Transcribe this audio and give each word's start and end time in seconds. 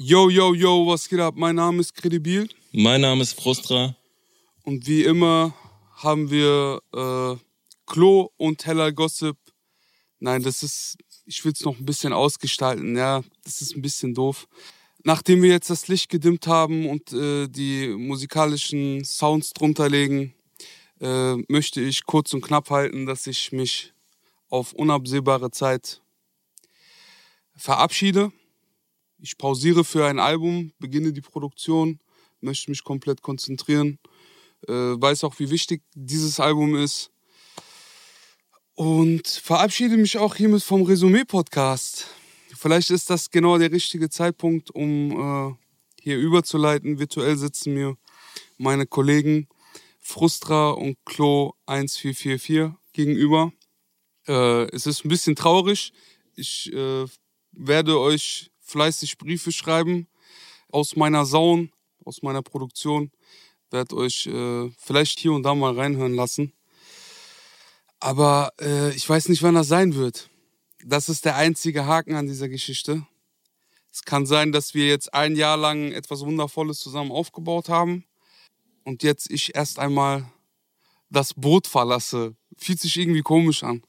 Yo, 0.00 0.30
yo, 0.30 0.54
yo, 0.54 0.86
was 0.86 1.08
geht 1.08 1.18
ab? 1.18 1.34
Mein 1.36 1.56
Name 1.56 1.80
ist 1.80 1.92
Credibil. 1.92 2.48
Mein 2.70 3.00
Name 3.00 3.20
ist 3.20 3.32
Frustra. 3.32 3.96
Und 4.62 4.86
wie 4.86 5.02
immer 5.02 5.52
haben 5.96 6.30
wir 6.30 6.80
äh, 6.94 7.36
Klo 7.84 8.30
und 8.36 8.64
Heller 8.64 8.92
Gossip. 8.92 9.36
Nein, 10.20 10.44
das 10.44 10.62
ist, 10.62 10.98
ich 11.26 11.44
will 11.44 11.50
es 11.50 11.64
noch 11.64 11.76
ein 11.76 11.84
bisschen 11.84 12.12
ausgestalten, 12.12 12.96
ja, 12.96 13.24
das 13.42 13.60
ist 13.60 13.74
ein 13.74 13.82
bisschen 13.82 14.14
doof. 14.14 14.46
Nachdem 15.02 15.42
wir 15.42 15.50
jetzt 15.50 15.68
das 15.68 15.88
Licht 15.88 16.08
gedimmt 16.08 16.46
haben 16.46 16.88
und 16.88 17.12
äh, 17.12 17.48
die 17.48 17.88
musikalischen 17.88 19.04
Sounds 19.04 19.52
drunter 19.52 19.88
legen, 19.88 20.32
äh, 21.00 21.34
möchte 21.48 21.80
ich 21.80 22.04
kurz 22.04 22.32
und 22.32 22.42
knapp 22.42 22.70
halten, 22.70 23.04
dass 23.04 23.26
ich 23.26 23.50
mich 23.50 23.92
auf 24.48 24.74
unabsehbare 24.74 25.50
Zeit 25.50 26.00
verabschiede. 27.56 28.30
Ich 29.20 29.36
pausiere 29.36 29.84
für 29.84 30.06
ein 30.06 30.20
Album, 30.20 30.72
beginne 30.78 31.12
die 31.12 31.20
Produktion, 31.20 31.98
möchte 32.40 32.70
mich 32.70 32.84
komplett 32.84 33.20
konzentrieren, 33.20 33.98
äh, 34.68 34.72
weiß 34.72 35.24
auch, 35.24 35.38
wie 35.40 35.50
wichtig 35.50 35.82
dieses 35.94 36.38
Album 36.38 36.76
ist 36.76 37.10
und 38.74 39.26
verabschiede 39.26 39.96
mich 39.96 40.18
auch 40.18 40.36
hiermit 40.36 40.62
vom 40.62 40.82
Resümee-Podcast. 40.82 42.06
Vielleicht 42.56 42.90
ist 42.90 43.10
das 43.10 43.28
genau 43.28 43.58
der 43.58 43.72
richtige 43.72 44.08
Zeitpunkt, 44.08 44.70
um 44.70 45.10
äh, 45.10 45.54
hier 46.00 46.16
überzuleiten. 46.18 47.00
Virtuell 47.00 47.36
sitzen 47.36 47.74
mir 47.74 47.96
meine 48.56 48.86
Kollegen 48.86 49.48
Frustra 49.98 50.70
und 50.70 50.96
Klo 51.04 51.54
1444 51.66 52.72
gegenüber. 52.92 53.52
Äh, 54.28 54.68
es 54.74 54.86
ist 54.86 55.04
ein 55.04 55.08
bisschen 55.08 55.34
traurig. 55.34 55.92
Ich 56.36 56.72
äh, 56.72 57.06
werde 57.50 57.98
euch 57.98 58.52
fleißig 58.68 59.18
Briefe 59.18 59.50
schreiben 59.50 60.06
aus 60.70 60.96
meiner 60.96 61.24
Saun, 61.24 61.72
aus 62.04 62.22
meiner 62.22 62.42
Produktion. 62.42 63.10
Werde 63.70 63.96
euch 63.96 64.26
äh, 64.26 64.70
vielleicht 64.78 65.18
hier 65.18 65.32
und 65.32 65.42
da 65.42 65.54
mal 65.54 65.74
reinhören 65.74 66.14
lassen. 66.14 66.52
Aber 68.00 68.52
äh, 68.60 68.94
ich 68.94 69.08
weiß 69.08 69.28
nicht, 69.28 69.42
wann 69.42 69.54
das 69.54 69.68
sein 69.68 69.94
wird. 69.94 70.30
Das 70.84 71.08
ist 71.08 71.24
der 71.24 71.36
einzige 71.36 71.86
Haken 71.86 72.14
an 72.14 72.26
dieser 72.26 72.48
Geschichte. 72.48 73.06
Es 73.90 74.04
kann 74.04 74.26
sein, 74.26 74.52
dass 74.52 74.74
wir 74.74 74.86
jetzt 74.86 75.12
ein 75.12 75.34
Jahr 75.34 75.56
lang 75.56 75.92
etwas 75.92 76.20
Wundervolles 76.20 76.78
zusammen 76.78 77.10
aufgebaut 77.10 77.68
haben 77.68 78.04
und 78.84 79.02
jetzt 79.02 79.30
ich 79.30 79.56
erst 79.56 79.78
einmal 79.78 80.30
das 81.10 81.34
Boot 81.34 81.66
verlasse. 81.66 82.36
Fühlt 82.56 82.80
sich 82.80 82.96
irgendwie 82.96 83.22
komisch 83.22 83.64
an. 83.64 83.82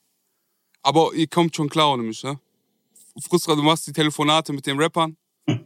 Aber 0.82 1.14
ihr 1.14 1.28
kommt 1.28 1.56
schon 1.56 1.70
klar 1.70 1.94
ohne 1.94 2.04
mich, 2.04 2.24
ne? 2.24 2.40
Frustra, 3.18 3.56
du 3.56 3.64
machst 3.64 3.88
die 3.88 3.94
Telefonate 3.94 4.54
mit 4.54 4.66
den 4.66 4.80
Rappern. 4.80 5.18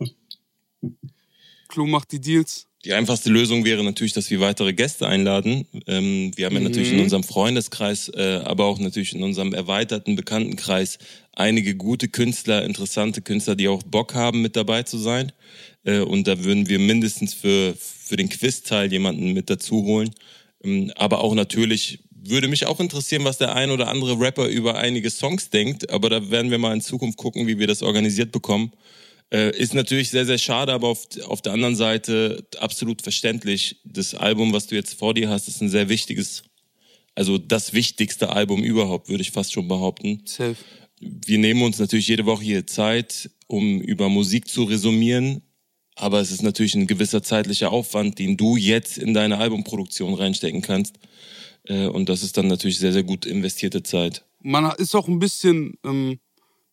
Klo 1.68 1.88
macht 1.88 2.12
die 2.12 2.22
Deals. 2.22 2.68
Die 2.86 2.94
einfachste 2.94 3.30
Lösung 3.30 3.64
wäre 3.64 3.82
natürlich, 3.82 4.12
dass 4.12 4.30
wir 4.30 4.42
weitere 4.42 4.74
Gäste 4.74 5.08
einladen. 5.08 5.66
Ähm, 5.88 6.32
wir 6.36 6.46
haben 6.46 6.54
ja 6.54 6.60
mhm. 6.60 6.66
natürlich 6.66 6.92
in 6.92 7.00
unserem 7.00 7.24
Freundeskreis, 7.24 8.10
äh, 8.10 8.42
aber 8.44 8.66
auch 8.66 8.78
natürlich 8.78 9.16
in 9.16 9.24
unserem 9.24 9.54
erweiterten 9.54 10.18
Bekanntenkreis 10.18 11.00
einige 11.32 11.76
gute 11.76 12.10
Künstler, 12.10 12.66
interessante 12.66 13.22
Künstler, 13.22 13.56
die 13.56 13.70
auch 13.70 13.84
Bock 13.84 14.16
haben, 14.16 14.42
mit 14.42 14.58
dabei 14.58 14.84
zu 14.84 14.98
sein. 14.98 15.32
Äh, 15.86 16.00
und 16.00 16.28
da 16.28 16.44
würden 16.44 16.68
wir 16.68 16.78
mindestens 16.78 17.34
für, 17.34 17.74
für 17.78 18.18
den 18.18 18.28
Quiz-Teil 18.28 18.92
jemanden 18.92 19.32
mit 19.32 19.50
dazu 19.50 19.84
holen. 19.84 20.12
Ähm, 20.62 20.92
aber 20.96 21.22
auch 21.22 21.36
natürlich 21.36 22.00
würde 22.26 22.48
mich 22.48 22.66
auch 22.66 22.80
interessieren, 22.80 23.24
was 23.24 23.38
der 23.38 23.56
ein 23.56 23.72
oder 23.72 23.88
andere 23.88 24.20
Rapper 24.20 24.48
über 24.48 24.78
einige 24.78 25.10
Songs 25.10 25.50
denkt. 25.50 25.90
Aber 25.90 26.10
da 26.10 26.30
werden 26.32 26.52
wir 26.52 26.58
mal 26.58 26.74
in 26.74 26.82
Zukunft 26.82 27.18
gucken, 27.18 27.48
wie 27.48 27.60
wir 27.60 27.68
das 27.68 27.82
organisiert 27.82 28.32
bekommen. 28.32 28.72
Äh, 29.32 29.58
ist 29.58 29.74
natürlich 29.74 30.10
sehr, 30.10 30.26
sehr 30.26 30.38
schade, 30.38 30.74
aber 30.74 30.88
auf, 30.88 31.08
auf 31.26 31.42
der 31.42 31.54
anderen 31.54 31.76
Seite 31.76 32.46
absolut 32.60 33.02
verständlich. 33.02 33.78
Das 33.84 34.14
Album, 34.14 34.54
was 34.54 34.68
du 34.68 34.76
jetzt 34.76 34.94
vor 34.94 35.14
dir 35.14 35.30
hast, 35.30 35.48
ist 35.48 35.62
ein 35.62 35.70
sehr 35.70 35.90
wichtiges, 35.90 36.44
also 37.16 37.38
das 37.38 37.74
wichtigste 37.74 38.30
Album 38.30 38.64
überhaupt, 38.64 39.10
würde 39.10 39.22
ich 39.22 39.32
fast 39.32 39.52
schon 39.54 39.68
behaupten. 39.68 40.22
Safe. 40.26 40.56
Wir 41.00 41.40
nehmen 41.40 41.64
uns 41.64 41.80
natürlich 41.80 42.08
jede 42.08 42.26
Woche 42.26 42.44
hier 42.44 42.68
Zeit, 42.68 43.30
um 43.48 43.82
über 43.82 44.08
Musik 44.08 44.48
zu 44.48 44.64
resümieren. 44.64 45.42
Aber 45.96 46.22
es 46.22 46.32
ist 46.32 46.42
natürlich 46.42 46.76
ein 46.76 46.88
gewisser 46.88 47.22
zeitlicher 47.22 47.72
Aufwand, 47.72 48.20
den 48.20 48.38
du 48.38 48.56
jetzt 48.56 48.98
in 48.98 49.14
deine 49.14 49.38
Albumproduktion 49.38 50.14
reinstecken 50.14 50.62
kannst. 50.62 50.96
Äh, 51.66 51.88
und 51.88 52.10
das 52.10 52.24
ist 52.24 52.38
dann 52.38 52.48
natürlich 52.48 52.80
sehr, 52.80 52.94
sehr 52.94 53.04
gut 53.04 53.26
investierte 53.26 53.84
Zeit. 53.84 54.26
Man 54.42 54.72
ist 54.78 54.96
auch 54.96 55.08
ein 55.08 55.20
bisschen, 55.20 55.78
ähm, 55.84 56.20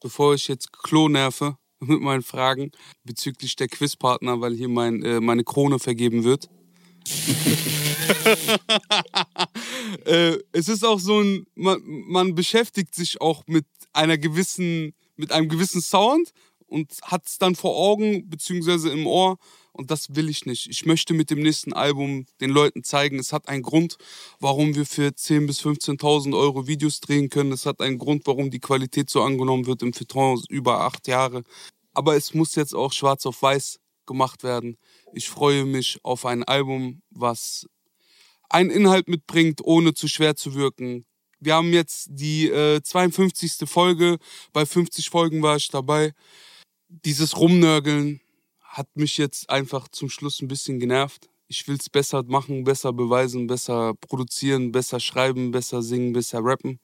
bevor 0.01 0.35
ich 0.35 0.49
jetzt 0.49 0.73
Klo 0.73 1.09
nerve 1.09 1.57
mit 1.81 2.01
meinen 2.01 2.23
Fragen 2.23 2.73
bezüglich 3.05 3.57
der 3.57 3.69
Quizpartner, 3.69 4.41
weil 4.41 4.55
hier 4.55 4.69
mein, 4.69 5.03
äh, 5.03 5.21
meine 5.21 5.45
Krone 5.45 5.79
vergeben 5.79 6.25
wird. 6.25 6.49
äh, 10.05 10.37
es 10.53 10.69
ist 10.69 10.85
auch 10.85 11.01
so 11.01 11.21
ein, 11.21 11.47
man, 11.55 11.81
man 11.85 12.35
beschäftigt 12.35 12.95
sich 12.95 13.21
auch 13.21 13.47
mit 13.47 13.65
einer 13.93 14.19
gewissen, 14.19 14.93
mit 15.17 15.33
einem 15.33 15.49
gewissen 15.49 15.81
Sound 15.81 16.33
und 16.67 16.93
hat 17.03 17.27
es 17.27 17.39
dann 17.39 17.55
vor 17.55 17.77
Augen 17.77 18.29
beziehungsweise 18.29 18.91
im 18.91 19.07
Ohr 19.07 19.39
und 19.73 19.91
das 19.91 20.15
will 20.15 20.29
ich 20.29 20.47
nicht. 20.47 20.69
Ich 20.69 20.87
möchte 20.87 21.15
mit 21.15 21.31
dem 21.31 21.41
nächsten 21.41 21.73
Album 21.73 22.27
den 22.41 22.51
Leuten 22.51 22.85
zeigen, 22.85 23.19
es 23.19 23.33
hat 23.33 23.49
einen 23.49 23.63
Grund, 23.63 23.97
warum 24.39 24.75
wir 24.75 24.87
für 24.87 25.09
10.000 25.09 25.47
bis 25.47 25.61
15.000 25.61 26.37
Euro 26.37 26.67
Videos 26.67 27.01
drehen 27.01 27.29
können. 27.29 27.53
Es 27.53 27.67
hat 27.67 27.81
einen 27.81 27.99
Grund, 27.99 28.27
warum 28.27 28.51
die 28.51 28.61
Qualität 28.61 29.11
so 29.11 29.23
angenommen 29.23 29.67
wird 29.67 29.83
im 29.83 29.93
Fitron 29.93 30.43
über 30.49 30.81
acht 30.81 31.07
Jahre. 31.09 31.43
Aber 31.95 32.17
es 32.17 32.35
muss 32.35 32.55
jetzt 32.55 32.75
auch 32.75 32.93
schwarz 32.93 33.27
auf 33.27 33.43
weiß 33.43 33.79
gemacht 34.07 34.43
werden. 34.43 34.77
Ich 35.15 35.29
freue 35.29 35.65
mich 35.65 36.01
auf 36.03 36.27
ein 36.27 36.43
Album, 36.43 37.03
was 37.11 37.67
einen 38.49 38.71
Inhalt 38.71 39.09
mitbringt, 39.09 39.61
ohne 39.63 39.95
zu 39.95 40.09
schwer 40.09 40.35
zu 40.35 40.55
wirken. 40.55 41.07
Wir 41.39 41.55
haben 41.55 41.73
jetzt 41.73 42.09
die 42.11 42.49
äh, 42.49 42.83
52. 42.83 43.69
Folge. 43.69 44.19
Bei 44.53 44.67
50 44.67 45.09
Folgen 45.09 45.43
war 45.43 45.57
ich 45.57 45.69
dabei. 45.69 46.13
Dieses 46.89 47.37
Rumnörgeln, 47.37 48.21
hat 48.71 48.87
mich 48.95 49.19
jetzt 49.19 49.51
einfach 49.51 49.89
zum 49.89 50.09
Schluss 50.09 50.41
ein 50.41 50.49
bisschen 50.49 50.79
genervt. 50.79 51.29
Ich 51.49 51.67
will 51.67 51.77
es 51.77 51.91
besser 51.91 52.23
machen, 52.23 52.63
besser 52.63 52.93
beweisen, 52.93 53.49
besser 53.49 53.95
produzieren, 54.01 54.71
besser 54.71 55.01
schreiben, 55.01 55.51
besser 55.51 55.83
singen, 55.83 56.13
besser 56.13 56.39
rappen. 56.43 56.79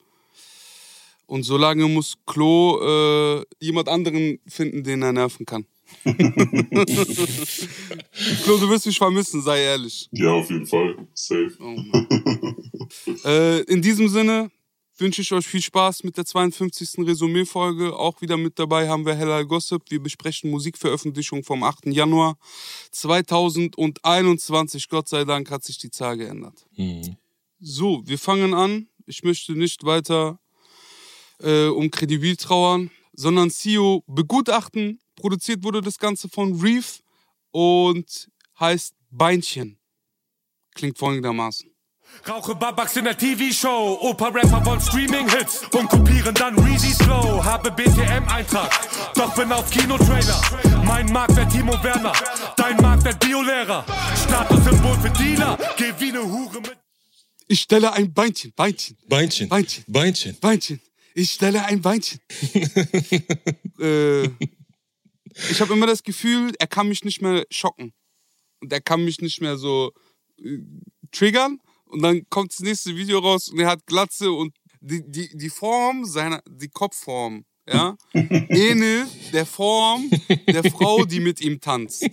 Und 1.25 1.43
solange 1.43 1.87
muss 1.87 2.15
Klo 2.25 2.79
äh, 2.81 3.45
jemand 3.59 3.87
anderen 3.87 4.39
finden, 4.47 4.83
den 4.83 5.01
er 5.01 5.13
nerven 5.13 5.45
kann. 5.45 5.65
Klo, 6.03 6.17
du 8.57 8.69
wirst 8.69 8.85
mich 8.85 8.97
vermissen, 8.97 9.41
sei 9.41 9.61
ehrlich. 9.61 10.09
Ja, 10.11 10.31
auf 10.31 10.49
jeden 10.49 10.67
Fall. 10.67 11.07
Safe. 11.13 11.53
Oh 11.61 11.77
äh, 13.25 13.61
in 13.63 13.81
diesem 13.81 14.09
Sinne, 14.09 14.51
wünsche 14.99 15.21
ich 15.21 15.31
euch 15.31 15.45
viel 15.45 15.61
Spaß 15.61 16.03
mit 16.03 16.17
der 16.17 16.25
52. 16.25 17.05
Resümee-Folge. 17.05 17.95
Auch 17.95 18.21
wieder 18.21 18.37
mit 18.37 18.57
dabei 18.59 18.89
haben 18.89 19.05
wir 19.05 19.15
Hellal 19.15 19.45
Gossip. 19.45 19.83
Wir 19.89 20.01
besprechen 20.01 20.49
Musikveröffentlichung 20.49 21.43
vom 21.43 21.63
8. 21.63 21.87
Januar 21.87 22.37
2021. 22.91 24.89
Gott 24.89 25.07
sei 25.07 25.23
Dank 25.25 25.51
hat 25.51 25.63
sich 25.63 25.77
die 25.77 25.91
Zahl 25.91 26.17
geändert. 26.17 26.65
Mhm. 26.75 27.17
So, 27.59 28.01
wir 28.05 28.19
fangen 28.19 28.53
an. 28.53 28.87
Ich 29.05 29.23
möchte 29.23 29.53
nicht 29.53 29.83
weiter 29.83 30.39
äh, 31.39 31.67
um 31.67 31.91
Kredibil 31.91 32.35
trauern, 32.35 32.91
sondern 33.13 33.49
CEO 33.49 34.03
begutachten. 34.07 34.99
Produziert 35.15 35.63
wurde 35.63 35.81
das 35.81 35.97
Ganze 35.97 36.29
von 36.29 36.59
Reef 36.59 37.01
und 37.51 38.29
heißt 38.59 38.95
Beinchen. 39.09 39.79
Klingt 40.73 40.97
folgendermaßen. 40.97 41.71
Rauche 42.27 42.55
Babaks 42.55 42.97
in 42.97 43.05
der 43.05 43.17
TV-Show. 43.17 43.99
Opa-Rapper 44.01 44.65
wollen 44.65 44.81
Streaming-Hits 44.81 45.63
und 45.73 45.89
kopieren 45.89 46.33
dann 46.35 46.57
Reezy's 46.59 46.97
Flow. 46.97 47.43
Habe 47.43 47.71
BTM-Eintrag, 47.71 48.69
doch 49.15 49.33
bin 49.35 49.51
auf 49.51 49.69
Kinotrailer. 49.69 50.41
Mein 50.83 51.05
Marktwert 51.11 51.51
Timo 51.51 51.81
Werner, 51.83 52.13
dein 52.57 52.75
Marktwert 52.77 53.19
Biolehrer. 53.19 53.85
Statussymbol 54.25 54.97
für 54.99 55.09
Dealer, 55.11 55.57
geh 55.77 55.93
wie 55.99 56.11
ne 56.11 56.21
Hure 56.21 56.59
mit. 56.61 56.77
Ich 57.47 57.61
stelle 57.61 57.93
ein 57.93 58.13
Beinchen, 58.13 58.51
Beinchen. 58.55 58.97
Beinchen. 59.07 59.47
Beinchen. 59.47 59.85
Beinchen. 59.87 60.37
Beinchen. 60.41 60.81
Ich 61.13 61.31
stelle 61.31 61.63
ein 61.63 61.81
Beinchen. 61.81 62.19
äh, 63.79 64.25
ich 65.49 65.61
habe 65.61 65.73
immer 65.73 65.87
das 65.87 66.03
Gefühl, 66.03 66.53
er 66.59 66.67
kann 66.67 66.89
mich 66.89 67.05
nicht 67.05 67.21
mehr 67.21 67.45
schocken. 67.49 67.93
Und 68.59 68.73
er 68.73 68.81
kann 68.81 69.05
mich 69.05 69.21
nicht 69.21 69.39
mehr 69.39 69.55
so 69.55 69.93
äh, 70.43 70.57
triggern 71.11 71.61
und 71.89 72.01
dann 72.01 72.21
kommt 72.29 72.51
das 72.51 72.59
nächste 72.59 72.95
Video 72.95 73.19
raus 73.19 73.49
und 73.49 73.59
er 73.59 73.67
hat 73.67 73.85
Glatze 73.85 74.31
und 74.31 74.53
die, 74.81 75.03
die, 75.09 75.29
die 75.35 75.49
Form 75.49 76.05
seiner, 76.05 76.41
die 76.49 76.69
Kopfform, 76.69 77.45
ja, 77.67 77.97
ähnelt 78.13 79.07
der 79.33 79.45
Form 79.45 80.09
der 80.47 80.63
Frau, 80.71 81.03
die 81.05 81.19
mit 81.19 81.41
ihm 81.41 81.59
tanzt. 81.59 82.07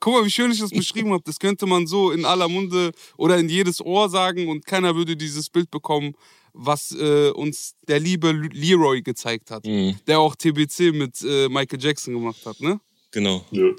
Guck 0.00 0.14
mal, 0.14 0.24
wie 0.24 0.30
schön 0.30 0.50
ich 0.50 0.58
das 0.58 0.70
beschrieben 0.70 1.12
habe. 1.12 1.22
Das 1.24 1.38
könnte 1.38 1.64
man 1.64 1.86
so 1.86 2.10
in 2.10 2.24
aller 2.24 2.48
Munde 2.48 2.90
oder 3.16 3.38
in 3.38 3.48
jedes 3.48 3.80
Ohr 3.80 4.08
sagen 4.08 4.48
und 4.48 4.66
keiner 4.66 4.96
würde 4.96 5.16
dieses 5.16 5.48
Bild 5.48 5.70
bekommen, 5.70 6.14
was 6.52 6.92
äh, 6.92 7.30
uns 7.30 7.76
der 7.86 8.00
liebe 8.00 8.32
Leroy 8.32 9.00
gezeigt 9.02 9.50
hat, 9.52 9.64
mhm. 9.64 9.96
der 10.06 10.18
auch 10.18 10.34
TBC 10.34 10.92
mit 10.92 11.22
äh, 11.22 11.48
Michael 11.48 11.80
Jackson 11.80 12.14
gemacht 12.14 12.44
hat, 12.44 12.60
ne? 12.60 12.80
Genau. 13.12 13.44
Ja. 13.52 13.70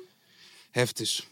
Heftig. 0.72 1.28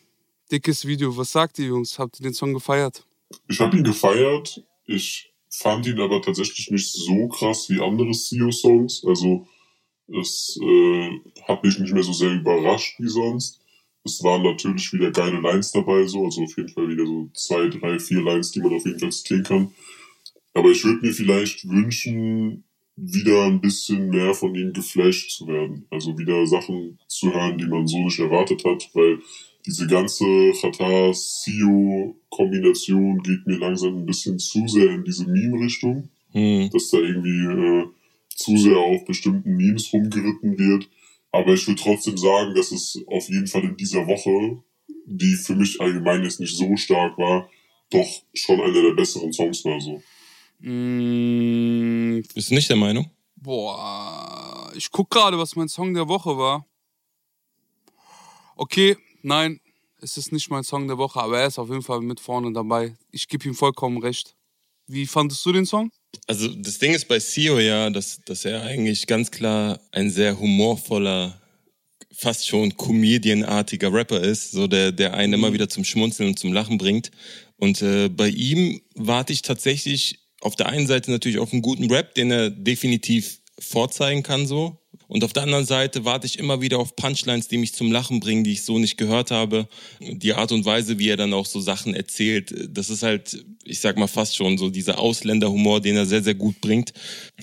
Dickes 0.52 0.86
Video. 0.86 1.16
Was 1.16 1.32
sagt 1.32 1.58
ihr, 1.60 1.68
Jungs? 1.68 1.98
Habt 1.98 2.20
ihr 2.20 2.24
den 2.24 2.34
Song 2.34 2.54
gefeiert? 2.54 3.06
Ich 3.48 3.60
habe 3.60 3.78
ihn 3.78 3.84
gefeiert. 3.84 4.64
Ich 4.86 5.32
fand 5.50 5.86
ihn 5.86 6.00
aber 6.00 6.22
tatsächlich 6.22 6.72
nicht 6.72 6.92
so 6.92 7.28
krass 7.28 7.70
wie 7.70 7.82
andere 7.82 8.12
CEO-Songs. 8.12 9.04
Also 9.06 9.48
es 10.08 10.60
äh, 10.62 11.10
hat 11.48 11.64
mich 11.64 11.80
nicht 11.80 11.94
mehr 11.94 12.04
so 12.04 12.14
sehr 12.14 12.32
überrascht 12.32 13.00
wie 13.00 13.08
sonst. 13.08 13.60
Es 14.04 14.24
waren 14.24 14.44
natürlich 14.44 14.92
wieder 14.94 15.12
geile 15.12 15.40
Lines 15.40 15.72
dabei, 15.72 16.06
so, 16.08 16.26
also 16.26 16.42
auf 16.42 16.58
jeden 16.58 16.70
Fall 16.70 16.90
wieder 16.90 17.06
so 17.06 17.30
zwei, 17.36 17.68
drei, 17.68 18.00
vier 18.00 18.22
Lines, 18.22 18.52
die 18.52 18.60
man 18.60 18.74
auf 18.74 18.86
jeden 18.86 19.00
Fall 19.00 19.12
zitieren 19.12 19.44
kann. 19.44 19.76
Aber 20.54 20.70
ich 20.70 20.84
würde 20.84 21.06
mir 21.06 21.14
vielleicht 21.14 21.68
wünschen, 21.70 22.64
wieder 22.96 23.46
ein 23.46 23.62
bisschen 23.62 24.10
mehr 24.10 24.34
von 24.34 24.54
ihm 24.56 24.74
geflasht 24.74 25.32
zu 25.32 25.48
werden. 25.48 25.86
Also 25.90 26.18
wieder 26.18 26.46
Sachen 26.46 27.00
zu 27.08 27.34
hören, 27.34 27.58
die 27.58 27.68
man 27.68 27.88
so 27.88 27.98
nicht 28.00 28.20
erwartet 28.20 28.64
hat, 28.66 28.90
weil 28.94 29.20
diese 29.66 29.88
ganze 29.88 30.26
Chata-Sio-Kombination 30.60 33.22
geht 33.24 33.46
mir 33.48 33.58
langsam 33.58 33.98
ein 33.98 34.06
bisschen 34.06 34.38
zu 34.40 34.68
sehr 34.68 34.90
in 34.92 35.04
diese 35.04 35.26
Meme-Richtung, 35.26 36.10
Hm. 36.32 36.70
dass 36.72 36.90
da 36.90 36.98
irgendwie 36.98 37.46
äh, 37.46 37.86
zu 38.36 38.56
sehr 38.58 38.78
auf 38.78 39.04
bestimmten 39.06 39.56
Memes 39.58 39.92
rumgeritten 39.92 40.58
wird. 40.58 40.90
Aber 41.34 41.54
ich 41.54 41.68
würde 41.68 41.82
trotzdem 41.82 42.18
sagen, 42.18 42.54
dass 42.56 42.72
es 42.72 42.98
auf 43.08 43.28
jeden 43.30 43.48
Fall 43.48 43.64
in 43.64 43.76
dieser 43.78 44.06
Woche, 44.08 44.62
die 45.06 45.36
für 45.36 45.56
mich 45.56 45.80
allgemein 45.82 46.24
jetzt 46.24 46.40
nicht 46.40 46.56
so 46.56 46.76
stark 46.78 47.18
war, 47.18 47.50
doch 47.90 48.08
schon 48.34 48.62
einer 48.62 48.82
der 48.82 48.94
besseren 48.94 49.34
Songs 49.34 49.66
war 49.66 49.80
so. 49.82 50.02
Mm, 50.60 52.22
Bist 52.34 52.52
du 52.52 52.56
nicht 52.56 52.70
der 52.70 52.78
Meinung? 52.78 53.10
boah, 53.36 54.72
ich 54.76 54.90
guck 54.92 55.10
gerade, 55.10 55.38
was 55.38 55.56
mein 55.56 55.68
Song 55.68 55.94
der 55.96 56.08
Woche 56.08 56.38
war. 56.38 56.66
Okay, 58.56 58.96
nein, 59.24 59.60
es 60.02 60.18
ist 60.18 60.32
nicht 60.32 60.50
mein 60.50 60.64
Song 60.64 60.88
der 60.88 60.98
Woche, 60.98 61.22
aber 61.22 61.40
er 61.40 61.48
ist 61.48 61.60
auf 61.60 61.70
jeden 61.70 61.84
Fall 61.84 62.02
mit 62.02 62.20
vorne 62.20 62.52
dabei. 62.52 62.96
Ich 63.12 63.28
gebe 63.28 63.48
ihm 63.48 63.56
vollkommen 63.56 63.98
recht. 63.98 64.36
Wie 64.88 65.06
fandest 65.06 65.46
du 65.46 65.52
den 65.52 65.66
Song? 65.66 65.92
Also 66.28 66.48
das 66.48 66.80
Ding 66.80 66.94
ist 66.94 67.08
bei 67.08 67.20
Sio 67.20 67.60
ja, 67.60 67.90
dass, 67.90 68.20
dass 68.26 68.46
er 68.46 68.64
eigentlich 68.64 69.08
ganz 69.08 69.32
klar 69.32 69.80
ein 69.92 70.10
sehr 70.10 70.40
humorvoller, 70.40 71.40
fast 72.12 72.48
schon 72.48 72.76
Comedian-artiger 72.76 73.94
Rapper 73.94 74.20
ist, 74.22 74.52
so 74.52 74.68
der, 74.68 74.92
der 74.92 75.14
einen 75.14 75.34
immer 75.34 75.54
wieder 75.54 75.70
zum 75.70 75.84
Schmunzeln 75.84 76.30
und 76.30 76.40
zum 76.40 76.52
Lachen 76.52 76.78
bringt. 76.78 77.12
Und 77.58 77.82
äh, 77.82 78.10
bei 78.10 78.28
ihm 78.28 78.82
warte 78.96 79.34
ich 79.34 79.44
tatsächlich 79.44 80.20
auf 80.42 80.56
der 80.56 80.68
einen 80.68 80.88
Seite 80.88 81.12
natürlich 81.12 81.38
auf 81.38 81.54
einen 81.54 81.62
guten 81.62 81.90
Rap, 81.92 82.16
den 82.16 82.32
er 82.32 82.50
definitiv 82.50 83.40
vorzeigen 83.60 84.24
kann 84.24 84.48
so. 84.48 84.81
Und 85.12 85.26
auf 85.26 85.34
der 85.34 85.44
anderen 85.44 85.66
Seite 85.66 86.06
warte 86.06 86.26
ich 86.26 86.40
immer 86.40 86.62
wieder 86.62 86.80
auf 86.80 86.96
Punchlines, 86.96 87.50
die 87.50 87.58
mich 87.58 87.74
zum 87.74 87.92
Lachen 87.92 88.22
bringen, 88.22 88.46
die 88.46 88.54
ich 88.54 88.62
so 88.62 88.80
nicht 88.80 88.96
gehört 88.96 89.30
habe. 89.30 89.68
Die 90.00 90.32
Art 90.32 90.54
und 90.54 90.64
Weise, 90.64 91.00
wie 91.00 91.10
er 91.10 91.18
dann 91.18 91.34
auch 91.34 91.46
so 91.46 91.60
Sachen 91.60 91.94
erzählt, 91.94 92.56
das 92.70 92.90
ist 92.90 93.04
halt, 93.04 93.44
ich 93.66 93.82
sag 93.82 93.98
mal 93.98 94.08
fast 94.08 94.38
schon 94.38 94.58
so 94.58 94.70
dieser 94.70 95.00
Ausländerhumor, 95.00 95.82
den 95.82 95.98
er 95.98 96.06
sehr, 96.06 96.24
sehr 96.24 96.36
gut 96.36 96.62
bringt. 96.62 96.94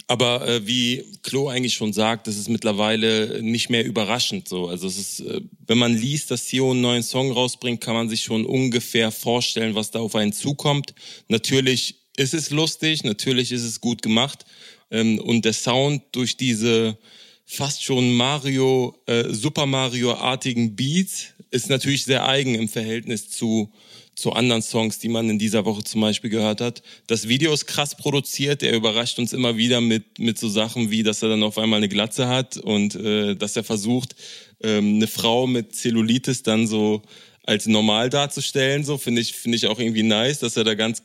Aber 0.06 0.48
äh, 0.48 0.66
wie 0.66 1.04
Klo 1.22 1.48
eigentlich 1.48 1.74
schon 1.74 1.92
sagt, 1.92 2.26
das 2.26 2.38
ist 2.38 2.48
mittlerweile 2.48 3.42
nicht 3.42 3.68
mehr 3.68 3.84
überraschend 3.84 4.48
so. 4.48 4.68
Also 4.68 4.86
es 4.86 4.96
ist, 4.96 5.20
äh, 5.20 5.42
wenn 5.66 5.76
man 5.76 5.94
liest, 5.94 6.30
dass 6.30 6.48
Sio 6.48 6.70
einen 6.70 6.80
neuen 6.80 7.02
Song 7.02 7.32
rausbringt, 7.32 7.82
kann 7.82 7.92
man 7.92 8.08
sich 8.08 8.22
schon 8.22 8.46
ungefähr 8.46 9.10
vorstellen, 9.10 9.74
was 9.74 9.90
da 9.90 9.98
auf 9.98 10.14
einen 10.14 10.32
zukommt. 10.32 10.94
Natürlich 11.28 11.96
ist 12.16 12.32
es 12.32 12.48
lustig, 12.48 13.04
natürlich 13.04 13.52
ist 13.52 13.64
es 13.64 13.82
gut 13.82 14.00
gemacht. 14.00 14.46
Ähm, 14.90 15.18
und 15.18 15.44
der 15.44 15.52
Sound 15.52 16.02
durch 16.12 16.38
diese 16.38 16.96
fast 17.48 17.82
schon 17.82 18.12
Mario, 18.12 18.94
äh, 19.06 19.24
Super 19.30 19.64
Mario-artigen 19.66 20.76
Beats 20.76 21.28
ist 21.50 21.70
natürlich 21.70 22.04
sehr 22.04 22.28
eigen 22.28 22.54
im 22.54 22.68
Verhältnis 22.68 23.30
zu, 23.30 23.72
zu 24.14 24.32
anderen 24.32 24.60
Songs, 24.60 24.98
die 24.98 25.08
man 25.08 25.30
in 25.30 25.38
dieser 25.38 25.64
Woche 25.64 25.82
zum 25.82 26.02
Beispiel 26.02 26.28
gehört 26.28 26.60
hat. 26.60 26.82
Das 27.06 27.26
Video 27.26 27.52
ist 27.54 27.66
krass 27.66 27.96
produziert, 27.96 28.62
er 28.62 28.76
überrascht 28.76 29.18
uns 29.18 29.32
immer 29.32 29.56
wieder 29.56 29.80
mit, 29.80 30.18
mit 30.18 30.38
so 30.38 30.48
Sachen 30.48 30.90
wie, 30.90 31.02
dass 31.02 31.22
er 31.22 31.30
dann 31.30 31.42
auf 31.42 31.56
einmal 31.56 31.78
eine 31.78 31.88
Glatze 31.88 32.28
hat 32.28 32.58
und 32.58 32.94
äh, 32.96 33.34
dass 33.34 33.56
er 33.56 33.64
versucht, 33.64 34.14
ähm, 34.62 34.96
eine 34.96 35.06
Frau 35.06 35.46
mit 35.46 35.74
Zellulitis 35.74 36.42
dann 36.42 36.66
so 36.66 37.00
als 37.44 37.66
normal 37.66 38.10
darzustellen, 38.10 38.84
so 38.84 38.98
finde 38.98 39.22
ich 39.22 39.32
finde 39.32 39.56
ich 39.56 39.68
auch 39.68 39.78
irgendwie 39.78 40.02
nice, 40.02 40.38
dass 40.38 40.58
er 40.58 40.64
da 40.64 40.74
ganz 40.74 41.02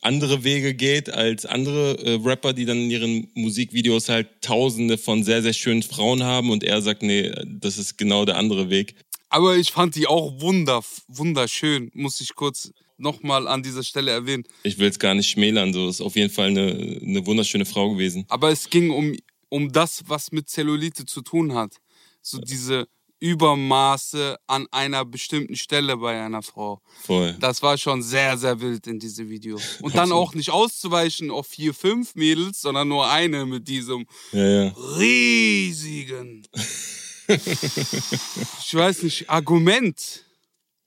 andere 0.00 0.44
Wege 0.44 0.74
geht 0.74 1.10
als 1.10 1.46
andere 1.46 1.98
äh, 1.98 2.14
Rapper, 2.22 2.52
die 2.52 2.64
dann 2.64 2.78
in 2.78 2.90
ihren 2.90 3.28
Musikvideos 3.34 4.08
halt 4.08 4.28
Tausende 4.42 4.98
von 4.98 5.22
sehr 5.22 5.42
sehr 5.42 5.52
schönen 5.52 5.82
Frauen 5.82 6.22
haben 6.24 6.50
und 6.50 6.64
er 6.64 6.82
sagt, 6.82 7.02
nee, 7.02 7.32
das 7.46 7.78
ist 7.78 7.96
genau 7.96 8.24
der 8.24 8.36
andere 8.36 8.70
Weg. 8.70 8.96
Aber 9.28 9.56
ich 9.56 9.72
fand 9.72 9.94
die 9.94 10.06
auch 10.06 10.40
wunder, 10.40 10.82
wunderschön, 11.08 11.90
muss 11.94 12.20
ich 12.20 12.34
kurz 12.34 12.72
nochmal 12.98 13.48
an 13.48 13.62
dieser 13.62 13.82
Stelle 13.82 14.10
erwähnen. 14.10 14.44
Ich 14.62 14.78
will 14.78 14.88
es 14.88 14.98
gar 14.98 15.14
nicht 15.14 15.30
schmälern, 15.30 15.72
so 15.72 15.88
ist 15.88 16.00
auf 16.00 16.16
jeden 16.16 16.30
Fall 16.30 16.48
eine, 16.48 17.00
eine 17.02 17.26
wunderschöne 17.26 17.64
Frau 17.64 17.90
gewesen. 17.92 18.24
Aber 18.28 18.50
es 18.50 18.68
ging 18.68 18.90
um, 18.90 19.16
um 19.48 19.72
das, 19.72 20.02
was 20.06 20.32
mit 20.32 20.48
Zellulite 20.48 21.06
zu 21.06 21.22
tun 21.22 21.54
hat. 21.54 21.76
So 22.20 22.38
diese 22.38 22.86
Übermaße 23.22 24.36
an 24.48 24.66
einer 24.72 25.04
bestimmten 25.04 25.54
Stelle 25.54 25.96
bei 25.96 26.20
einer 26.20 26.42
Frau. 26.42 26.82
Voll. 27.04 27.36
Das 27.38 27.62
war 27.62 27.78
schon 27.78 28.02
sehr, 28.02 28.36
sehr 28.36 28.60
wild 28.60 28.88
in 28.88 28.98
diesem 28.98 29.28
Video. 29.30 29.60
Und 29.80 29.94
dann 29.94 30.10
auch 30.10 30.34
nicht 30.34 30.50
auszuweichen 30.50 31.30
auf 31.30 31.46
vier, 31.46 31.72
fünf 31.72 32.16
Mädels, 32.16 32.60
sondern 32.60 32.88
nur 32.88 33.08
eine 33.08 33.46
mit 33.46 33.68
diesem 33.68 34.06
Ja, 34.32 34.64
ja. 34.64 34.74
riesigen, 34.98 36.48
ich 37.28 38.74
weiß 38.74 39.04
nicht, 39.04 39.30
Argument. 39.30 40.24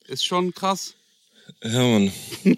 Ist 0.08 0.26
schon 0.26 0.54
krass. 0.54 0.94
Ja, 1.64 1.80
Mann. 1.82 2.12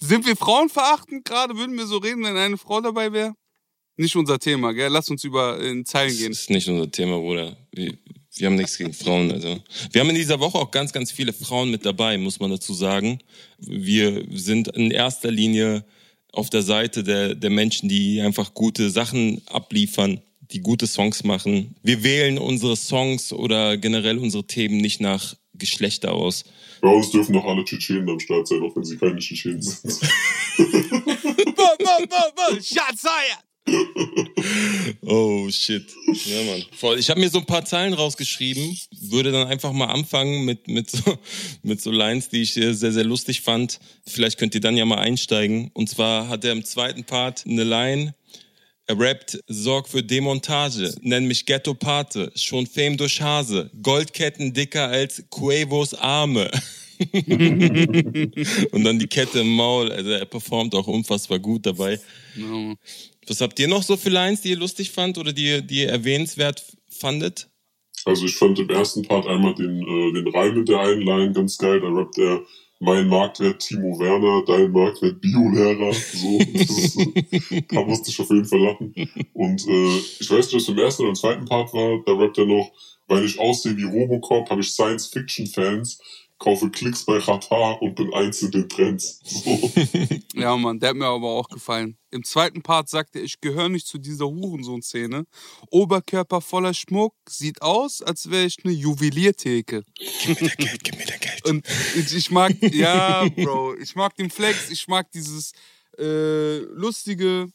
Sind 0.00 0.26
wir 0.26 0.36
frauenverachtend 0.36 1.24
gerade? 1.24 1.56
Würden 1.56 1.78
wir 1.78 1.86
so 1.86 1.96
reden, 1.96 2.22
wenn 2.24 2.36
eine 2.36 2.58
Frau 2.58 2.82
dabei 2.82 3.12
wäre? 3.14 3.34
Nicht 3.96 4.14
unser 4.16 4.38
Thema, 4.38 4.72
gell? 4.72 4.90
Lass 4.90 5.08
uns 5.08 5.24
über 5.24 5.58
in 5.62 5.84
Zeilen 5.86 6.10
Das 6.10 6.18
gehen. 6.18 6.32
ist 6.32 6.50
nicht 6.50 6.68
unser 6.68 6.90
Thema, 6.90 7.18
Bruder. 7.18 7.56
Wir, 7.72 7.94
wir 8.36 8.46
haben 8.46 8.56
nichts 8.56 8.76
gegen 8.76 8.92
Frauen. 8.92 9.32
Also. 9.32 9.58
Wir 9.90 10.00
haben 10.02 10.10
in 10.10 10.16
dieser 10.16 10.38
Woche 10.38 10.58
auch 10.58 10.70
ganz, 10.70 10.92
ganz 10.92 11.10
viele 11.10 11.32
Frauen 11.32 11.70
mit 11.70 11.86
dabei, 11.86 12.18
muss 12.18 12.38
man 12.38 12.50
dazu 12.50 12.74
sagen. 12.74 13.20
Wir 13.58 14.26
sind 14.32 14.68
in 14.68 14.90
erster 14.90 15.30
Linie 15.30 15.84
auf 16.32 16.50
der 16.50 16.60
Seite 16.62 17.02
der, 17.02 17.34
der 17.34 17.48
Menschen, 17.48 17.88
die 17.88 18.20
einfach 18.20 18.52
gute 18.52 18.90
Sachen 18.90 19.40
abliefern, 19.46 20.20
die 20.50 20.60
gute 20.60 20.86
Songs 20.86 21.24
machen. 21.24 21.74
Wir 21.82 22.02
wählen 22.04 22.36
unsere 22.36 22.76
Songs 22.76 23.32
oder 23.32 23.78
generell 23.78 24.18
unsere 24.18 24.46
Themen 24.46 24.76
nicht 24.76 25.00
nach 25.00 25.34
Geschlechter 25.54 26.12
aus. 26.12 26.44
Bei 26.82 26.90
uns 26.90 27.10
dürfen 27.10 27.32
noch 27.32 27.46
alle 27.46 27.64
Tschetschenen 27.64 28.06
am 28.10 28.20
Start 28.20 28.46
sein, 28.46 28.60
auch 28.62 28.76
wenn 28.76 28.84
sie 28.84 28.98
keine 28.98 29.18
Tschetschenen 29.18 29.62
sind. 29.62 29.90
Schatz 32.62 33.00
feiert! 33.00 33.45
Oh 35.02 35.48
shit. 35.50 35.84
Ja, 36.24 36.42
Mann. 36.42 36.64
Voll. 36.72 36.98
Ich 36.98 37.10
habe 37.10 37.20
mir 37.20 37.30
so 37.30 37.38
ein 37.38 37.46
paar 37.46 37.64
Zeilen 37.64 37.94
rausgeschrieben, 37.94 38.76
würde 39.02 39.32
dann 39.32 39.46
einfach 39.46 39.72
mal 39.72 39.86
anfangen 39.86 40.44
mit, 40.44 40.68
mit, 40.68 40.90
so, 40.90 41.18
mit 41.62 41.80
so 41.80 41.90
Lines, 41.90 42.28
die 42.28 42.42
ich 42.42 42.54
sehr, 42.54 42.74
sehr 42.74 43.04
lustig 43.04 43.40
fand. 43.40 43.78
Vielleicht 44.06 44.38
könnt 44.38 44.54
ihr 44.54 44.60
dann 44.60 44.76
ja 44.76 44.84
mal 44.84 44.98
einsteigen. 44.98 45.70
Und 45.74 45.88
zwar 45.88 46.28
hat 46.28 46.44
er 46.44 46.52
im 46.52 46.64
zweiten 46.64 47.04
Part 47.04 47.44
eine 47.46 47.64
Line. 47.64 48.14
Er 48.88 48.98
rappt, 48.98 49.40
sorg 49.48 49.88
für 49.88 50.02
Demontage, 50.02 50.94
nenn 51.00 51.26
mich 51.26 51.44
Ghetto 51.44 51.74
Pate, 51.74 52.30
schon 52.36 52.68
Fame 52.68 52.96
durch 52.96 53.20
Hase, 53.20 53.68
Goldketten 53.82 54.52
dicker 54.52 54.86
als 54.86 55.24
Quavos 55.28 55.92
Arme. 55.94 56.48
Und 58.70 58.84
dann 58.84 58.98
die 58.98 59.08
Kette 59.08 59.40
im 59.40 59.50
Maul, 59.50 59.90
also 59.90 60.10
er 60.10 60.24
performt 60.24 60.74
auch 60.74 60.86
unfassbar 60.86 61.38
gut 61.38 61.66
dabei. 61.66 62.00
Ja. 62.36 62.74
Was 63.26 63.40
habt 63.40 63.58
ihr 63.58 63.68
noch 63.68 63.82
so 63.82 63.96
für 63.96 64.10
Lines, 64.10 64.40
die 64.42 64.50
ihr 64.50 64.58
lustig 64.58 64.92
fand 64.92 65.18
oder 65.18 65.32
die, 65.32 65.66
die 65.66 65.82
ihr 65.82 65.90
erwähnenswert 65.90 66.64
fandet? 66.88 67.48
Also 68.04 68.26
ich 68.26 68.36
fand 68.36 68.58
im 68.58 68.70
ersten 68.70 69.02
Part 69.02 69.26
einmal 69.26 69.54
den, 69.54 69.82
äh, 69.82 70.12
den 70.12 70.28
Reim 70.28 70.58
mit 70.58 70.68
der 70.68 70.80
einen 70.80 71.02
Line 71.02 71.32
ganz 71.32 71.58
geil. 71.58 71.80
Da 71.80 71.88
rappt 71.88 72.18
er, 72.18 72.42
mein 72.78 73.08
Marktwert 73.08 73.60
Timo 73.60 73.98
Werner, 73.98 74.44
dein 74.46 74.70
Marktwert 74.70 75.20
Biolehrer. 75.20 75.92
So, 75.92 76.38
da 77.68 77.82
musste 77.82 78.10
ich 78.10 78.20
auf 78.20 78.30
jeden 78.30 78.44
Fall 78.44 78.60
lachen. 78.60 78.94
Und 79.32 79.66
äh, 79.66 79.98
ich 80.20 80.30
weiß 80.30 80.46
nicht, 80.46 80.54
was 80.54 80.68
im 80.68 80.78
ersten 80.78 81.02
oder 81.02 81.10
im 81.10 81.16
zweiten 81.16 81.44
Part 81.46 81.72
war. 81.72 82.02
Da 82.04 82.12
rappt 82.12 82.38
er 82.38 82.46
noch, 82.46 82.70
weil 83.08 83.24
ich 83.24 83.38
aussehe 83.38 83.76
wie 83.76 83.84
Robocop, 83.84 84.50
habe 84.50 84.60
ich 84.60 84.70
Science-Fiction-Fans, 84.70 85.98
kaufe 86.38 86.70
Klicks 86.70 87.04
bei 87.04 87.18
Qatar 87.18 87.80
und 87.80 87.94
bin 87.94 88.12
eins 88.12 88.42
in 88.42 88.50
den 88.50 88.68
Trends. 88.68 89.20
So. 89.24 89.72
ja, 90.34 90.56
Mann, 90.56 90.78
der 90.78 90.90
hat 90.90 90.96
mir 90.96 91.06
aber 91.06 91.30
auch 91.30 91.48
gefallen. 91.48 91.96
Im 92.10 92.24
zweiten 92.24 92.62
Part 92.62 92.88
sagt 92.88 93.16
er, 93.16 93.22
ich 93.22 93.40
gehöre 93.40 93.68
nicht 93.68 93.86
zu 93.86 93.98
dieser 93.98 94.26
Hurensohn-Szene. 94.26 95.26
Oberkörper 95.70 96.40
voller 96.40 96.74
Schmuck, 96.74 97.14
sieht 97.28 97.62
aus, 97.62 98.02
als 98.02 98.30
wäre 98.30 98.44
ich 98.44 98.58
eine 98.64 98.74
Juweliertheke. 98.74 99.82
Gib 100.24 100.40
mir 100.40 100.48
dein 100.48 100.56
Geld, 100.58 100.84
gib 100.84 100.98
mir 100.98 101.06
dein 101.06 101.20
Geld. 101.20 101.46
Und 101.46 101.66
ich, 101.96 102.30
mag, 102.30 102.52
ja, 102.74 103.26
Bro, 103.36 103.76
ich 103.76 103.94
mag 103.94 104.14
den 104.16 104.30
Flex, 104.30 104.70
ich 104.70 104.86
mag 104.88 105.10
dieses 105.12 105.52
äh, 105.98 106.58
lustige. 106.58 107.48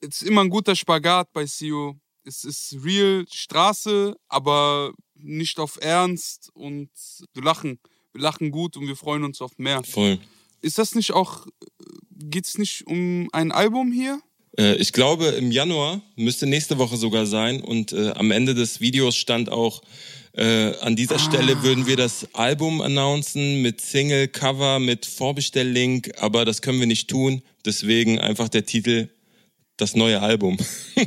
Es 0.00 0.22
ist 0.22 0.28
immer 0.28 0.42
ein 0.42 0.50
guter 0.50 0.76
Spagat 0.76 1.32
bei 1.32 1.46
Sio. 1.46 1.96
Es 2.24 2.44
ist 2.44 2.76
real 2.84 3.24
Straße, 3.30 4.16
aber 4.28 4.92
nicht 5.14 5.58
auf 5.58 5.78
Ernst 5.80 6.50
und 6.54 6.90
wir 7.34 7.42
lachen. 7.42 7.78
Wir 8.16 8.22
lachen 8.22 8.50
gut 8.50 8.78
und 8.78 8.86
wir 8.86 8.96
freuen 8.96 9.24
uns 9.24 9.42
auf 9.42 9.58
mehr. 9.58 9.82
Voll. 9.84 10.18
Ist 10.62 10.78
das 10.78 10.94
nicht 10.94 11.12
auch, 11.12 11.46
geht 12.10 12.46
es 12.46 12.56
nicht 12.56 12.86
um 12.86 13.28
ein 13.32 13.52
Album 13.52 13.92
hier? 13.92 14.20
Äh, 14.58 14.76
ich 14.76 14.94
glaube, 14.94 15.26
im 15.26 15.52
Januar 15.52 16.00
müsste 16.16 16.46
nächste 16.46 16.78
Woche 16.78 16.96
sogar 16.96 17.26
sein 17.26 17.60
und 17.60 17.92
äh, 17.92 18.12
am 18.12 18.30
Ende 18.30 18.54
des 18.54 18.80
Videos 18.80 19.16
stand 19.16 19.50
auch, 19.50 19.82
äh, 20.32 20.74
an 20.80 20.96
dieser 20.96 21.16
ah. 21.16 21.18
Stelle 21.18 21.62
würden 21.62 21.86
wir 21.86 21.96
das 21.96 22.34
Album 22.34 22.80
announcen 22.80 23.60
mit 23.60 23.82
Single, 23.82 24.28
Cover, 24.28 24.78
mit 24.78 25.04
Vorbestelllink, 25.04 26.12
aber 26.18 26.46
das 26.46 26.62
können 26.62 26.80
wir 26.80 26.86
nicht 26.86 27.08
tun. 27.08 27.42
Deswegen 27.66 28.18
einfach 28.18 28.48
der 28.48 28.64
Titel 28.64 29.10
das 29.76 29.94
neue 29.94 30.22
Album. 30.22 30.56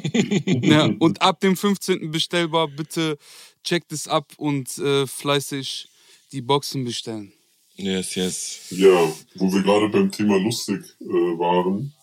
ja, 0.46 0.86
und 1.00 1.24
ab 1.24 1.40
dem 1.40 1.58
15. 1.58 2.12
bestellbar, 2.12 2.68
bitte 2.68 3.18
checkt 3.64 3.92
es 3.94 4.08
ab 4.08 4.34
und 4.38 4.78
äh, 4.78 5.08
fleißig 5.08 5.90
die 6.32 6.42
Boxen 6.42 6.86
bestellen. 6.86 7.34
Yes, 7.76 8.16
yes. 8.16 8.68
Ja, 8.72 9.12
wo 9.36 9.54
wir 9.54 9.62
gerade 9.64 9.90
beim 9.90 10.12
Thema 10.12 10.38
lustig 10.38 10.82
äh, 11.00 11.06
waren, 11.06 11.94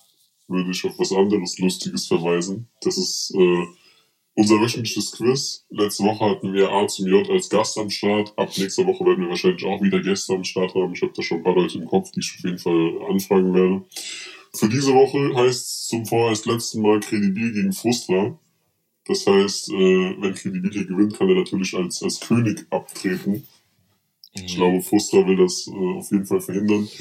würde 0.49 0.71
ich 0.71 0.85
auf 0.85 0.99
was 0.99 1.12
anderes 1.12 1.59
Lustiges 1.59 2.06
verweisen. 2.06 2.68
Das 2.80 2.97
ist 2.97 3.33
äh, 3.35 3.66
unser 4.35 4.61
wöchentliches 4.61 5.12
Quiz. 5.12 5.64
Letzte 5.71 6.04
Woche 6.04 6.25
hatten 6.25 6.52
wir 6.52 6.71
A 6.71 6.87
zum 6.87 7.06
J 7.06 7.28
als 7.28 7.49
Gast 7.49 7.76
am 7.78 7.90
Start. 7.90 8.33
Ab 8.38 8.50
nächster 8.56 8.87
Woche 8.87 9.04
werden 9.04 9.25
wir 9.25 9.30
wahrscheinlich 9.30 9.64
auch 9.64 9.83
wieder 9.83 10.00
Gäste 10.00 10.35
am 10.35 10.45
Start 10.45 10.75
haben. 10.75 10.95
Ich 10.95 11.02
habe 11.02 11.12
da 11.14 11.23
schon 11.23 11.38
ein 11.38 11.45
paar 11.45 11.54
Leute 11.54 11.78
im 11.78 11.87
Kopf, 11.87 12.11
die 12.12 12.21
ich 12.21 12.35
auf 12.37 12.45
jeden 12.45 12.59
Fall 12.59 13.02
anfragen 13.11 13.54
werde. 13.54 13.85
Für 14.54 14.68
diese 14.68 14.95
Woche 14.95 15.35
heißt 15.35 15.66
es 15.66 15.87
zum 15.88 16.06
vorerst 16.06 16.47
letzten 16.47 16.80
Mal 16.80 17.00
Credibil 17.00 17.52
gegen 17.52 17.73
Frustra. 17.73 18.38
Das 19.06 19.26
heißt, 19.26 19.71
äh, 19.71 20.16
wenn 20.21 20.35
Credibil 20.35 20.73
hier 20.73 20.87
gewinnt, 20.87 21.14
kann 21.14 21.28
er 21.28 21.37
natürlich 21.37 21.75
als, 21.75 22.02
als 22.02 22.21
König 22.21 22.66
abtreten. 22.71 23.47
Ich 24.44 24.54
mhm. 24.54 24.58
glaube, 24.58 24.82
Frustra 24.82 25.26
will 25.26 25.36
das 25.36 25.66
äh, 25.68 25.98
auf 25.98 26.10
jeden 26.10 26.26
Fall 26.26 26.40
verhindern. 26.40 26.88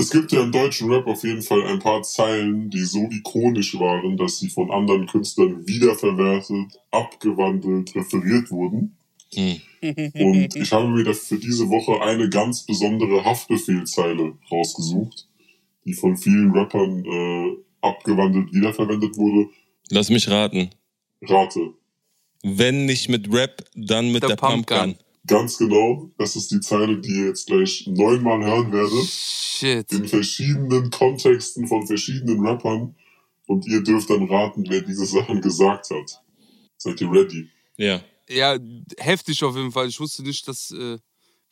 Es 0.00 0.10
gibt 0.10 0.30
ja 0.30 0.44
im 0.44 0.52
deutschen 0.52 0.92
Rap 0.92 1.08
auf 1.08 1.24
jeden 1.24 1.42
Fall 1.42 1.66
ein 1.66 1.80
paar 1.80 2.04
Zeilen, 2.04 2.70
die 2.70 2.84
so 2.84 3.08
ikonisch 3.10 3.76
waren, 3.80 4.16
dass 4.16 4.38
sie 4.38 4.48
von 4.48 4.70
anderen 4.70 5.08
Künstlern 5.08 5.66
wiederverwertet, 5.66 6.78
abgewandelt, 6.92 7.96
referiert 7.96 8.48
wurden. 8.52 8.96
Mhm. 9.34 9.60
Und 10.14 10.54
ich 10.54 10.70
habe 10.70 10.86
mir 10.86 11.12
für 11.12 11.38
diese 11.38 11.68
Woche 11.68 12.00
eine 12.00 12.28
ganz 12.28 12.64
besondere 12.64 13.24
Haftbefehlzeile 13.24 14.34
rausgesucht 14.48 15.28
die 15.88 15.94
von 15.94 16.16
vielen 16.16 16.52
Rappern 16.52 17.04
äh, 17.04 17.56
abgewandelt 17.80 18.52
wiederverwendet 18.52 19.16
wurde. 19.16 19.50
Lass 19.90 20.10
mich 20.10 20.28
raten. 20.28 20.70
Rate. 21.22 21.72
Wenn 22.42 22.84
nicht 22.84 23.08
mit 23.08 23.32
Rap, 23.32 23.64
dann 23.74 24.12
mit 24.12 24.22
der, 24.22 24.30
der 24.30 24.36
Pumpgun. 24.36 24.96
Ganz 25.28 25.58
genau. 25.58 26.10
Das 26.18 26.34
ist 26.36 26.50
die 26.50 26.60
Zeile, 26.60 27.00
die 27.00 27.10
ihr 27.10 27.26
jetzt 27.26 27.46
gleich 27.46 27.86
neunmal 27.86 28.44
hören 28.44 28.72
werdet. 28.72 29.04
Shit. 29.04 29.92
In 29.92 30.08
verschiedenen 30.08 30.90
Kontexten 30.90 31.68
von 31.68 31.86
verschiedenen 31.86 32.44
Rappern. 32.44 32.96
Und 33.46 33.66
ihr 33.66 33.82
dürft 33.82 34.10
dann 34.10 34.24
raten, 34.24 34.64
wer 34.68 34.80
diese 34.80 35.06
Sachen 35.06 35.40
gesagt 35.40 35.90
hat. 35.90 36.22
Seid 36.76 37.00
ihr 37.00 37.10
ready? 37.10 37.48
Ja. 37.76 38.02
Ja, 38.28 38.58
heftig 38.98 39.42
auf 39.44 39.56
jeden 39.56 39.72
Fall. 39.72 39.88
Ich 39.88 40.00
wusste 40.00 40.22
nicht, 40.22 40.46
dass 40.48 40.70
äh, 40.70 40.98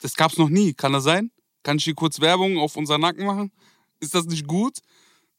das 0.00 0.14
gab's 0.14 0.36
noch 0.36 0.48
nie. 0.48 0.74
Kann 0.74 0.92
das 0.92 1.04
sein? 1.04 1.30
Kann 1.62 1.78
ich 1.78 1.84
hier 1.84 1.94
kurz 1.94 2.20
Werbung 2.20 2.58
auf 2.58 2.76
unseren 2.76 3.00
Nacken 3.00 3.24
machen? 3.24 3.50
Ist 4.00 4.14
das 4.14 4.26
nicht 4.26 4.46
gut? 4.46 4.78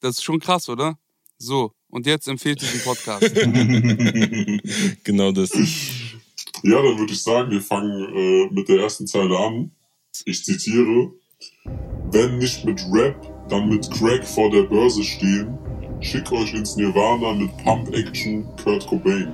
Das 0.00 0.16
ist 0.16 0.22
schon 0.22 0.40
krass, 0.40 0.68
oder? 0.68 0.98
So, 1.38 1.72
und 1.88 2.06
jetzt 2.06 2.26
empfehlt 2.28 2.60
diesen 2.60 2.80
Podcast. 2.80 3.32
genau 5.04 5.32
das. 5.32 5.52
Ja, 6.62 6.82
dann 6.82 6.98
würde 6.98 7.12
ich 7.12 7.22
sagen, 7.22 7.50
wir 7.50 7.60
fangen 7.60 8.14
äh, 8.14 8.48
mit 8.52 8.68
der 8.68 8.80
ersten 8.80 9.06
Zeile 9.06 9.38
an. 9.38 9.70
Ich 10.24 10.44
zitiere: 10.44 11.12
Wenn 12.10 12.38
nicht 12.38 12.64
mit 12.64 12.84
Rap, 12.92 13.16
dann 13.48 13.68
mit 13.68 13.90
Crack 13.90 14.26
vor 14.26 14.50
der 14.50 14.62
Börse 14.62 15.04
stehen. 15.04 15.56
Schick 16.00 16.30
euch 16.32 16.54
ins 16.54 16.76
Nirvana 16.76 17.34
mit 17.34 17.56
Pump 17.58 17.92
Action 17.94 18.46
Kurt 18.62 18.86
Cobain. 18.86 19.32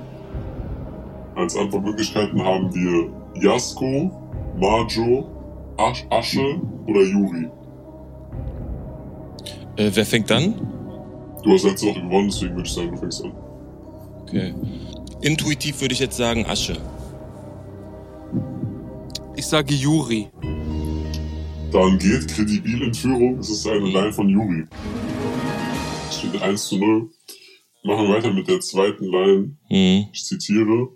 Als 1.35 1.55
Antwortmöglichkeiten 1.55 2.41
haben 2.43 2.73
wir 2.73 3.11
Jasko, 3.41 4.11
Majo, 4.57 5.29
Asch, 5.77 6.05
Asche 6.09 6.61
oder 6.87 7.01
Juri. 7.01 7.49
Äh, 9.75 9.91
wer 9.93 10.05
fängt 10.05 10.31
an? 10.31 10.53
Du 11.43 11.51
hast 11.51 11.63
letzte 11.63 11.87
Woche 11.87 12.01
gewonnen, 12.01 12.29
deswegen 12.29 12.55
würde 12.55 12.67
ich 12.67 12.73
sagen, 12.73 12.91
du 12.91 12.97
fängst 12.97 13.23
an. 13.23 13.33
Okay. 14.21 14.53
Intuitiv 15.21 15.81
würde 15.81 15.93
ich 15.93 15.99
jetzt 15.99 16.17
sagen 16.17 16.45
Asche. 16.45 16.77
Ich 19.37 19.47
sage 19.47 19.73
Juri. 19.73 20.29
Dann 21.71 21.97
geht 21.99 22.27
kredibil 22.29 22.83
in 22.83 22.93
Führung. 22.93 23.39
Es 23.39 23.49
ist 23.49 23.67
eine 23.67 23.79
Line 23.79 24.13
von 24.13 24.29
Juri. 24.29 24.65
Es 26.09 26.19
steht 26.19 26.41
1 26.41 26.65
zu 26.65 26.77
0. 26.77 27.09
Machen 27.83 28.07
wir 28.07 28.15
weiter 28.15 28.31
mit 28.31 28.47
der 28.47 28.61
zweiten 28.61 29.05
Line. 29.05 29.57
Mhm. 29.69 30.07
Ich 30.13 30.23
zitiere. 30.23 30.87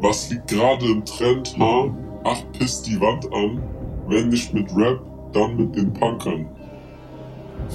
Was 0.00 0.30
liegt 0.30 0.48
gerade 0.48 0.84
im 0.84 1.04
Trend, 1.04 1.56
ha? 1.58 1.96
Ach, 2.24 2.42
pisst 2.52 2.86
die 2.86 3.00
Wand 3.00 3.32
an. 3.32 3.62
Wenn 4.08 4.28
nicht 4.28 4.52
mit 4.52 4.70
Rap, 4.76 5.00
dann 5.32 5.56
mit 5.56 5.74
den 5.74 5.92
Punkern. 5.92 6.46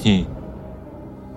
Hm. 0.04 0.28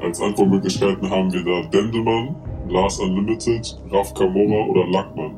Als 0.00 0.20
Antwortmöglichkeiten 0.20 1.08
haben 1.08 1.32
wir 1.32 1.42
da 1.42 1.68
Dendemann, 1.68 2.34
Lars 2.68 2.98
Unlimited, 2.98 3.78
Raf 3.90 4.12
Kamora 4.12 4.66
oder 4.66 4.86
Lackmann. 4.88 5.34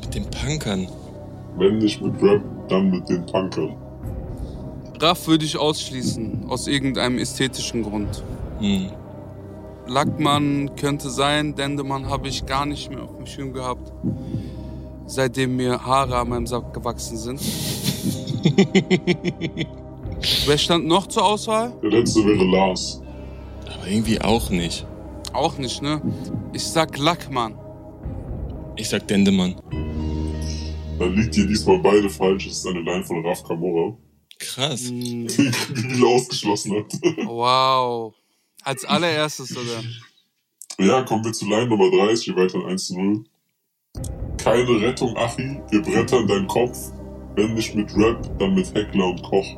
Mit 0.00 0.14
den 0.14 0.24
Punkern. 0.30 0.88
Wenn 1.56 1.78
nicht 1.78 2.00
mit 2.00 2.22
Rap, 2.22 2.42
dann 2.68 2.90
mit 2.90 3.08
den 3.08 3.26
Punkern. 3.26 3.76
Raff 5.00 5.26
würde 5.26 5.44
ich 5.44 5.56
ausschließen, 5.56 6.46
aus 6.48 6.66
irgendeinem 6.66 7.18
ästhetischen 7.18 7.82
Grund. 7.82 8.22
Hm. 8.60 8.90
Lackmann 9.86 10.70
könnte 10.76 11.10
sein, 11.10 11.54
Dendemann 11.54 12.08
habe 12.08 12.28
ich 12.28 12.46
gar 12.46 12.66
nicht 12.66 12.90
mehr 12.90 13.02
auf 13.02 13.16
dem 13.16 13.26
Schirm 13.26 13.52
gehabt, 13.52 13.92
seitdem 15.06 15.56
mir 15.56 15.84
Haare 15.84 16.18
an 16.18 16.28
meinem 16.28 16.46
Sack 16.46 16.72
gewachsen 16.72 17.16
sind. 17.16 17.40
Wer 20.46 20.58
stand 20.58 20.86
noch 20.86 21.06
zur 21.06 21.24
Auswahl? 21.24 21.72
Der 21.82 21.90
letzte 21.90 22.24
wäre 22.24 22.44
Lars. 22.44 23.02
Aber 23.66 23.88
irgendwie 23.88 24.20
auch 24.20 24.50
nicht. 24.50 24.86
Auch 25.32 25.58
nicht, 25.58 25.82
ne? 25.82 26.00
Ich 26.52 26.64
sag 26.64 26.98
Lackmann. 26.98 27.54
Ich 28.76 28.88
sag 28.88 29.06
Dendemann. 29.08 29.56
Dann 31.00 31.16
liegt 31.16 31.34
hier 31.34 31.46
diesmal 31.46 31.78
beide 31.78 32.10
falsch. 32.10 32.46
Es 32.46 32.58
ist 32.58 32.66
eine 32.66 32.82
Line 32.82 33.02
von 33.02 33.24
Raf 33.24 33.42
Kamora. 33.42 33.96
Krass. 34.38 34.82
Die 34.82 35.26
Biel 35.72 36.04
ausgeschlossen 36.04 36.76
hat. 36.76 36.92
Wow. 37.24 38.14
Als 38.62 38.84
allererstes, 38.84 39.56
oder? 39.56 39.82
Ja, 40.78 41.02
kommen 41.02 41.24
wir 41.24 41.32
zu 41.32 41.46
Line 41.46 41.68
Nummer 41.68 41.90
3. 41.90 42.12
Es 42.12 42.22
steht 42.22 42.36
weiter 42.36 42.62
1 42.66 42.86
zu 42.86 43.00
0. 43.00 43.24
Keine 44.36 44.78
Rettung, 44.82 45.16
Achi. 45.16 45.58
Wir 45.70 45.80
brettern 45.80 46.26
deinen 46.26 46.46
Kopf. 46.46 46.92
Wenn 47.34 47.54
nicht 47.54 47.74
mit 47.74 47.96
Rap, 47.96 48.38
dann 48.38 48.54
mit 48.54 48.74
Heckler 48.74 49.06
und 49.06 49.22
Koch. 49.22 49.56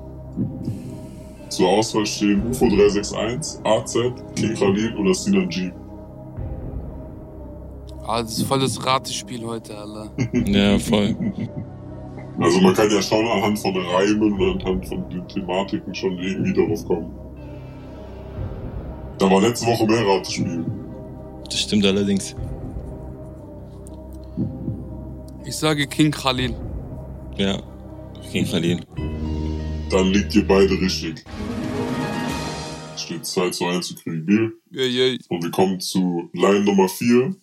Zur 1.49 1.69
Auswahl 1.69 2.07
stehen 2.07 2.47
UFO 2.47 2.69
361, 2.69 3.67
AZ, 3.67 3.95
King 4.37 4.55
Khalil 4.55 4.97
oder 4.97 5.13
Sinan 5.13 5.49
G. 5.49 5.73
Ah, 8.05 8.23
das 8.23 8.39
ist 8.39 8.45
volles 8.45 8.85
Ratespiel 8.85 9.45
heute, 9.45 9.77
Alter. 9.77 10.13
ja, 10.33 10.79
voll. 10.79 11.17
Also 12.39 12.61
man 12.61 12.75
kann 12.75 12.91
ja 12.91 13.01
schon 13.01 13.27
anhand 13.27 13.59
von 13.59 13.77
Reimen 13.77 14.33
und 14.33 14.65
anhand 14.65 14.89
von 14.89 15.09
den 15.09 15.27
Thematiken 15.29 15.95
schon 15.95 16.19
irgendwie 16.19 16.53
darauf 16.53 16.85
kommen. 16.87 17.15
Da 19.19 19.31
war 19.31 19.41
letzte 19.41 19.67
Woche 19.67 19.87
mehr 19.87 20.05
Ratespiel. 20.05 20.65
Das 21.45 21.61
stimmt 21.61 21.85
allerdings. 21.85 22.35
Ich 25.45 25.57
sage 25.57 25.87
King 25.87 26.11
Khalil. 26.11 26.55
Ja, 27.37 27.63
King 28.33 28.47
Khalil. 28.47 28.81
Dann 29.91 30.07
liegt 30.09 30.35
ihr 30.35 30.47
beide 30.47 30.73
richtig. 30.81 31.23
Es 32.95 33.03
steht 33.03 33.27
2 33.27 33.51
zu 33.51 33.67
1 33.67 33.87
zu 33.87 33.95
Kredibil. 33.95 34.55
Yeah, 34.73 34.87
yeah. 34.87 35.19
Und 35.29 35.45
wir 35.45 35.51
kommen 35.51 35.79
zu 35.81 36.31
Line 36.33 36.65
Nummer 36.65 36.89
4. 36.89 37.37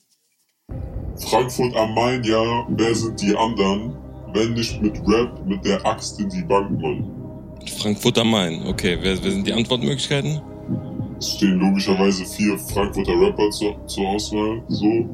Frankfurt 1.28 1.76
am 1.76 1.94
Main, 1.94 2.24
ja, 2.24 2.66
wer 2.70 2.96
sind 2.96 3.22
die 3.22 3.36
anderen? 3.36 3.96
Wenn 4.34 4.54
nicht 4.54 4.82
mit 4.82 4.96
Rap, 5.08 5.46
mit 5.46 5.66
der 5.66 5.86
Axt 5.86 6.20
in 6.20 6.30
die 6.30 6.44
Bank, 6.44 6.80
Mann. 6.80 7.04
Frankfurt 7.78 8.18
am 8.18 8.32
Main, 8.32 8.66
okay. 8.68 8.98
Wer, 9.02 9.22
wer 9.24 9.32
sind 9.32 9.46
die 9.46 9.54
Antwortmöglichkeiten? 9.54 10.42
Es 11.18 11.32
stehen 11.34 11.60
logischerweise 11.60 12.26
vier 12.26 12.58
Frankfurter 12.58 13.20
Rapper 13.20 13.50
zur, 13.52 13.76
zur 13.88 14.08
Auswahl. 14.08 14.64
So, 14.70 15.10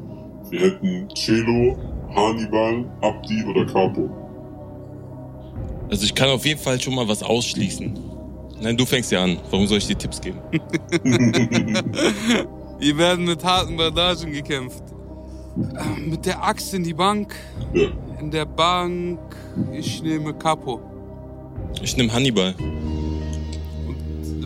wir 0.50 0.60
hätten 0.60 1.08
Celo, 1.14 1.76
Hannibal, 2.14 2.84
Abdi 3.00 3.44
oder 3.44 3.66
Capo. 3.66 4.08
Also 5.90 6.04
ich 6.04 6.14
kann 6.14 6.28
auf 6.28 6.44
jeden 6.44 6.60
Fall 6.60 6.80
schon 6.80 6.94
mal 6.94 7.08
was 7.08 7.22
ausschließen. 7.22 7.98
Nein, 8.60 8.76
du 8.76 8.86
fängst 8.86 9.10
ja 9.12 9.24
an. 9.24 9.38
Warum 9.50 9.66
soll 9.66 9.78
ich 9.78 9.86
dir 9.86 9.98
Tipps 9.98 10.20
geben? 10.20 10.38
Hier 12.80 12.98
werden 12.98 13.24
mit 13.24 13.42
harten 13.44 13.76
Bandagen 13.76 14.32
gekämpft. 14.32 14.82
Mit 15.98 16.26
der 16.26 16.42
Axt 16.44 16.74
in 16.74 16.84
die 16.84 16.94
Bank. 16.94 17.34
Ja. 17.72 17.88
In 18.20 18.30
der 18.30 18.44
Bank, 18.44 19.18
ich 19.72 20.02
nehme 20.02 20.34
Capo. 20.34 20.80
Ich 21.82 21.96
nehme 21.96 22.12
Hannibal, 22.12 22.54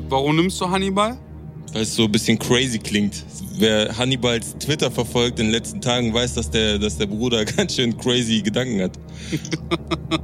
Warum 0.09 0.37
nimmst 0.37 0.61
du 0.61 0.69
Hannibal? 0.69 1.17
weil 1.73 1.83
es 1.83 1.95
so 1.95 2.05
ein 2.05 2.13
bisschen 2.13 2.37
crazy 2.39 2.79
klingt. 2.79 3.25
Wer 3.59 3.97
Hannibals 3.97 4.57
Twitter 4.59 4.91
verfolgt 4.91 5.39
in 5.39 5.47
den 5.47 5.53
letzten 5.53 5.81
Tagen, 5.81 6.13
weiß, 6.13 6.35
dass 6.35 6.51
der, 6.51 6.79
dass 6.79 6.99
der 6.99 7.07
Bruder 7.07 7.45
ganz 7.57 7.77
schön 7.77 7.97
crazy 7.97 8.43
Gedanken 8.43 8.83
hat. 8.83 8.99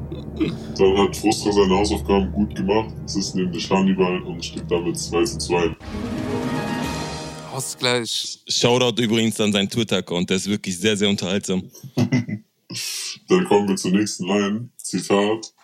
Dann 0.79 0.99
hat 0.99 1.17
Frustra 1.17 1.53
seine 1.53 1.77
Hausaufgaben 1.77 2.33
gut 2.33 2.55
gemacht. 2.55 2.93
Es 3.05 3.17
ist 3.17 3.35
nämlich 3.37 3.71
Hannibal 3.71 4.21
und 4.23 4.45
steht 4.45 4.65
damit 4.69 4.99
2 4.99 5.25
zu 5.25 5.39
2. 5.39 5.77
Ausgleich. 7.57 8.39
Shoutout 8.49 9.01
übrigens 9.01 9.41
an 9.41 9.51
seinen 9.51 9.71
Twitter-Account, 9.71 10.29
der 10.29 10.37
ist 10.37 10.47
wirklich 10.47 10.79
sehr, 10.79 10.95
sehr 10.95 11.09
unterhaltsam. 11.09 11.63
Dann 11.97 13.45
kommen 13.47 13.69
wir 13.69 13.77
zur 13.77 13.93
nächsten 13.93 14.27
Line. 14.27 14.69
Zitat. 14.77 15.55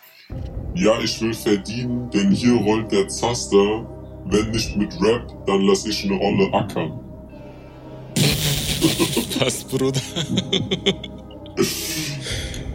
Ja, 0.73 0.99
ich 0.99 1.21
will 1.21 1.35
verdienen, 1.35 2.09
denn 2.09 2.31
hier 2.31 2.55
rollt 2.55 2.91
der 2.91 3.07
Zaster. 3.07 3.87
Wenn 4.25 4.49
nicht 4.49 4.75
mit 4.75 4.99
Rap, 5.01 5.45
dann 5.45 5.61
lass 5.61 5.85
ich 5.85 6.03
eine 6.05 6.15
Rolle 6.15 6.51
ackern. 6.53 6.99
Passt, 9.37 9.69
Bruder. 9.69 10.01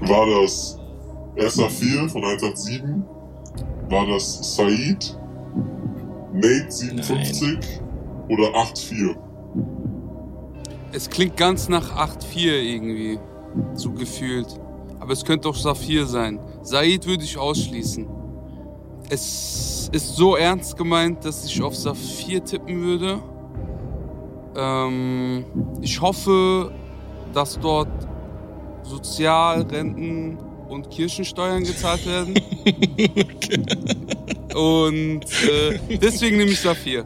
War 0.01 0.27
das 0.43 0.79
SA4 1.37 2.09
von 2.09 2.25
187? 2.25 2.83
War 3.89 4.07
das 4.07 4.55
Said? 4.55 5.17
Nate 6.35 6.71
57? 6.71 7.59
Oder 8.29 8.53
84? 8.53 9.17
Es 10.93 11.11
klingt 11.11 11.37
ganz 11.37 11.69
nach 11.69 11.97
8-4 11.97 12.63
irgendwie. 12.63 13.19
So 13.75 13.93
gefühlt. 13.93 14.47
Aber 15.01 15.13
es 15.13 15.25
könnte 15.25 15.49
auch 15.49 15.55
Saphir 15.55 16.07
sein. 16.07 16.41
Said 16.63 17.07
würde 17.07 17.25
ich 17.25 17.37
ausschließen. 17.37 18.07
Es 19.11 19.89
ist 19.93 20.17
so 20.17 20.37
ernst 20.37 20.77
gemeint, 20.77 21.25
dass 21.25 21.45
ich 21.47 21.63
auf 21.63 21.75
Saphir 21.75 22.45
tippen 22.45 22.83
würde. 22.83 23.23
Ähm, 24.57 25.45
ich 25.81 26.01
hoffe, 26.01 26.73
dass 27.33 27.59
dort 27.59 27.89
Sozial-, 28.83 29.63
Renten- 29.63 30.39
und 30.69 30.91
Kirchensteuern 30.91 31.65
gezahlt 31.65 32.07
werden. 32.07 32.35
Und 34.55 35.25
äh, 35.45 35.79
deswegen 36.01 36.39
nehme 36.39 36.51
ich 36.51 36.61
Saphir. 36.61 37.05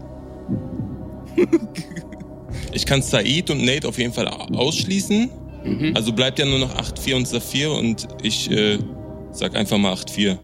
Ich 2.75 2.87
kann 2.87 3.03
Said 3.03 3.51
und 3.51 3.65
Nate 3.65 3.87
auf 3.87 3.99
jeden 3.99 4.13
Fall 4.13 4.27
ausschließen. 4.29 5.31
Also 5.95 6.13
bleibt 6.13 6.39
ja 6.39 6.45
nur 6.45 6.59
noch 6.59 6.75
8-4 6.75 7.17
und 7.17 7.29
Saphir 7.29 7.71
und 7.71 8.09
ich 8.23 8.51
äh, 8.51 8.79
sag 9.31 9.55
einfach 9.55 9.79
mal 9.79 9.93
8-4. 9.95 10.39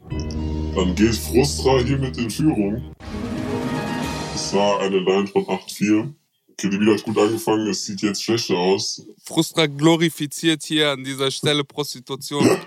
Dann 0.75 0.95
geht 0.95 1.17
Frustra 1.17 1.81
hier 1.81 1.99
mit 1.99 2.17
in 2.19 2.31
Führung. 2.31 2.93
Es 4.35 4.55
war 4.55 4.81
eine 4.81 4.99
Line 4.99 5.27
von 5.27 5.45
8-4. 5.45 6.13
Kedibila 6.59 6.95
hat 6.95 7.05
gut 7.05 7.17
angefangen, 7.17 7.69
es 7.69 7.85
sieht 7.85 8.03
jetzt 8.03 8.25
schlechter 8.25 8.57
aus. 8.57 9.07
Frustra 9.23 9.67
glorifiziert 9.67 10.65
hier 10.65 10.91
an 10.91 11.05
dieser 11.05 11.31
Stelle 11.31 11.63
Prostitution. 11.63 12.45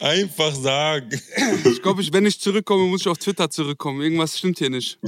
Einfach 0.00 0.54
sagen. 0.54 1.18
Ich 1.64 1.80
glaube, 1.80 2.02
ich, 2.02 2.12
wenn 2.12 2.26
ich 2.26 2.38
zurückkomme, 2.38 2.84
muss 2.84 3.00
ich 3.00 3.08
auf 3.08 3.16
Twitter 3.16 3.48
zurückkommen. 3.48 4.02
Irgendwas 4.02 4.38
stimmt 4.38 4.58
hier 4.58 4.68
nicht. 4.68 4.98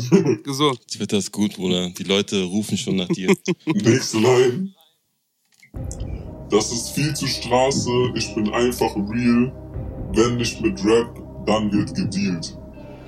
So. 0.46 0.74
Twitter 0.90 1.18
ist 1.18 1.30
gut, 1.30 1.56
Bruder. 1.56 1.90
Die 1.90 2.04
Leute 2.04 2.42
rufen 2.42 2.78
schon 2.78 2.96
nach 2.96 3.08
dir. 3.08 3.36
Nächste 3.66 4.18
Line. 4.18 4.72
Das 6.50 6.72
ist 6.72 6.90
viel 6.90 7.14
zu 7.14 7.26
Straße, 7.26 7.90
ich 8.14 8.34
bin 8.34 8.48
einfach 8.50 8.96
real. 8.96 9.52
Wenn 10.14 10.36
nicht 10.36 10.62
mit 10.62 10.82
Rap, 10.84 11.20
dann 11.44 11.70
wird 11.70 11.94
gedealt. 11.94 12.56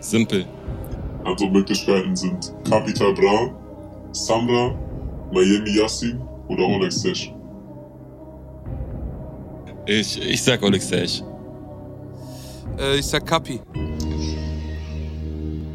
Simpel. 0.00 0.46
Also 1.26 1.48
Möglichkeiten 1.48 2.14
sind 2.14 2.52
Capital 2.68 3.12
Bra, 3.12 3.50
Samra, 4.12 4.74
Miami 5.32 5.70
Yassin 5.76 6.20
oder 6.48 6.62
Olex 6.64 7.00
Sesh. 7.00 7.32
Ich, 9.86 10.20
ich 10.20 10.42
sag 10.42 10.62
Oleg 10.62 10.82
Sesh. 10.82 11.22
Äh, 12.78 12.98
ich 12.98 13.06
sag 13.06 13.26
Kapi. 13.26 13.60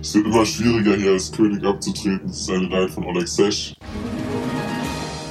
Es 0.02 0.16
wird 0.16 0.26
immer 0.26 0.46
schwieriger 0.46 0.96
hier 0.96 1.12
als 1.12 1.32
König 1.32 1.64
abzutreten. 1.64 2.22
Das 2.28 2.38
ist 2.42 2.50
eine 2.50 2.68
Line 2.68 2.90
von 2.90 3.06
Olex 3.06 3.36
Sesh. 3.36 3.76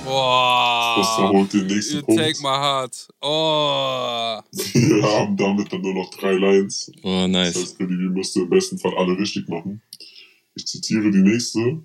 Costa 0.05 1.23
Boah. 1.23 1.31
holt 1.33 1.53
den 1.53 1.67
nächsten 1.67 1.97
You 1.99 2.03
Punkt. 2.03 2.21
take 2.21 2.39
my 2.43 2.49
heart. 2.49 3.09
Oh. 3.23 4.41
Wir 4.75 5.03
haben 5.03 5.37
damit 5.37 5.73
dann 5.73 5.81
nur 5.83 5.95
noch 5.95 6.11
drei 6.11 6.33
Lines. 6.33 6.91
Oh, 7.03 7.09
Das 7.23 7.29
nice. 7.29 7.57
heißt, 7.57 7.79
Kredibil 7.79 8.11
müsste 8.11 8.41
im 8.41 8.51
besten 8.51 8.79
Fall 8.79 8.93
alle 8.99 9.17
richtig 9.19 9.49
machen. 9.49 9.81
Ich 10.55 10.67
zitiere 10.67 11.11
die 11.11 11.23
nächste. 11.23 11.81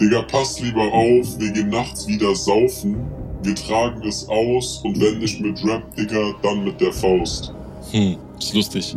Digga, 0.00 0.22
pass 0.22 0.60
lieber 0.60 0.92
auf, 0.92 1.38
wir 1.38 1.52
gehen 1.52 1.68
nachts 1.68 2.06
wieder 2.06 2.34
saufen. 2.34 2.96
Wir 3.42 3.54
tragen 3.54 4.02
es 4.02 4.28
aus 4.28 4.82
und 4.84 5.00
wenn 5.00 5.18
nicht 5.18 5.40
mit 5.40 5.64
Rap, 5.64 5.94
Digga, 5.94 6.34
dann 6.42 6.64
mit 6.64 6.80
der 6.80 6.92
Faust. 6.92 7.52
Hm, 7.92 8.16
ist 8.38 8.54
lustig. 8.54 8.96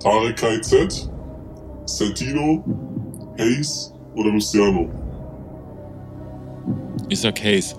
Tarek 0.00 0.36
KZ, 0.36 1.10
Santino, 1.86 2.64
Hayes 3.38 3.92
oder 4.14 4.30
Luciano? 4.30 4.88
Ich 7.08 7.20
sag 7.20 7.42
Hayes. 7.42 7.74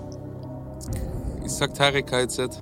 Ich 1.44 1.52
sag 1.52 1.74
Tarek 1.74 2.06
KZ. 2.06 2.60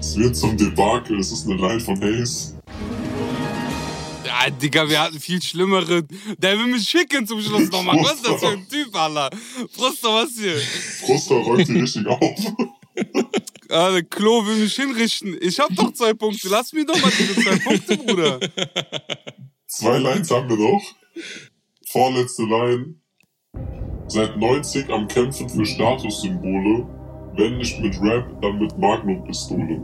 Es 0.00 0.16
wird 0.16 0.34
zum 0.34 0.56
Debakel, 0.56 1.20
es 1.20 1.30
ist 1.30 1.46
eine 1.46 1.56
Line 1.56 1.80
von 1.80 2.00
Hayes. 2.00 2.53
Digga, 4.50 4.88
wir 4.88 5.00
hatten 5.00 5.20
viel 5.20 5.40
schlimmere. 5.42 6.04
Der 6.38 6.58
will 6.58 6.66
mich 6.66 6.88
schicken 6.88 7.26
zum 7.26 7.40
Schluss 7.40 7.70
nochmal. 7.70 7.96
Was 8.02 8.14
ist 8.14 8.26
das 8.26 8.40
für 8.40 8.48
ein 8.48 8.68
Typ, 8.68 8.94
Alter? 8.94 9.30
Prost, 9.76 10.02
was 10.02 10.30
hier? 10.38 10.58
Froster 11.06 11.36
räumt 11.36 11.68
die 11.68 11.80
richtig 11.80 12.06
auf. 12.06 12.20
Ah, 13.70 13.90
der 13.90 14.04
Klo 14.04 14.46
will 14.46 14.56
mich 14.56 14.76
hinrichten. 14.76 15.36
Ich 15.40 15.58
hab 15.58 15.74
doch 15.74 15.92
zwei 15.92 16.14
Punkte. 16.14 16.48
Lass 16.48 16.72
mir 16.72 16.84
doch 16.84 17.00
mal 17.00 17.10
diese 17.10 17.34
zwei 17.34 17.58
Punkte, 17.58 17.96
Bruder. 17.96 18.38
Zwei 19.66 19.98
Lines 19.98 20.30
haben 20.30 20.48
wir 20.48 20.56
noch. 20.56 20.82
Vorletzte 21.88 22.42
Line. 22.42 22.94
Seit 24.06 24.36
90 24.36 24.90
am 24.90 25.08
Kämpfen 25.08 25.48
für 25.48 25.66
Statussymbole. 25.66 26.86
Wenn 27.36 27.56
nicht 27.56 27.80
mit 27.80 28.00
Rap, 28.00 28.40
dann 28.42 28.58
mit 28.60 28.78
Magnum-Pistole. 28.78 29.82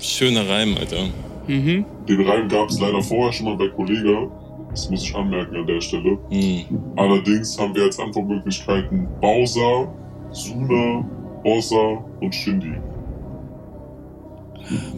Schöner 0.00 0.48
Reim, 0.48 0.76
Alter. 0.76 1.10
Mhm. 1.50 1.84
Den 2.08 2.20
Reim 2.28 2.48
gab 2.48 2.68
es 2.68 2.78
leider 2.78 3.02
vorher 3.02 3.32
schon 3.32 3.46
mal 3.46 3.56
bei 3.56 3.68
Kollega. 3.68 4.30
Das 4.70 4.88
muss 4.88 5.02
ich 5.02 5.14
anmerken 5.16 5.56
an 5.56 5.66
der 5.66 5.80
Stelle. 5.80 6.16
Hm. 6.30 6.64
Allerdings 6.94 7.58
haben 7.58 7.74
wir 7.74 7.82
als 7.82 7.98
Antwortmöglichkeiten 7.98 9.08
Bowser, 9.20 9.92
Suna, 10.30 11.04
Bossa 11.42 12.04
und 12.20 12.32
Shindy. 12.32 12.74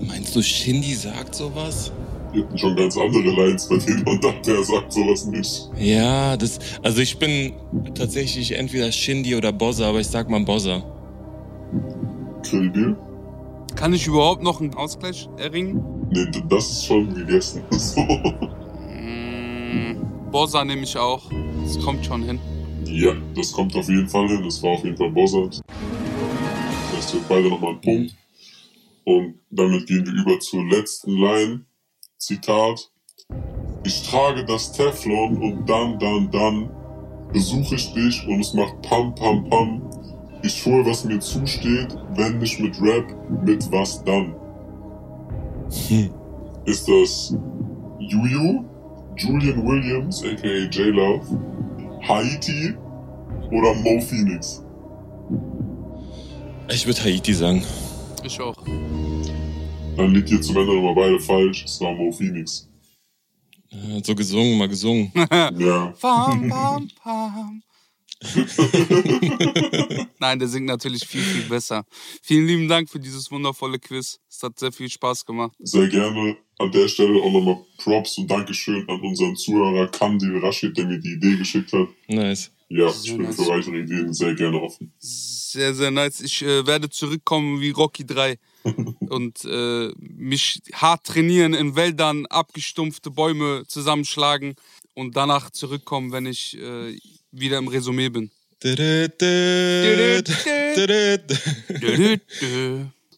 Meinst 0.07 0.37
du, 0.37 0.43
Shindy 0.43 0.93
sagt 0.93 1.35
sowas? 1.35 1.91
Wir 2.33 2.45
hatten 2.45 2.59
schon 2.59 2.77
ganz 2.77 2.99
andere 2.99 3.31
Lines, 3.31 3.67
bei 3.67 3.79
denen 3.79 4.03
man 4.05 4.21
dachte, 4.21 4.53
er 4.53 4.62
sagt 4.62 4.93
sowas 4.93 5.25
nicht. 5.27 5.71
Ja, 5.79 6.37
das. 6.37 6.59
Also 6.83 7.01
ich 7.01 7.19
bin 7.19 7.55
tatsächlich 7.95 8.53
entweder 8.53 8.93
Shindy 8.93 9.35
oder 9.35 9.53
Bozza, 9.53 9.88
aber 9.88 10.01
ich 10.01 10.09
sag 10.09 10.29
mal 10.29 10.45
Bozza. 10.45 10.83
Kredibil? 12.43 12.97
Kann 13.74 13.92
ich 13.92 14.06
überhaupt 14.06 14.42
noch 14.42 14.61
einen 14.61 14.74
Ausgleich 14.74 15.28
erringen? 15.38 15.82
Nee, 16.11 16.26
das 16.48 16.70
ist 16.70 16.87
schon 16.87 17.12
gegessen. 17.14 17.62
So. 17.72 18.00
Mm, 18.00 19.96
Bossa 20.30 20.64
nehme 20.64 20.82
ich 20.82 20.96
auch. 20.96 21.30
Das 21.64 21.80
kommt 21.80 22.04
schon 22.04 22.22
hin. 22.22 22.38
Ja, 22.85 23.12
das 23.35 23.52
kommt 23.52 23.74
auf 23.74 23.88
jeden 23.88 24.08
Fall 24.08 24.28
hin. 24.28 24.42
Das 24.44 24.62
war 24.62 24.72
auf 24.72 24.85
jeden 24.85 24.96
Fall 24.96 25.11
Bossart. 25.11 25.61
Das 26.90 26.96
heißt, 26.96 27.14
wir 27.14 27.20
haben 27.20 27.26
beide 27.28 27.48
nochmal 27.48 27.70
einen 27.70 27.80
Punkt. 27.80 28.14
Und 29.04 29.35
damit 29.50 29.87
gehen 29.87 30.06
wir 30.06 30.12
über 30.12 30.38
zur 30.40 30.64
letzten 30.64 31.16
Line. 31.16 31.64
Zitat. 32.18 32.90
Ich 33.85 34.02
trage 34.08 34.44
das 34.44 34.72
Teflon 34.72 35.38
und 35.38 35.68
dann, 35.68 35.98
dann, 35.98 36.30
dann 36.30 36.70
besuche 37.32 37.74
ich 37.74 37.92
dich 37.94 38.26
und 38.28 38.40
es 38.40 38.54
macht 38.54 38.80
Pam, 38.82 39.14
Pam, 39.14 39.48
Pam. 39.48 39.82
Ich 40.42 40.64
hole, 40.66 40.85
was 40.85 41.05
mir 41.05 41.20
zusteht, 41.20 41.96
wenn 42.14 42.38
nicht 42.38 42.59
mit 42.59 42.81
Rap, 42.83 43.07
mit 43.44 43.70
was 43.70 44.02
dann? 44.05 44.35
Hm. 45.88 46.11
Ist 46.64 46.87
das 46.88 47.37
Juju, 47.98 48.64
Julian 49.16 49.66
Williams, 49.66 50.22
aka 50.24 50.46
J-Love, 50.70 51.26
Haiti 52.09 52.74
oder 53.50 53.74
Mo 53.74 54.00
Phoenix? 54.00 54.64
Ich 56.70 56.87
würde 56.87 57.02
Haiti 57.05 57.35
sagen. 57.35 57.62
Ich 58.24 58.40
auch. 58.40 58.55
Dann 59.96 60.12
liegt 60.14 60.28
hier 60.28 60.40
zum 60.40 60.57
Ende 60.57 60.74
nochmal 60.74 60.94
beide 60.94 61.18
falsch. 61.20 61.64
Es 61.64 61.81
war 61.81 61.92
Mo 61.92 62.11
Phoenix. 62.12 62.68
Äh, 63.70 64.00
So 64.05 64.14
gesungen, 64.14 64.57
mal 64.59 64.68
gesungen. 64.68 65.11
Ja, 65.59 65.92
Pam, 66.00 66.48
pam, 66.48 66.88
pam. 67.02 67.62
Nein, 70.22 70.38
der 70.38 70.46
singt 70.46 70.66
natürlich 70.66 71.04
viel, 71.04 71.20
viel 71.20 71.48
besser. 71.48 71.85
Vielen 72.22 72.46
lieben 72.46 72.68
Dank 72.68 72.88
für 72.88 73.00
dieses 73.00 73.28
wundervolle 73.32 73.80
Quiz. 73.80 74.20
Es 74.30 74.40
hat 74.44 74.56
sehr 74.56 74.70
viel 74.70 74.88
Spaß 74.88 75.26
gemacht. 75.26 75.56
Sehr 75.58 75.88
gerne. 75.88 76.37
An 76.61 76.70
der 76.70 76.87
Stelle 76.87 77.20
auch 77.20 77.32
nochmal 77.32 77.58
Props 77.78 78.18
und 78.18 78.30
Dankeschön 78.30 78.88
an 78.88 79.00
unseren 79.00 79.35
Zuhörer 79.35 79.88
Kandil 79.88 80.38
Rashid, 80.38 80.76
der 80.76 80.87
mir 80.87 81.00
die 81.00 81.14
Idee 81.14 81.37
geschickt 81.38 81.72
hat. 81.72 81.88
Nice. 82.06 82.52
Ja, 82.68 82.88
ich 82.88 83.16
bin 83.16 83.32
für 83.32 83.48
weitere 83.48 83.80
Ideen 83.80 84.14
sehr 84.14 84.32
gerne 84.37 84.62
offen. 84.62 84.92
Sehr, 85.00 85.74
sehr 85.74 85.90
nice. 85.90 86.20
Ich 86.20 86.40
äh, 86.42 86.64
werde 86.68 86.88
zurückkommen 86.88 87.61
wie 87.61 87.70
Rocky 87.70 88.06
3 88.06 88.38
und 89.08 89.44
äh, 89.44 89.90
mich 89.98 90.61
hart 90.72 91.02
trainieren 91.02 91.52
in 91.52 91.74
Wäldern, 91.74 92.26
abgestumpfte 92.26 93.11
Bäume 93.11 93.64
zusammenschlagen 93.66 94.54
und 94.94 95.16
danach 95.16 95.50
zurückkommen, 95.50 96.12
wenn 96.12 96.26
ich 96.26 96.56
äh, 96.58 96.96
wieder 97.32 97.58
im 97.58 97.66
Resümee 97.66 98.08
bin. 98.08 98.30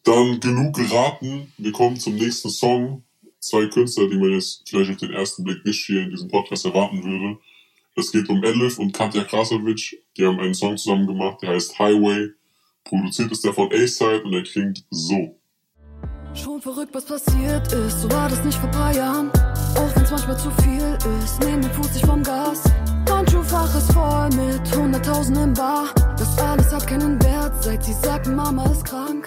Dann 0.03 0.39
genug 0.39 0.75
geraten. 0.75 1.53
Wir 1.57 1.71
kommen 1.71 1.99
zum 1.99 2.15
nächsten 2.15 2.49
Song. 2.49 3.03
Zwei 3.39 3.67
Künstler, 3.67 4.09
die 4.09 4.17
man 4.17 4.31
jetzt 4.31 4.63
vielleicht 4.67 4.89
auf 4.89 4.97
den 4.97 5.13
ersten 5.13 5.43
Blick 5.43 5.63
nicht 5.63 5.85
hier 5.85 6.01
in 6.01 6.09
diesem 6.09 6.29
Podcast 6.29 6.65
erwarten 6.65 7.03
würde. 7.03 7.37
Es 7.95 8.11
geht 8.11 8.27
um 8.27 8.43
Elif 8.43 8.79
und 8.79 8.91
Katja 8.91 9.23
Krasavic. 9.23 10.01
Die 10.17 10.25
haben 10.25 10.39
einen 10.39 10.55
Song 10.55 10.77
zusammen 10.77 11.05
gemacht, 11.05 11.43
der 11.43 11.51
heißt 11.51 11.77
Highway. 11.77 12.29
Produziert 12.83 13.31
ist 13.31 13.43
der 13.45 13.53
von 13.53 13.71
A-Side 13.71 14.23
und 14.23 14.33
er 14.33 14.43
klingt 14.43 14.83
so. 14.89 15.39
Schon 16.33 16.59
verrückt, 16.59 16.93
was 16.93 17.05
passiert 17.05 17.71
ist, 17.71 18.01
so 18.01 18.11
war 18.11 18.27
das 18.29 18.43
nicht 18.43 18.57
vor 18.57 18.69
paar 18.71 18.93
Jahren. 18.95 19.29
Auch 19.75 19.95
wenn's 19.95 20.11
manchmal 20.11 20.37
zu 20.39 20.49
viel 20.63 20.97
ist, 21.23 21.39
nehmen 21.39 21.61
den 21.61 21.71
Fuß 21.71 21.93
sich 21.93 22.05
vom 22.05 22.23
Gas. 22.23 22.63
Handschuhfach 23.09 23.75
ist 23.75 23.91
voll 23.93 24.29
mit 24.29 24.75
hunderttausenden 24.75 25.53
Bar. 25.53 25.93
Das 26.17 26.37
alles 26.37 26.71
hat 26.71 26.87
keinen 26.87 27.21
Wert, 27.23 27.63
seit 27.63 27.83
sie 27.83 27.93
sagt, 27.93 28.27
Mama 28.27 28.71
ist 28.71 28.85
krank. 28.85 29.25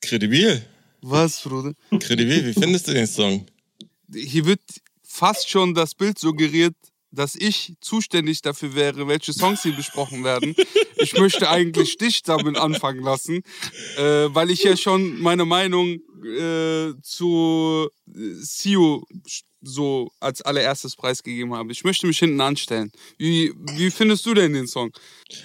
Kredibil. 0.00 0.64
Was, 1.02 1.42
Bruder? 1.42 1.74
Kredibil, 2.00 2.46
wie 2.46 2.52
findest 2.54 2.88
du 2.88 2.94
den 2.94 3.06
Song? 3.06 3.46
Hier 4.12 4.46
wird 4.46 4.60
fast 5.02 5.48
schon 5.48 5.74
das 5.74 5.94
Bild 5.94 6.18
suggeriert, 6.18 6.74
dass 7.10 7.34
ich 7.34 7.74
zuständig 7.80 8.42
dafür 8.42 8.74
wäre, 8.74 9.06
welche 9.06 9.32
Songs 9.32 9.62
hier 9.62 9.74
besprochen 9.74 10.24
werden. 10.24 10.54
Ich 10.96 11.14
möchte 11.14 11.50
eigentlich 11.50 11.96
dich 11.98 12.22
damit 12.22 12.56
anfangen 12.56 13.02
lassen, 13.02 13.42
äh, 13.96 14.28
weil 14.28 14.50
ich 14.50 14.62
ja 14.62 14.76
schon 14.76 15.20
meine 15.20 15.44
Meinung 15.44 16.00
äh, 16.24 16.92
zu 17.02 17.88
Sio 18.06 19.06
so 19.64 20.10
als 20.20 20.42
allererstes 20.42 20.96
preisgegeben 20.96 21.54
habe. 21.54 21.72
Ich 21.72 21.84
möchte 21.84 22.06
mich 22.06 22.18
hinten 22.18 22.40
anstellen. 22.40 22.92
Wie, 23.18 23.52
wie 23.76 23.90
findest 23.90 24.24
du 24.26 24.34
denn 24.34 24.52
den 24.52 24.66
Song? 24.66 24.92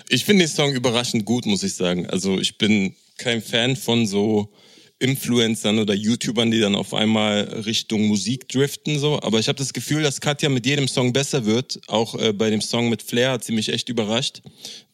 Ich 0.09 0.25
finde 0.25 0.45
den 0.45 0.53
Song 0.53 0.73
überraschend 0.73 1.25
gut, 1.25 1.45
muss 1.45 1.63
ich 1.63 1.73
sagen. 1.73 2.07
Also 2.07 2.39
ich 2.39 2.57
bin 2.57 2.95
kein 3.17 3.41
Fan 3.41 3.75
von 3.75 4.05
so 4.07 4.51
Influencern 4.99 5.79
oder 5.79 5.93
YouTubern, 5.93 6.51
die 6.51 6.59
dann 6.59 6.75
auf 6.75 6.93
einmal 6.93 7.43
Richtung 7.65 8.07
Musik 8.07 8.49
driften 8.49 8.99
so. 8.99 9.21
Aber 9.21 9.39
ich 9.39 9.47
habe 9.47 9.57
das 9.57 9.73
Gefühl, 9.73 10.03
dass 10.03 10.19
Katja 10.19 10.49
mit 10.49 10.65
jedem 10.65 10.87
Song 10.87 11.13
besser 11.13 11.45
wird. 11.45 11.79
Auch 11.87 12.15
äh, 12.15 12.33
bei 12.33 12.49
dem 12.49 12.61
Song 12.61 12.89
mit 12.89 13.01
Flair 13.01 13.31
hat 13.31 13.43
sie 13.43 13.53
mich 13.53 13.69
echt 13.69 13.87
überrascht, 13.87 14.41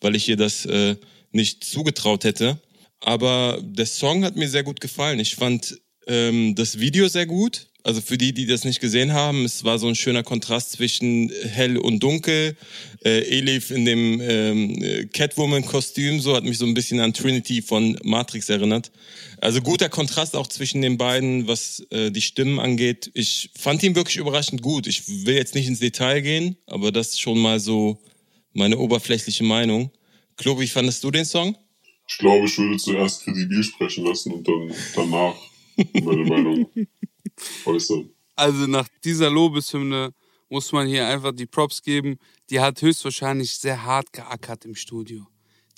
weil 0.02 0.16
ich 0.16 0.30
ihr 0.30 0.38
das 0.38 0.66
äh, 0.66 0.96
nicht 1.32 1.64
zugetraut 1.64 2.24
hätte. 2.24 2.62
Aber 3.00 3.60
der 3.62 3.88
Song 3.88 4.24
hat 4.24 4.36
mir 4.36 4.48
sehr 4.48 4.64
gut 4.64 4.80
gefallen. 4.80 5.20
Ich 5.20 5.36
fand 5.36 5.80
ähm, 6.08 6.54
das 6.56 6.80
Video 6.80 7.08
sehr 7.08 7.26
gut. 7.26 7.68
Also 7.86 8.02
für 8.02 8.18
die, 8.18 8.34
die 8.34 8.48
das 8.48 8.64
nicht 8.64 8.80
gesehen 8.80 9.14
haben, 9.14 9.46
es 9.46 9.64
war 9.64 9.78
so 9.78 9.88
ein 9.88 9.94
schöner 9.94 10.24
Kontrast 10.24 10.72
zwischen 10.72 11.30
hell 11.30 11.78
und 11.78 12.00
dunkel. 12.02 12.58
Äh, 13.04 13.38
Elif 13.38 13.70
in 13.70 13.86
dem 13.86 14.20
ähm, 14.22 15.10
Catwoman-Kostüm, 15.14 16.20
so 16.20 16.36
hat 16.36 16.46
mich 16.46 16.58
so 16.58 16.66
ein 16.66 16.74
bisschen 16.74 17.00
an 17.00 17.14
Trinity 17.14 17.62
von 17.62 17.96
Matrix 18.04 18.50
erinnert. 18.50 18.92
Also 19.40 19.62
guter 19.62 19.88
Kontrast 19.88 20.36
auch 20.36 20.48
zwischen 20.48 20.82
den 20.82 20.98
beiden, 20.98 21.48
was 21.48 21.86
äh, 21.92 22.10
die 22.10 22.24
Stimmen 22.24 22.60
angeht. 22.60 23.12
Ich 23.14 23.52
fand 23.56 23.84
ihn 23.84 23.94
wirklich 23.94 24.18
überraschend 24.18 24.64
gut. 24.64 24.88
Ich 24.88 25.08
will 25.08 25.36
jetzt 25.36 25.54
nicht 25.54 25.68
ins 25.68 25.80
Detail 25.80 26.22
gehen, 26.22 26.58
aber 26.66 26.92
das 26.92 27.10
ist 27.10 27.22
schon 27.22 27.38
mal 27.38 27.60
so 27.60 28.00
meine 28.54 28.80
oberflächliche 28.80 29.44
Meinung. 29.44 29.92
Klo, 30.38 30.60
wie 30.60 30.68
fandest 30.68 31.04
du 31.04 31.12
den 31.12 31.26
Song? 31.26 31.56
Ich 32.08 32.18
glaube, 32.18 32.48
ich 32.48 32.58
würde 32.58 32.78
zuerst 32.78 33.26
kredibil 33.26 33.64
sprechen 33.64 34.06
lassen 34.06 34.32
und 34.32 34.48
dann 34.48 34.74
danach 34.96 35.36
meine 35.94 36.24
Meinung 36.26 36.68
Also 38.36 38.68
nach 38.68 38.88
dieser 39.04 39.30
Lobeshymne 39.30 40.14
muss 40.50 40.72
man 40.72 40.88
hier 40.88 41.08
einfach 41.08 41.32
die 41.32 41.46
Props 41.46 41.82
geben. 41.82 42.18
Die 42.50 42.60
hat 42.60 42.82
höchstwahrscheinlich 42.82 43.56
sehr 43.56 43.84
hart 43.84 44.12
geackert 44.14 44.66
im 44.66 44.76
Studio. 44.76 45.26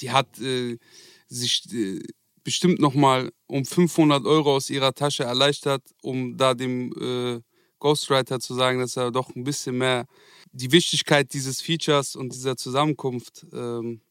Die 0.02 0.12
hat 0.12 0.40
äh, 0.40 0.78
sich 1.28 1.64
äh, 1.74 2.02
bestimmt 2.44 2.80
nochmal 2.80 3.32
um 3.48 3.66
500 3.66 4.26
Euro 4.26 4.56
aus 4.56 4.70
ihrer 4.70 4.94
Tasche 4.94 5.24
erleichtert, 5.24 5.84
um 6.02 6.38
da 6.38 6.54
dem 6.54 6.94
äh, 7.00 7.42
Ghostwriter 7.80 8.40
zu 8.40 8.54
sagen, 8.54 8.80
dass 8.80 8.98
er 8.98 9.12
doch 9.12 9.36
ein 9.36 9.44
bisschen 9.44 9.78
mehr 9.78 10.08
die 10.52 10.72
Wichtigkeit 10.72 11.34
dieses 11.34 11.62
Features 11.62 12.16
und 12.16 12.34
dieser 12.34 12.58
Zusammenkunft 12.58 13.46
ähm, 13.54 14.02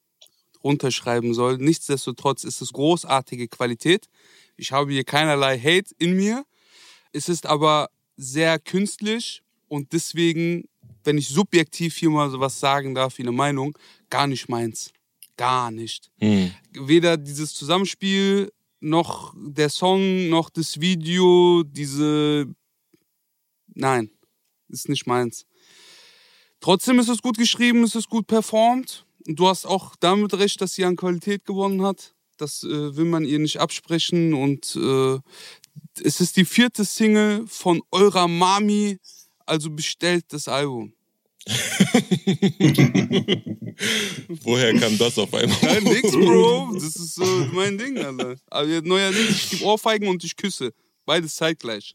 runterschreiben 0.62 1.34
soll. 1.34 1.58
Nichtsdestotrotz 1.58 2.44
ist 2.44 2.60
es 2.60 2.72
großartige 2.72 3.48
Qualität. 3.48 4.08
Ich 4.56 4.72
habe 4.72 4.92
hier 4.92 5.04
keinerlei 5.04 5.58
Hate 5.58 5.94
in 5.98 6.14
mir. 6.16 6.44
Es 7.16 7.30
ist 7.30 7.46
aber 7.46 7.88
sehr 8.18 8.58
künstlich 8.58 9.42
und 9.68 9.94
deswegen, 9.94 10.68
wenn 11.02 11.16
ich 11.16 11.28
subjektiv 11.28 11.96
hier 11.96 12.10
mal 12.10 12.28
sowas 12.28 12.60
sagen 12.60 12.94
darf 12.94 13.16
wie 13.16 13.22
eine 13.22 13.32
Meinung, 13.32 13.76
gar 14.10 14.26
nicht 14.26 14.50
meins. 14.50 14.92
Gar 15.38 15.70
nicht. 15.70 16.10
Hm. 16.18 16.52
Weder 16.72 17.16
dieses 17.16 17.54
Zusammenspiel, 17.54 18.52
noch 18.80 19.32
der 19.34 19.70
Song, 19.70 20.28
noch 20.28 20.50
das 20.50 20.78
Video, 20.80 21.62
diese. 21.62 22.54
Nein, 23.74 24.10
ist 24.68 24.90
nicht 24.90 25.06
meins. 25.06 25.46
Trotzdem 26.60 26.98
ist 26.98 27.08
es 27.08 27.22
gut 27.22 27.38
geschrieben, 27.38 27.82
es 27.82 27.94
ist 27.94 28.10
gut 28.10 28.26
performt. 28.26 29.06
Du 29.24 29.48
hast 29.48 29.64
auch 29.64 29.96
damit 29.96 30.34
recht, 30.34 30.60
dass 30.60 30.74
sie 30.74 30.84
an 30.84 30.96
Qualität 30.96 31.46
gewonnen 31.46 31.82
hat. 31.82 32.14
Das 32.36 32.62
äh, 32.62 32.96
will 32.96 33.06
man 33.06 33.24
ihr 33.24 33.38
nicht 33.38 33.58
absprechen. 33.58 34.34
Und 34.34 34.76
äh, 34.76 35.18
es 36.02 36.20
ist 36.20 36.36
die 36.36 36.44
vierte 36.44 36.84
Single 36.84 37.46
von 37.46 37.80
eurer 37.90 38.28
Mami, 38.28 38.98
also 39.44 39.70
bestellt 39.70 40.24
das 40.28 40.48
Album. 40.48 40.92
Woher 44.42 44.74
kam 44.80 44.98
das 44.98 45.16
auf 45.16 45.32
einmal? 45.32 45.56
Nein, 45.62 45.84
nix, 45.84 46.10
Bro. 46.10 46.72
Das 46.74 46.96
ist 46.96 47.14
so 47.14 47.24
mein 47.52 47.78
Ding, 47.78 47.96
Alter. 47.98 48.34
Aber 48.50 48.66
neuerdings, 48.82 49.30
ich 49.30 49.50
gebe 49.50 49.64
Ohrfeigen 49.64 50.08
und 50.08 50.24
ich 50.24 50.34
küsse. 50.36 50.72
Beides 51.04 51.36
zeitgleich. 51.36 51.94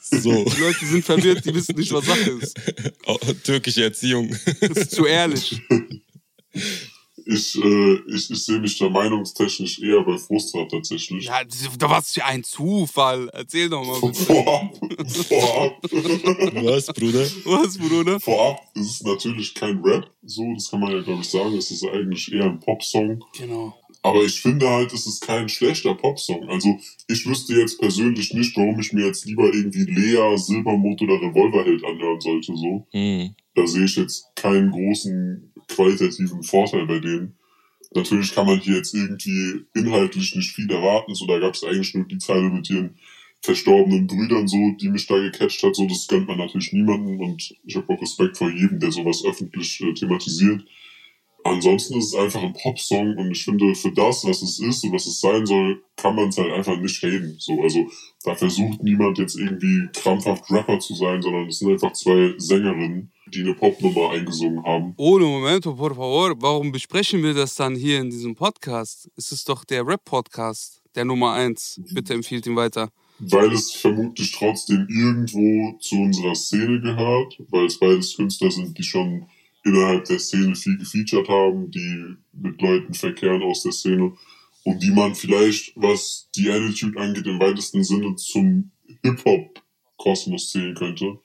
So. 0.00 0.44
Die 0.44 0.60
Leute 0.60 0.86
sind 0.86 1.04
verwirrt, 1.04 1.44
die 1.44 1.52
wissen 1.52 1.74
nicht, 1.76 1.92
was 1.92 2.06
Sache 2.06 2.30
ist. 2.40 2.56
Oh, 3.06 3.18
türkische 3.42 3.82
Erziehung. 3.82 4.36
Das 4.60 4.76
ist 4.76 4.92
zu 4.92 5.06
ehrlich. 5.06 5.60
Ich, 7.26 7.56
äh, 7.62 7.94
ich, 8.14 8.30
ich 8.30 8.44
sehe 8.44 8.58
mich 8.58 8.78
da 8.78 8.88
meinungstechnisch 8.88 9.80
eher 9.80 10.02
bei 10.02 10.18
Frustra 10.18 10.64
tatsächlich. 10.70 11.24
Ja, 11.24 11.42
da 11.78 11.88
war 11.90 12.00
es 12.00 12.12
für 12.12 12.24
ein 12.24 12.44
Zufall. 12.44 13.28
Erzähl 13.32 13.68
doch 13.70 13.84
mal. 13.84 14.00
bitte. 14.00 14.24
Vorab, 14.24 14.78
vorab, 15.28 15.82
Was, 16.64 16.86
Bruder? 16.86 17.26
Was, 17.44 17.78
Bruder? 17.78 18.20
vorab 18.20 18.60
ist 18.74 18.90
es 18.90 19.02
natürlich 19.02 19.54
kein 19.54 19.80
Rap, 19.82 20.10
so, 20.22 20.42
das 20.54 20.70
kann 20.70 20.80
man 20.80 20.92
ja 20.92 21.00
glaube 21.02 21.20
ich 21.22 21.28
sagen, 21.28 21.56
es 21.56 21.70
ist 21.70 21.84
eigentlich 21.84 22.32
eher 22.32 22.44
ein 22.44 22.60
Popsong. 22.60 23.24
Genau. 23.38 23.74
Aber 24.02 24.22
ich 24.22 24.38
finde 24.40 24.68
halt, 24.68 24.92
es 24.92 25.06
ist 25.06 25.20
kein 25.26 25.48
schlechter 25.48 25.94
Popsong. 25.94 26.46
Also 26.50 26.78
ich 27.08 27.24
wüsste 27.26 27.54
jetzt 27.54 27.80
persönlich 27.80 28.34
nicht, 28.34 28.54
warum 28.56 28.78
ich 28.80 28.92
mir 28.92 29.06
jetzt 29.06 29.24
lieber 29.24 29.44
irgendwie 29.46 29.84
Lea, 29.84 30.36
Silbermond 30.36 31.00
oder 31.00 31.14
Revolverheld 31.22 31.82
anhören 31.84 32.20
sollte. 32.20 32.54
So, 32.54 32.86
Hm. 32.90 33.34
da 33.54 33.66
sehe 33.66 33.84
ich 33.86 33.96
jetzt 33.96 34.26
keinen 34.36 34.70
großen 34.72 35.53
qualitativen 35.68 36.42
Vorteil 36.42 36.86
bei 36.86 36.98
denen. 36.98 37.34
Natürlich 37.94 38.34
kann 38.34 38.46
man 38.46 38.58
hier 38.58 38.76
jetzt 38.76 38.94
irgendwie 38.94 39.64
inhaltlich 39.74 40.34
nicht 40.34 40.52
viel 40.52 40.70
erwarten. 40.70 41.14
So, 41.14 41.26
da 41.26 41.38
gab 41.38 41.54
es 41.54 41.62
eigentlich 41.62 41.94
nur 41.94 42.06
die 42.06 42.18
Zeile 42.18 42.50
mit 42.50 42.68
ihren 42.68 42.96
verstorbenen 43.40 44.06
Brüdern, 44.06 44.48
so, 44.48 44.72
die 44.80 44.88
mich 44.88 45.06
da 45.06 45.16
gecatcht 45.18 45.62
hat. 45.62 45.76
So, 45.76 45.86
das 45.86 46.08
gönnt 46.08 46.26
man 46.26 46.38
natürlich 46.38 46.72
niemanden 46.72 47.20
und 47.20 47.54
ich 47.64 47.76
habe 47.76 47.92
auch 47.92 48.00
Respekt 48.00 48.36
vor 48.36 48.50
jedem, 48.50 48.80
der 48.80 48.90
sowas 48.90 49.22
öffentlich 49.24 49.80
äh, 49.80 49.92
thematisiert. 49.94 50.64
Ansonsten 51.46 51.98
ist 51.98 52.06
es 52.06 52.14
einfach 52.14 52.42
ein 52.42 52.54
Popsong 52.54 53.18
und 53.18 53.30
ich 53.30 53.44
finde, 53.44 53.74
für 53.74 53.92
das, 53.92 54.24
was 54.24 54.40
es 54.40 54.58
ist 54.60 54.82
und 54.82 54.92
was 54.92 55.06
es 55.06 55.20
sein 55.20 55.44
soll, 55.44 55.84
kann 55.94 56.16
man 56.16 56.30
es 56.30 56.38
halt 56.38 56.50
einfach 56.50 56.78
nicht 56.78 57.02
haten. 57.02 57.36
So, 57.38 57.60
also 57.60 57.86
da 58.24 58.34
versucht 58.34 58.82
niemand 58.82 59.18
jetzt 59.18 59.36
irgendwie 59.38 59.86
krampfhaft 59.92 60.50
Rapper 60.50 60.78
zu 60.78 60.94
sein, 60.94 61.20
sondern 61.20 61.46
es 61.46 61.58
sind 61.58 61.70
einfach 61.70 61.92
zwei 61.92 62.32
Sängerinnen, 62.38 63.12
die 63.26 63.42
eine 63.42 63.52
Popnummer 63.52 64.12
eingesungen 64.12 64.64
haben. 64.64 64.94
Ohne 64.96 65.26
Momento, 65.26 65.74
por 65.74 65.94
favor. 65.94 66.34
Warum 66.38 66.72
besprechen 66.72 67.22
wir 67.22 67.34
das 67.34 67.54
dann 67.56 67.76
hier 67.76 68.00
in 68.00 68.08
diesem 68.08 68.34
Podcast? 68.34 69.10
Es 69.14 69.30
ist 69.30 69.46
doch 69.46 69.66
der 69.66 69.86
Rap-Podcast, 69.86 70.80
der 70.94 71.04
Nummer 71.04 71.34
eins. 71.34 71.78
Bitte 71.92 72.14
empfiehlt 72.14 72.46
ihn 72.46 72.56
weiter. 72.56 72.88
Weil 73.18 73.52
es 73.52 73.70
vermutlich 73.70 74.32
trotzdem 74.32 74.86
irgendwo 74.88 75.76
zu 75.78 75.96
unserer 75.96 76.34
Szene 76.34 76.80
gehört, 76.80 77.38
weil 77.50 77.66
es 77.66 77.78
beides 77.78 78.16
Künstler 78.16 78.50
sind, 78.50 78.78
die 78.78 78.82
schon 78.82 79.26
innerhalb 79.64 80.04
der 80.04 80.18
Szene 80.18 80.54
viel 80.54 80.78
gefeatured 80.78 81.28
haben, 81.28 81.70
die 81.70 82.16
mit 82.32 82.60
Leuten 82.60 82.94
verkehren 82.94 83.42
aus 83.42 83.62
der 83.62 83.72
Szene 83.72 84.12
und 84.64 84.82
die 84.82 84.90
man 84.90 85.14
vielleicht, 85.14 85.72
was 85.76 86.28
die 86.34 86.50
Attitude 86.50 87.00
angeht, 87.00 87.26
im 87.26 87.40
weitesten 87.40 87.82
Sinne 87.82 88.14
zum 88.16 88.70
Hip-Hop-Kosmos 89.02 90.50
zählen 90.50 90.74
könnte. 90.74 91.18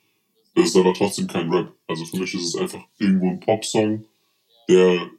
Das 0.55 0.69
ist 0.69 0.75
aber 0.75 0.93
trotzdem 0.93 1.27
kein 1.27 1.51
Rap. 1.51 1.73
Also 1.87 2.05
für 2.05 2.17
mich 2.17 2.33
ist 2.33 2.43
es 2.43 2.55
einfach 2.55 2.83
irgendwo 2.97 3.29
ein 3.29 3.39
Pop-Song, 3.39 4.05
der 4.67 5.09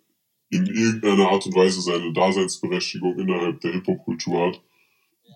in 0.51 0.67
irgendeiner 0.67 1.31
Art 1.31 1.47
und 1.47 1.55
Weise 1.55 1.81
seine 1.81 2.13
Daseinsberechtigung 2.13 3.19
innerhalb 3.19 3.61
der 3.61 3.73
Hip-Hop-Kultur 3.73 4.49
hat, 4.49 4.63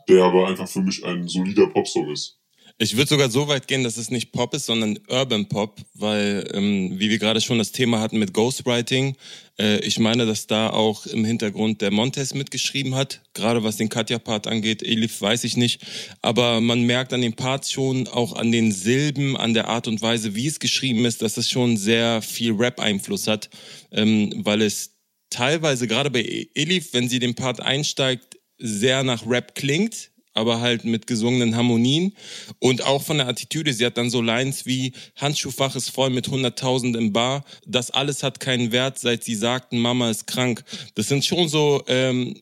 der 0.08 0.24
aber 0.24 0.48
einfach 0.48 0.68
für 0.68 0.82
mich 0.82 1.04
ein 1.04 1.28
solider 1.28 1.68
Popsong 1.68 2.10
ist. 2.10 2.38
Ich 2.76 2.96
würde 2.96 3.08
sogar 3.08 3.30
so 3.30 3.46
weit 3.46 3.68
gehen, 3.68 3.84
dass 3.84 3.96
es 3.96 4.10
nicht 4.10 4.32
Pop 4.32 4.52
ist, 4.52 4.66
sondern 4.66 4.98
Urban 5.08 5.46
Pop, 5.46 5.80
weil, 5.94 6.50
ähm, 6.54 6.98
wie 6.98 7.08
wir 7.08 7.18
gerade 7.18 7.40
schon 7.40 7.58
das 7.58 7.70
Thema 7.70 8.00
hatten 8.00 8.18
mit 8.18 8.32
Ghostwriting, 8.32 9.14
äh, 9.60 9.78
ich 9.78 10.00
meine, 10.00 10.26
dass 10.26 10.48
da 10.48 10.70
auch 10.70 11.06
im 11.06 11.24
Hintergrund 11.24 11.82
der 11.82 11.92
Montes 11.92 12.34
mitgeschrieben 12.34 12.96
hat, 12.96 13.22
gerade 13.32 13.62
was 13.62 13.76
den 13.76 13.88
Katja-Part 13.88 14.48
angeht. 14.48 14.82
Elif 14.82 15.20
weiß 15.20 15.44
ich 15.44 15.56
nicht, 15.56 15.82
aber 16.20 16.60
man 16.60 16.82
merkt 16.82 17.12
an 17.12 17.20
den 17.20 17.34
Parts 17.34 17.70
schon, 17.70 18.08
auch 18.08 18.32
an 18.32 18.50
den 18.50 18.72
Silben, 18.72 19.36
an 19.36 19.54
der 19.54 19.68
Art 19.68 19.86
und 19.86 20.02
Weise, 20.02 20.34
wie 20.34 20.48
es 20.48 20.58
geschrieben 20.58 21.04
ist, 21.04 21.22
dass 21.22 21.36
es 21.36 21.48
schon 21.48 21.76
sehr 21.76 22.22
viel 22.22 22.54
Rap-Einfluss 22.54 23.28
hat, 23.28 23.50
ähm, 23.92 24.32
weil 24.38 24.62
es 24.62 24.96
teilweise, 25.30 25.86
gerade 25.86 26.10
bei 26.10 26.48
Elif, 26.54 26.92
wenn 26.92 27.08
sie 27.08 27.20
den 27.20 27.36
Part 27.36 27.60
einsteigt, 27.60 28.36
sehr 28.58 29.04
nach 29.04 29.24
Rap 29.24 29.54
klingt, 29.54 30.10
aber 30.34 30.60
halt 30.60 30.84
mit 30.84 31.06
gesungenen 31.06 31.56
Harmonien 31.56 32.12
und 32.58 32.84
auch 32.84 33.02
von 33.02 33.18
der 33.18 33.28
Attitüde. 33.28 33.72
Sie 33.72 33.86
hat 33.86 33.96
dann 33.96 34.10
so 34.10 34.20
Lines 34.20 34.66
wie 34.66 34.92
Handschuhfach 35.16 35.76
ist 35.76 35.90
voll 35.90 36.10
mit 36.10 36.28
100.000 36.28 36.98
im 36.98 37.12
Bar. 37.12 37.44
Das 37.66 37.90
alles 37.90 38.22
hat 38.22 38.40
keinen 38.40 38.72
Wert, 38.72 38.98
seit 38.98 39.24
sie 39.24 39.34
sagten, 39.36 39.78
Mama 39.78 40.10
ist 40.10 40.26
krank. 40.26 40.64
Das 40.94 41.08
sind 41.08 41.24
schon 41.24 41.48
so 41.48 41.82
ähm, 41.86 42.34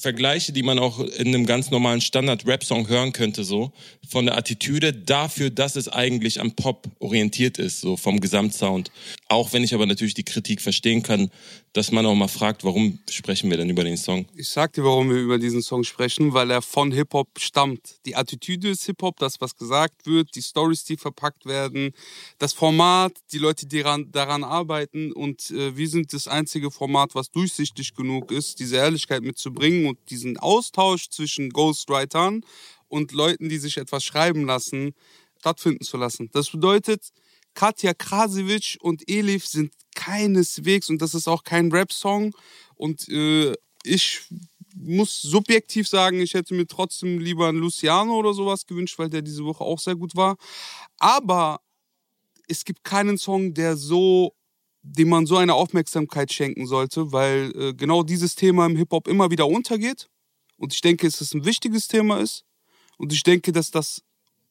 Vergleiche, 0.00 0.52
die 0.52 0.62
man 0.62 0.78
auch 0.78 1.00
in 1.00 1.28
einem 1.28 1.46
ganz 1.46 1.70
normalen 1.70 2.00
Standard-Rap-Song 2.00 2.88
hören 2.88 3.12
könnte, 3.12 3.44
so 3.44 3.72
von 4.08 4.26
der 4.26 4.36
Attitüde 4.36 4.92
dafür, 4.92 5.50
dass 5.50 5.76
es 5.76 5.88
eigentlich 5.88 6.40
am 6.40 6.52
Pop 6.52 6.88
orientiert 6.98 7.58
ist, 7.58 7.80
so 7.80 7.96
vom 7.96 8.20
Gesamtsound. 8.20 8.90
Auch 9.28 9.52
wenn 9.52 9.64
ich 9.64 9.74
aber 9.74 9.86
natürlich 9.86 10.14
die 10.14 10.24
Kritik 10.24 10.60
verstehen 10.60 11.02
kann, 11.02 11.30
dass 11.72 11.92
man 11.92 12.06
auch 12.06 12.14
mal 12.14 12.28
fragt, 12.28 12.64
warum 12.64 12.98
sprechen 13.10 13.50
wir 13.50 13.58
denn 13.58 13.68
über 13.68 13.84
den 13.84 13.96
Song? 13.96 14.26
Ich 14.34 14.48
sag 14.48 14.72
dir, 14.72 14.84
warum 14.84 15.10
wir 15.10 15.16
über 15.16 15.38
diesen 15.38 15.62
Song 15.62 15.84
sprechen, 15.84 16.32
weil 16.32 16.50
er 16.50 16.62
von 16.62 16.90
Hip-Hop 16.90 17.38
stammt. 17.38 17.96
Die 18.06 18.16
Attitüde 18.16 18.70
ist 18.70 18.84
Hip-Hop, 18.86 19.18
das, 19.18 19.40
was 19.40 19.56
gesagt 19.56 20.06
wird, 20.06 20.34
die 20.34 20.42
Stories, 20.42 20.84
die 20.84 20.96
verpackt 20.96 21.44
werden, 21.44 21.92
das 22.38 22.52
Format, 22.52 23.12
die 23.32 23.38
Leute, 23.38 23.66
die 23.66 23.82
daran, 23.82 24.10
daran 24.10 24.44
arbeiten 24.44 25.12
und 25.12 25.50
äh, 25.50 25.76
wir 25.76 25.88
sind 25.88 26.12
das 26.12 26.28
einzige 26.28 26.70
Format, 26.70 27.14
was 27.14 27.30
durchsichtig 27.30 27.94
genug 27.94 28.32
ist, 28.32 28.58
diese 28.58 28.76
Ehrlichkeit 28.76 29.22
mitzubringen 29.22 29.86
und 29.86 29.98
diesen 30.08 30.38
Austausch 30.38 31.08
zwischen 31.10 31.50
Ghostwritern 31.50 32.42
und 32.88 33.12
Leuten, 33.12 33.48
die 33.48 33.58
sich 33.58 33.76
etwas 33.76 34.04
schreiben 34.04 34.44
lassen, 34.46 34.94
stattfinden 35.38 35.84
zu 35.84 35.96
lassen. 35.96 36.30
Das 36.32 36.50
bedeutet, 36.50 37.10
Katja 37.54 37.94
Krasewitsch 37.94 38.76
und 38.80 39.08
Elif 39.08 39.46
sind 39.46 39.72
keineswegs, 39.94 40.90
und 40.90 41.00
das 41.00 41.14
ist 41.14 41.28
auch 41.28 41.42
kein 41.42 41.72
Rap-Song. 41.72 42.34
Und 42.74 43.08
äh, 43.08 43.54
ich 43.82 44.22
muss 44.74 45.22
subjektiv 45.22 45.88
sagen, 45.88 46.20
ich 46.20 46.34
hätte 46.34 46.54
mir 46.54 46.66
trotzdem 46.66 47.18
lieber 47.18 47.48
einen 47.48 47.58
Luciano 47.58 48.14
oder 48.14 48.34
sowas 48.34 48.66
gewünscht, 48.66 48.98
weil 48.98 49.08
der 49.08 49.22
diese 49.22 49.44
Woche 49.44 49.64
auch 49.64 49.78
sehr 49.78 49.96
gut 49.96 50.14
war. 50.14 50.36
Aber 50.98 51.60
es 52.46 52.64
gibt 52.64 52.84
keinen 52.84 53.18
Song, 53.18 53.54
der 53.54 53.76
so, 53.76 54.34
dem 54.82 55.08
man 55.08 55.26
so 55.26 55.36
eine 55.36 55.54
Aufmerksamkeit 55.54 56.32
schenken 56.32 56.66
sollte, 56.66 57.12
weil 57.12 57.52
äh, 57.56 57.74
genau 57.74 58.02
dieses 58.02 58.34
Thema 58.34 58.66
im 58.66 58.76
Hip-Hop 58.76 59.08
immer 59.08 59.30
wieder 59.30 59.48
untergeht. 59.48 60.08
Und 60.58 60.72
ich 60.72 60.80
denke, 60.80 61.06
dass 61.06 61.20
es 61.20 61.34
ein 61.34 61.44
wichtiges 61.44 61.88
Thema 61.88 62.20
ist. 62.20 62.45
Und 62.96 63.12
ich 63.12 63.22
denke, 63.22 63.52
dass 63.52 63.70
das 63.70 64.02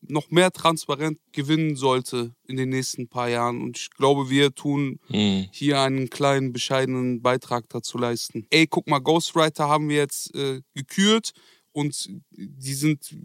noch 0.07 0.29
mehr 0.29 0.51
transparent 0.51 1.19
gewinnen 1.31 1.75
sollte 1.75 2.35
in 2.47 2.57
den 2.57 2.69
nächsten 2.69 3.07
paar 3.07 3.29
Jahren. 3.29 3.61
Und 3.61 3.77
ich 3.77 3.89
glaube, 3.91 4.29
wir 4.29 4.53
tun 4.53 4.99
mhm. 5.09 5.47
hier 5.51 5.81
einen 5.81 6.09
kleinen, 6.09 6.53
bescheidenen 6.53 7.21
Beitrag 7.21 7.67
dazu 7.69 7.97
leisten. 7.97 8.45
Ey, 8.49 8.67
guck 8.67 8.87
mal, 8.87 8.99
Ghostwriter 8.99 9.67
haben 9.67 9.89
wir 9.89 9.97
jetzt 9.97 10.35
äh, 10.35 10.61
gekürt 10.73 11.31
und 11.71 12.09
die 12.31 12.73
sind 12.73 13.15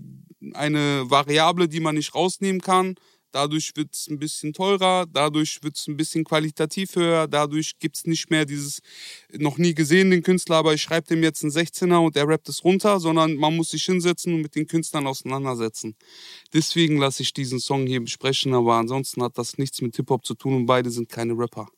eine 0.55 1.05
Variable, 1.09 1.69
die 1.69 1.81
man 1.81 1.95
nicht 1.95 2.15
rausnehmen 2.15 2.61
kann. 2.61 2.97
Dadurch 3.33 3.73
wird 3.77 3.95
es 3.95 4.09
ein 4.09 4.19
bisschen 4.19 4.53
teurer, 4.53 5.07
dadurch 5.07 5.63
wird 5.63 5.77
es 5.77 5.87
ein 5.87 5.97
bisschen 5.97 6.25
qualitativ 6.25 6.97
höher, 6.97 7.29
dadurch 7.29 7.79
gibt 7.79 7.97
es 7.97 8.07
nicht 8.07 8.31
mehr 8.31 8.45
dieses 8.45 8.81
noch 9.33 9.59
nie 9.59 9.75
gesehen 9.75 10.11
den 10.11 10.23
Künstler, 10.23 10.57
aber 10.57 10.75
ich 10.75 10.83
schreibe 10.83 11.09
dem 11.09 11.23
jetzt 11.23 11.43
einen 11.43 11.53
16er 11.53 11.99
und 11.99 12.17
er 12.17 12.29
rappt 12.29 12.49
es 12.49 12.65
runter, 12.65 13.01
sondern 13.01 13.37
man 13.37 13.57
muss 13.57 13.71
sich 13.71 13.85
hinsetzen 13.85 14.35
und 14.35 14.43
mit 14.43 14.55
den 14.55 14.67
Künstlern 14.67 15.07
auseinandersetzen. 15.07 15.95
Deswegen 16.53 16.99
lasse 16.99 17.23
ich 17.23 17.33
diesen 17.33 17.61
Song 17.61 17.87
hier 17.87 18.01
besprechen, 18.01 18.55
aber 18.55 18.75
ansonsten 18.75 19.23
hat 19.23 19.39
das 19.39 19.59
nichts 19.59 19.81
mit 19.81 19.97
Hip-Hop 19.97 20.25
zu 20.25 20.35
tun 20.35 20.55
und 20.55 20.67
beide 20.67 20.91
sind 20.91 21.09
keine 21.09 21.35
Rapper. 21.35 21.69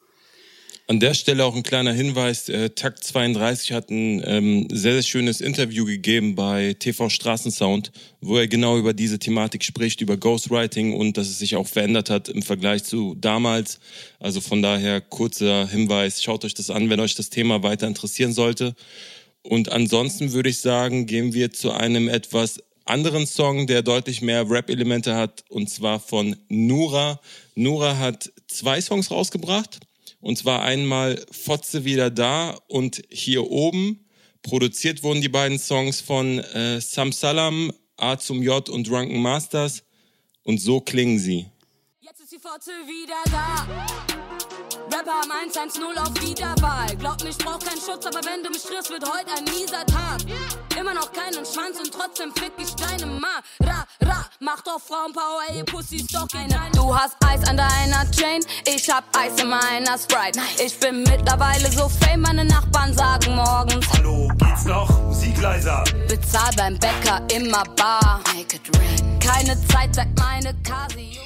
An 0.88 0.98
der 0.98 1.14
Stelle 1.14 1.44
auch 1.44 1.54
ein 1.54 1.62
kleiner 1.62 1.92
Hinweis. 1.92 2.48
Äh, 2.48 2.70
Takt 2.70 3.04
32 3.04 3.72
hat 3.72 3.90
ein 3.90 4.20
ähm, 4.26 4.66
sehr, 4.70 4.94
sehr 4.94 5.02
schönes 5.02 5.40
Interview 5.40 5.84
gegeben 5.84 6.34
bei 6.34 6.74
TV 6.76 7.08
Straßensound, 7.08 7.92
wo 8.20 8.36
er 8.36 8.48
genau 8.48 8.76
über 8.76 8.92
diese 8.92 9.20
Thematik 9.20 9.62
spricht, 9.62 10.00
über 10.00 10.16
Ghostwriting 10.16 10.94
und 10.94 11.16
dass 11.16 11.28
es 11.28 11.38
sich 11.38 11.54
auch 11.54 11.68
verändert 11.68 12.10
hat 12.10 12.28
im 12.28 12.42
Vergleich 12.42 12.82
zu 12.82 13.14
damals. 13.14 13.78
Also 14.18 14.40
von 14.40 14.60
daher 14.60 15.00
kurzer 15.00 15.68
Hinweis, 15.68 16.20
schaut 16.20 16.44
euch 16.44 16.54
das 16.54 16.68
an, 16.68 16.90
wenn 16.90 17.00
euch 17.00 17.14
das 17.14 17.30
Thema 17.30 17.62
weiter 17.62 17.86
interessieren 17.86 18.32
sollte. 18.32 18.74
Und 19.42 19.70
ansonsten 19.70 20.32
würde 20.32 20.48
ich 20.48 20.58
sagen, 20.58 21.06
gehen 21.06 21.32
wir 21.32 21.52
zu 21.52 21.70
einem 21.70 22.08
etwas 22.08 22.60
anderen 22.84 23.26
Song, 23.26 23.68
der 23.68 23.82
deutlich 23.82 24.20
mehr 24.20 24.50
Rap-Elemente 24.50 25.14
hat, 25.14 25.44
und 25.48 25.70
zwar 25.70 26.00
von 26.00 26.36
Nura. 26.48 27.20
Nura 27.54 27.98
hat 27.98 28.32
zwei 28.48 28.80
Songs 28.80 29.12
rausgebracht. 29.12 29.80
Und 30.22 30.38
zwar 30.38 30.62
einmal 30.62 31.22
Fotze 31.32 31.84
wieder 31.84 32.08
da 32.08 32.56
und 32.68 33.02
hier 33.10 33.50
oben. 33.50 34.06
Produziert 34.42 35.02
wurden 35.02 35.20
die 35.20 35.28
beiden 35.28 35.58
Songs 35.58 36.00
von 36.00 36.38
äh, 36.38 36.80
Sam 36.80 37.12
Salam, 37.12 37.72
A 37.96 38.16
zum 38.16 38.40
J 38.40 38.68
und 38.68 38.88
Drunken 38.88 39.20
Masters. 39.20 39.82
Und 40.44 40.58
so 40.58 40.80
klingen 40.80 41.18
sie. 41.18 41.46
Jetzt 42.00 42.20
ist 42.20 42.32
die 42.32 42.38
Fotze 42.38 42.70
wieder 42.86 43.22
da. 43.26 44.31
Rapper 44.92 45.12
haben 45.12 45.32
110 45.32 45.82
auf 45.96 46.12
Wiederwahl. 46.20 46.94
Glaub 46.98 47.24
mich, 47.24 47.38
brauch 47.38 47.58
keinen 47.58 47.80
Schutz, 47.80 48.04
aber 48.04 48.20
wenn 48.26 48.42
du 48.42 48.50
mich 48.50 48.62
triffst, 48.62 48.90
wird 48.90 49.04
heute 49.08 49.30
ein 49.38 49.44
mieser 49.44 49.86
Tag. 49.86 50.20
Immer 50.78 50.92
noch 50.92 51.10
keinen 51.12 51.46
Schwanz 51.46 51.78
und 51.80 51.90
trotzdem 51.90 52.30
fick 52.34 52.52
ich 52.58 52.74
deine 52.74 53.06
Ma. 53.06 53.40
Ra, 53.62 53.86
ra, 54.02 54.26
mach 54.40 54.60
doch 54.60 54.78
Frauenpower, 54.80 55.40
ey, 55.48 55.64
Pussy 55.64 55.96
ist 55.96 56.14
doch 56.14 56.28
keine. 56.28 56.54
Du 56.74 56.94
hast 56.94 57.16
Eis 57.24 57.42
an 57.48 57.56
deiner 57.56 58.10
Chain, 58.10 58.44
ich 58.66 58.90
hab 58.90 59.04
Eis 59.16 59.40
in 59.40 59.48
meiner 59.48 59.96
Sprite. 59.96 60.40
Ich 60.62 60.78
bin 60.78 61.04
mittlerweile 61.04 61.70
so 61.72 61.88
fame, 61.88 62.20
meine 62.20 62.44
Nachbarn 62.44 62.94
sagen 62.94 63.34
morgens. 63.34 63.86
Hallo, 63.94 64.28
geht's 64.36 64.66
noch? 64.66 64.90
Musik 65.04 65.40
leiser. 65.40 65.84
Bezahl 66.06 66.50
beim 66.56 66.78
Bäcker 66.78 67.22
immer 67.34 67.64
bar. 67.76 68.20
Make 68.34 68.56
it 68.56 68.76
rain. 68.76 69.18
Keine 69.20 69.56
Zeit, 69.68 69.94
sagt 69.94 70.18
meine 70.18 70.54
Casio. 70.62 71.22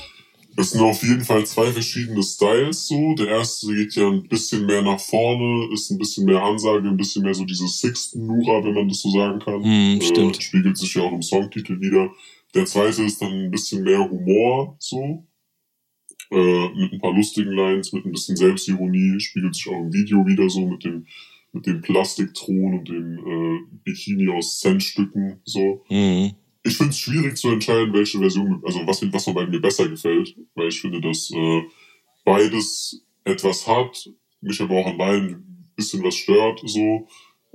Es 0.59 0.71
sind 0.71 0.81
auf 0.81 1.03
jeden 1.03 1.23
Fall 1.23 1.45
zwei 1.45 1.71
verschiedene 1.71 2.23
Styles 2.23 2.89
so. 2.89 3.15
Der 3.15 3.29
erste 3.29 3.75
geht 3.75 3.95
ja 3.95 4.09
ein 4.09 4.27
bisschen 4.27 4.65
mehr 4.65 4.81
nach 4.81 4.99
vorne, 4.99 5.73
ist 5.73 5.91
ein 5.91 5.99
bisschen 5.99 6.25
mehr 6.25 6.43
Ansage, 6.43 6.89
ein 6.89 6.97
bisschen 6.97 7.25
mehr 7.25 7.35
so 7.35 7.45
dieses 7.45 7.79
Sixten 7.79 8.27
Nura, 8.27 8.65
wenn 8.65 8.75
man 8.75 8.89
das 8.89 9.03
so 9.03 9.11
sagen 9.11 9.39
kann. 9.39 9.61
Mm, 9.61 10.01
stimmt. 10.01 10.39
Äh, 10.39 10.41
spiegelt 10.41 10.79
sich 10.79 10.95
ja 10.95 11.03
auch 11.03 11.13
im 11.13 11.23
Songtitel 11.23 11.79
wieder. 11.81 12.11
Der 12.55 12.65
zweite 12.65 13.03
ist 13.03 13.21
dann 13.21 13.33
ein 13.33 13.51
bisschen 13.51 13.85
mehr 13.85 14.09
Humor 14.09 14.77
so. 14.79 15.27
Äh, 16.31 16.69
mit 16.75 16.93
ein 16.93 17.01
paar 17.01 17.13
lustigen 17.13 17.53
Lines, 17.53 17.93
mit 17.93 18.07
ein 18.07 18.13
bisschen 18.13 18.37
Selbstironie, 18.37 19.21
spiegelt 19.21 19.55
sich 19.55 19.69
auch 19.69 19.79
im 19.79 19.93
Video 19.93 20.27
wieder 20.27 20.49
so 20.49 20.67
mit 20.67 20.85
dem 20.85 21.07
mit 21.53 21.67
dem 21.67 21.81
Plastikthron 21.81 22.81
und 22.81 22.89
dem 22.89 23.19
äh, 23.19 23.61
Bikini 23.85 24.29
aus 24.29 24.59
Centstücken 24.59 25.41
so. 25.45 25.85
Mhm 25.89 26.35
ich 26.67 26.77
finde 26.77 26.91
es 26.91 26.99
schwierig 26.99 27.37
zu 27.37 27.49
entscheiden, 27.49 27.93
welche 27.93 28.19
Version, 28.19 28.63
also 28.65 28.87
was, 28.87 29.01
was 29.13 29.25
von 29.25 29.51
mir 29.51 29.61
besser 29.61 29.89
gefällt, 29.89 30.37
weil 30.55 30.69
ich 30.69 30.81
finde, 30.81 31.01
dass 31.01 31.31
äh, 31.31 31.63
beides 32.25 33.03
etwas 33.25 33.67
hat, 33.67 34.09
mich 34.41 34.61
aber 34.61 34.77
auch 34.77 34.87
an 34.87 34.99
beiden 34.99 35.29
ein 35.31 35.73
bisschen 35.77 36.03
was 36.03 36.15
stört, 36.15 36.61
so. 36.65 37.07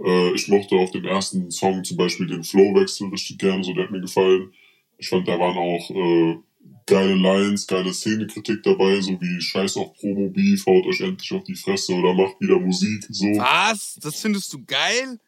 Äh, 0.04 0.34
ich 0.34 0.48
mochte 0.48 0.76
auf 0.76 0.92
dem 0.92 1.06
ersten 1.06 1.52
Song 1.52 1.84
zum 1.84 1.98
Beispiel 1.98 2.28
den 2.28 2.44
Flowwechsel 2.44 3.10
richtig 3.10 3.38
gerne, 3.38 3.64
so 3.64 3.74
der 3.74 3.86
hat 3.86 3.92
mir 3.92 4.02
gefallen. 4.02 4.54
Ich 4.98 5.10
fand, 5.10 5.28
da 5.28 5.40
waren 5.40 5.58
auch 5.58 5.90
äh, 5.92 6.38
geile 6.86 7.16
Lines, 7.16 7.68
geile 7.68 7.94
Szenekritik 7.94 8.64
dabei, 8.64 9.02
so 9.02 9.20
wie 9.22 9.42
Scheiß 9.42 9.78
auf 9.78 9.94
Promo-Beef, 9.96 10.66
haut 10.66 10.86
euch 10.86 11.02
endlich 11.02 11.32
auf 11.32 11.44
die 11.44 11.56
Fresse 11.56 11.94
oder 11.94 12.14
macht 12.14 12.40
wieder 12.40 12.60
Musik, 12.60 13.06
so. 13.10 13.26
Was? 13.38 13.98
Das 14.02 14.22
findest 14.22 14.54
du 14.54 14.64
geil? 14.66 15.20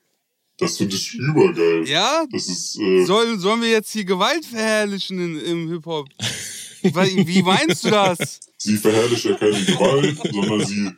Das 0.58 0.78
finde 0.78 0.96
ich 0.96 1.14
übergeil. 1.16 1.88
Ja? 1.88 2.26
Das 2.32 2.48
ist, 2.48 2.80
äh 2.80 3.04
Soll, 3.06 3.38
sollen 3.40 3.62
wir 3.62 3.70
jetzt 3.72 3.92
hier 3.92 4.06
Gewalt 4.06 4.46
verherrlichen 4.46 5.20
in, 5.20 5.40
im 5.40 5.70
Hip-Hop? 5.72 6.08
Wie 6.84 7.42
meinst 7.42 7.84
du 7.86 7.90
das? 7.90 8.40
Sie 8.58 8.78
verherrlicht 8.78 9.26
ja 9.26 9.34
keine 9.36 9.62
Gewalt, 9.64 10.18
sondern 10.32 10.66
sie 10.66 10.90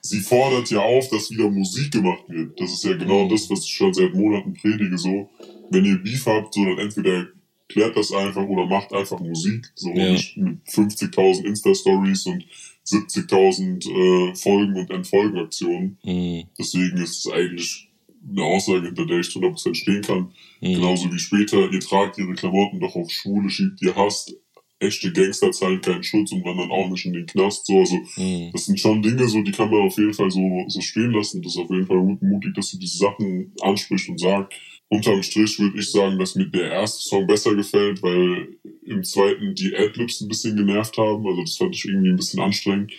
sie 0.00 0.20
fordert 0.20 0.70
ja 0.70 0.78
auf, 0.80 1.08
dass 1.10 1.30
wieder 1.30 1.50
Musik 1.50 1.90
gemacht 1.92 2.22
wird. 2.28 2.58
Das 2.60 2.72
ist 2.72 2.84
ja 2.84 2.96
genau 2.96 3.24
Mhm. 3.24 3.28
das, 3.30 3.50
was 3.50 3.64
ich 3.64 3.70
schon 3.72 3.92
seit 3.92 4.14
Monaten 4.14 4.54
predige. 4.54 4.96
So, 4.96 5.28
wenn 5.70 5.84
ihr 5.84 5.96
Beef 5.98 6.24
habt, 6.26 6.54
so 6.54 6.64
dann 6.64 6.78
entweder 6.78 7.26
klärt 7.68 7.96
das 7.96 8.12
einfach 8.12 8.44
oder 8.46 8.66
macht 8.66 8.92
einfach 8.92 9.18
Musik. 9.20 9.66
So 9.74 9.90
Ja. 9.90 10.12
nicht 10.12 10.36
mit 10.36 10.58
50.000 10.68 11.44
Insta-Stories 11.44 12.24
und 12.26 12.44
70.000 12.86 14.30
äh, 14.30 14.34
Folgen 14.36 14.76
und 14.76 14.90
Entfolgenaktionen. 14.90 15.98
Mhm. 16.04 16.44
Deswegen 16.58 16.98
ist 16.98 17.26
es 17.26 17.32
eigentlich 17.32 17.85
eine 18.28 18.42
Aussage, 18.42 18.86
hinter 18.86 19.06
der 19.06 19.20
ich 19.20 19.30
zu 19.30 19.40
100% 19.40 19.74
stehen 19.74 20.02
kann. 20.02 20.32
Mhm. 20.60 20.74
Genauso 20.74 21.12
wie 21.12 21.18
später, 21.18 21.70
ihr 21.70 21.80
tragt 21.80 22.18
ihre 22.18 22.34
Klamotten 22.34 22.80
doch 22.80 22.94
auf 22.96 23.10
Schwule, 23.10 23.48
schiebt 23.50 23.80
ihr 23.82 23.94
Hass. 23.94 24.34
Echte 24.78 25.10
Gangster 25.10 25.50
zahlen 25.52 25.80
keinen 25.80 26.02
Schutz 26.02 26.32
und 26.32 26.44
wandern 26.44 26.70
auch 26.70 26.88
nicht 26.90 27.06
in 27.06 27.14
den 27.14 27.24
Knast. 27.26 27.64
So, 27.66 27.78
also, 27.78 27.96
Mhm. 28.18 28.50
das 28.52 28.66
sind 28.66 28.78
schon 28.78 29.00
Dinge, 29.02 29.26
so, 29.26 29.40
die 29.42 29.52
kann 29.52 29.70
man 29.70 29.80
auf 29.86 29.96
jeden 29.96 30.12
Fall 30.12 30.30
so, 30.30 30.64
so 30.68 30.80
stehen 30.82 31.12
lassen. 31.12 31.40
Das 31.40 31.52
ist 31.54 31.58
auf 31.58 31.70
jeden 31.70 31.86
Fall 31.86 31.98
gut- 32.00 32.20
mutig, 32.22 32.52
dass 32.54 32.68
sie 32.70 32.78
diese 32.78 32.98
Sachen 32.98 33.52
anspricht 33.62 34.08
und 34.08 34.20
sagt. 34.20 34.54
Unterm 34.88 35.20
Strich 35.22 35.58
würde 35.58 35.78
ich 35.80 35.90
sagen, 35.90 36.16
dass 36.18 36.36
mir 36.36 36.46
der 36.46 36.70
erste 36.70 37.02
Song 37.08 37.26
besser 37.26 37.54
gefällt, 37.56 38.02
weil 38.02 38.48
im 38.84 39.02
zweiten 39.02 39.54
die 39.54 39.74
Adlibs 39.74 40.20
ein 40.20 40.28
bisschen 40.28 40.56
genervt 40.56 40.96
haben. 40.98 41.26
Also 41.26 41.40
das 41.40 41.56
fand 41.56 41.74
ich 41.74 41.84
irgendwie 41.86 42.10
ein 42.10 42.16
bisschen 42.16 42.40
anstrengend. 42.40 42.92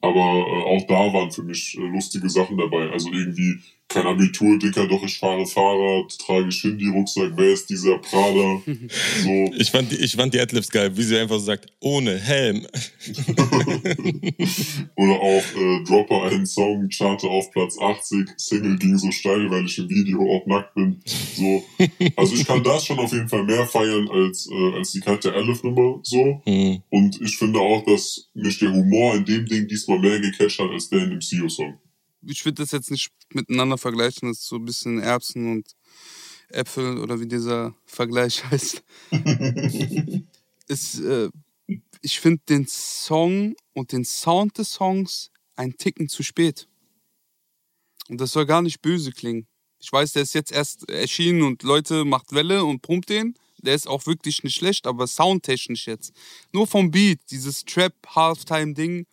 Aber 0.00 0.18
äh, 0.18 0.62
auch 0.64 0.86
da 0.88 1.12
waren 1.12 1.30
für 1.30 1.42
mich 1.44 1.76
äh, 1.78 1.82
lustige 1.86 2.28
Sachen 2.30 2.56
dabei. 2.56 2.90
Also 2.90 3.12
irgendwie 3.12 3.58
kein 3.90 4.06
Abitur, 4.06 4.58
Dicker, 4.58 4.86
doch 4.86 5.02
ich 5.04 5.18
fahre 5.18 5.44
Fahrrad, 5.46 6.16
trage 6.18 6.50
Shindy-Rucksack, 6.50 7.32
wer 7.36 7.52
ist 7.52 7.68
dieser 7.68 7.98
Prada? 7.98 8.62
So, 9.24 9.52
Ich 9.58 9.70
fand, 9.70 9.90
die- 9.92 9.96
ich 9.96 10.12
fand 10.12 10.32
die 10.32 10.40
Adlibs 10.40 10.70
geil, 10.70 10.96
wie 10.96 11.02
sie 11.02 11.18
einfach 11.18 11.38
so 11.40 11.44
sagt, 11.46 11.66
ohne 11.80 12.16
Helm. 12.18 12.66
Oder 14.96 15.20
auch 15.20 15.42
äh, 15.56 15.84
Dropper 15.84 16.22
einen 16.24 16.46
Song, 16.46 16.88
Charte 16.88 17.26
auf 17.28 17.50
Platz 17.50 17.76
80, 17.78 18.28
Single 18.36 18.78
ging 18.78 18.96
so 18.96 19.10
steil, 19.10 19.50
weil 19.50 19.64
ich 19.66 19.78
im 19.78 19.88
Video 19.88 20.20
auch 20.36 20.46
nackt 20.46 20.74
bin. 20.74 21.00
So. 21.34 21.62
Also 22.16 22.34
ich 22.34 22.46
kann 22.46 22.62
das 22.62 22.86
schon 22.86 22.98
auf 22.98 23.12
jeden 23.12 23.28
Fall 23.28 23.44
mehr 23.44 23.66
feiern 23.66 24.08
als, 24.08 24.48
äh, 24.50 24.72
als 24.76 24.92
die 24.92 25.00
Katja 25.00 25.32
Elf 25.32 25.62
Nummer 25.64 25.98
so. 26.02 26.40
Mhm. 26.46 26.82
Und 26.90 27.20
ich 27.20 27.36
finde 27.36 27.58
auch, 27.60 27.84
dass 27.84 28.28
mich 28.34 28.58
der 28.58 28.72
Humor 28.72 29.14
in 29.16 29.24
dem 29.24 29.46
Ding 29.46 29.66
diesmal 29.68 29.98
mehr 29.98 30.20
gecatcht 30.20 30.58
hat 30.60 30.70
als 30.70 30.88
der 30.88 31.02
in 31.04 31.10
dem 31.10 31.20
CEO-Song. 31.20 31.78
Ich 32.22 32.44
würde 32.44 32.62
das 32.62 32.72
jetzt 32.72 32.90
nicht 32.90 33.10
miteinander 33.32 33.78
vergleichen. 33.78 34.28
Das 34.28 34.38
ist 34.38 34.48
so 34.48 34.56
ein 34.56 34.64
bisschen 34.64 34.98
Erbsen 35.00 35.50
und 35.50 35.74
Äpfel 36.48 36.98
oder 36.98 37.20
wie 37.20 37.26
dieser 37.26 37.74
Vergleich 37.86 38.44
heißt. 38.50 38.82
ist, 40.68 41.00
äh, 41.00 41.30
ich 42.02 42.20
finde 42.20 42.42
den 42.48 42.66
Song 42.66 43.54
und 43.72 43.92
den 43.92 44.04
Sound 44.04 44.58
des 44.58 44.72
Songs 44.72 45.30
ein 45.56 45.76
Ticken 45.76 46.08
zu 46.08 46.22
spät. 46.22 46.68
Und 48.08 48.20
das 48.20 48.32
soll 48.32 48.46
gar 48.46 48.62
nicht 48.62 48.82
böse 48.82 49.12
klingen. 49.12 49.46
Ich 49.78 49.92
weiß, 49.92 50.12
der 50.12 50.22
ist 50.22 50.34
jetzt 50.34 50.52
erst 50.52 50.88
erschienen 50.90 51.42
und 51.42 51.62
Leute 51.62 52.04
macht 52.04 52.32
Welle 52.32 52.64
und 52.64 52.82
pumpt 52.82 53.08
den. 53.08 53.34
Der 53.58 53.74
ist 53.74 53.86
auch 53.86 54.06
wirklich 54.06 54.42
nicht 54.42 54.56
schlecht, 54.56 54.86
aber 54.86 55.06
soundtechnisch 55.06 55.86
jetzt. 55.86 56.12
Nur 56.52 56.66
vom 56.66 56.90
Beat, 56.90 57.20
dieses 57.30 57.64
Trap-Halftime-Ding. 57.64 59.06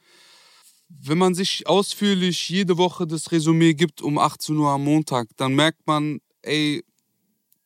Wenn 0.89 1.17
man 1.17 1.35
sich 1.35 1.67
ausführlich 1.67 2.49
jede 2.49 2.77
Woche 2.77 3.05
das 3.05 3.31
Resümee 3.31 3.73
gibt 3.73 4.01
um 4.01 4.17
18 4.17 4.55
Uhr 4.57 4.69
am 4.69 4.83
Montag, 4.83 5.27
dann 5.35 5.53
merkt 5.53 5.85
man, 5.85 6.19
ey, 6.41 6.83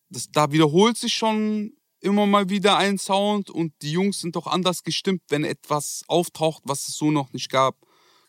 das, 0.10 0.30
da 0.32 0.52
wiederholt 0.52 0.98
sich 0.98 1.14
schon 1.14 1.74
immer 2.00 2.26
mal 2.26 2.50
wieder 2.50 2.78
ein 2.78 2.98
Sound 2.98 3.50
und 3.50 3.74
die 3.82 3.92
Jungs 3.92 4.20
sind 4.20 4.36
doch 4.36 4.48
anders 4.48 4.84
gestimmt, 4.84 5.22
wenn 5.30 5.44
etwas 5.44 6.04
auftaucht, 6.08 6.64
was 6.66 6.88
es 6.88 6.98
so 6.98 7.12
noch 7.12 7.32
nicht 7.32 7.50
gab. 7.50 7.76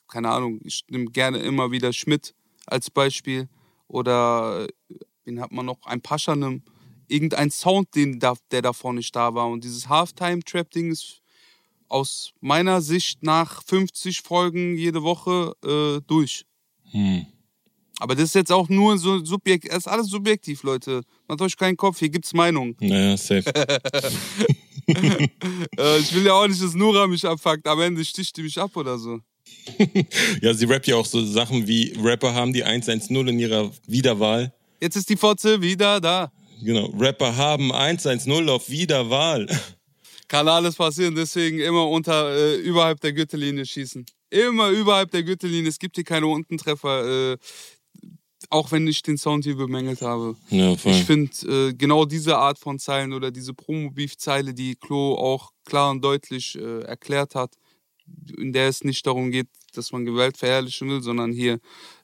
Keine 0.09 0.31
Ahnung, 0.31 0.61
ich 0.63 0.85
nehme 0.89 1.07
gerne 1.07 1.39
immer 1.39 1.71
wieder 1.71 1.93
Schmidt 1.93 2.35
als 2.67 2.91
Beispiel 2.91 3.49
oder 3.89 4.67
äh, 4.91 4.99
wen 5.25 5.41
hat 5.41 5.53
man 5.53 5.67
noch? 5.67 5.85
Ein 5.85 6.03
Paschanim. 6.03 6.63
Irgendein 7.09 7.51
Sound, 7.51 7.95
den 7.95 8.19
da, 8.21 8.35
der 8.51 8.63
davor 8.63 8.93
nicht 8.93 9.15
da 9.15 9.35
war. 9.35 9.49
Und 9.49 9.65
dieses 9.65 9.89
Halftime-Trap-Ding 9.89 10.91
ist 10.91 11.22
aus 11.93 12.33
meiner 12.41 12.81
Sicht 12.81 13.23
nach 13.23 13.63
50 13.65 14.23
Folgen 14.23 14.77
jede 14.77 15.03
Woche 15.03 15.53
äh, 15.65 16.01
durch. 16.07 16.45
Hm. 16.91 17.27
Aber 17.99 18.15
das 18.15 18.25
ist 18.25 18.35
jetzt 18.35 18.51
auch 18.51 18.69
nur 18.69 18.99
so 18.99 19.25
subjektiv, 19.25 19.71
das 19.71 19.81
ist 19.81 19.89
alles 19.89 20.09
subjektiv, 20.09 20.63
Leute. 20.65 21.03
Macht 21.29 21.41
euch 21.43 21.57
keinen 21.57 21.77
Kopf, 21.77 21.99
hier 21.99 22.09
gibt's 22.09 22.33
Meinungen. 22.33 22.77
Naja, 22.81 23.17
safe. 23.17 23.45
Äh, 25.79 25.99
ich 26.01 26.13
will 26.13 26.27
ja 26.27 26.33
auch 26.33 26.47
nicht, 26.47 26.61
dass 26.61 26.75
Nora 26.75 27.07
mich 27.07 27.25
abfuckt, 27.25 27.67
am 27.69 27.81
Ende 27.81 28.05
sticht 28.05 28.37
die 28.37 28.43
mich 28.43 28.59
ab 28.59 28.77
oder 28.77 28.99
so. 28.99 29.21
Ja, 30.43 30.53
sie 30.53 30.65
rappt 30.67 30.89
ja 30.89 30.97
auch 30.97 31.07
so 31.07 31.25
Sachen 31.25 31.69
wie 31.69 31.95
Rapper 32.03 32.35
haben 32.35 32.53
die 32.53 32.65
110 32.65 33.29
in 33.29 33.39
ihrer 33.39 33.71
Wiederwahl. 33.87 34.53
Jetzt 34.81 34.97
ist 34.97 35.09
die 35.09 35.17
Fotze 35.17 35.63
wieder 35.63 36.01
da. 36.01 36.33
Genau, 36.63 36.87
Rapper 36.99 37.37
haben 37.37 37.73
110 37.73 38.49
auf 38.49 38.69
Wiederwahl. 38.69 39.47
Kann 40.33 40.49
alles 40.49 40.77
passieren, 40.77 41.15
deswegen 41.15 41.59
immer 41.59 41.87
unter, 41.87 42.35
äh, 42.35 42.57
überhalb 42.57 42.99
der 43.03 43.13
Gürtellinie 43.13 43.67
schießen. 43.67 44.07
Immer 44.31 44.71
überhalb 44.71 45.11
der 45.11 45.25
Gürtellinie, 45.25 45.69
es 45.69 45.79
gibt 45.79 45.97
hier 45.97 46.05
keine 46.05 46.27
Untentreffer, 46.27 47.33
äh, 47.35 47.37
auch 48.49 48.73
wenn 48.73 48.87
ich 48.87 49.03
den 49.03 49.19
Sound 49.19 49.45
hier 49.45 49.57
bemängelt 49.57 50.01
habe. 50.01 50.35
Ja, 50.49 50.75
voll. 50.75 50.93
Ich 50.93 51.05
finde 51.05 51.69
äh, 51.69 51.75
genau 51.75 52.07
diese 52.07 52.39
Art 52.39 52.59
von 52.59 52.79
Zeilen 52.79 53.13
oder 53.13 53.31
diese 53.31 53.53
Promo-Beef-Zeile, 53.53 54.55
die 54.55 54.75
Klo 54.77 55.17
auch 55.17 55.51
klar 55.67 55.91
und 55.91 56.03
deutlich 56.03 56.57
äh, 56.59 56.81
erklärt 56.81 57.35
hat, 57.35 57.53
in 58.39 58.55
der 58.55 58.69
es 58.69 58.85
nicht 58.85 59.07
darum 59.07 59.33
geht, 59.33 59.49
dass 59.75 59.93
man 59.93 60.07
Gewalt 60.07 60.39
verherrlichen 60.39 60.89
will, 60.89 61.03
sondern 61.03 61.35
hier 61.35 61.61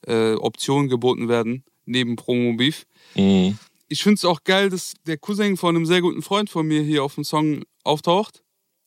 äh, 0.07 0.35
Optionen 0.35 0.91
geboten 0.91 1.31
werden, 1.31 1.65
neben 1.87 2.17
Promo-Beef. 2.17 2.85
Mhm. 3.15 3.59
Ich 3.89 4.03
finde 4.03 4.17
es 4.17 4.25
auch 4.25 4.45
geil, 4.45 4.69
dass 4.69 4.95
der 5.07 5.17
Cousin 5.17 5.57
von 5.57 5.75
einem 5.75 5.87
sehr 5.87 6.03
guten 6.03 6.23
Freund 6.23 6.51
von 6.51 6.67
mir 6.67 6.83
hier 6.83 7.03
auf 7.03 7.15
dem 7.15 7.25
Song 7.25 7.65
auftaucht. 7.85 8.43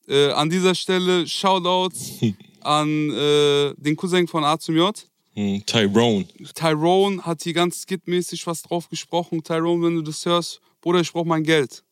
Äh, 0.07 0.29
an 0.31 0.49
dieser 0.49 0.75
Stelle 0.75 1.27
Shoutouts 1.27 2.21
an 2.61 3.09
äh, 3.09 3.73
den 3.77 3.95
Cousin 3.95 4.27
von 4.27 4.43
A 4.43 4.59
zum 4.59 4.75
J. 4.75 4.95
Mhm. 5.35 5.65
Tyrone. 5.65 6.27
Tyrone 6.53 7.23
hat 7.23 7.41
hier 7.41 7.53
ganz 7.53 7.81
skitmäßig 7.81 8.45
was 8.45 8.61
drauf 8.61 8.89
gesprochen. 8.89 9.43
Tyrone, 9.43 9.85
wenn 9.85 9.95
du 9.95 10.01
das 10.03 10.25
hörst, 10.25 10.61
Bruder, 10.81 10.99
ich 10.99 11.11
brauch 11.11 11.25
mein 11.25 11.43
Geld. 11.43 11.83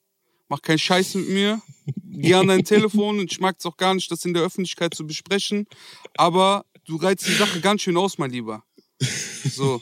Mach 0.48 0.62
keinen 0.62 0.80
Scheiß 0.80 1.16
mit 1.16 1.30
mir. 1.30 1.62
Geh 2.04 2.34
an 2.34 2.48
dein 2.48 2.64
Telefon 2.64 3.20
und 3.20 3.32
ich 3.32 3.40
mag 3.40 3.56
es 3.58 3.66
auch 3.66 3.78
gar 3.78 3.94
nicht, 3.94 4.12
das 4.12 4.26
in 4.26 4.34
der 4.34 4.44
Öffentlichkeit 4.44 4.94
zu 4.94 5.06
besprechen. 5.06 5.68
Aber 6.16 6.66
du 6.86 6.98
reizt 6.98 7.28
die 7.28 7.34
Sache 7.34 7.62
ganz 7.62 7.82
schön 7.82 7.98
aus, 7.98 8.18
mein 8.18 8.32
Lieber. 8.32 8.64
So. 9.00 9.80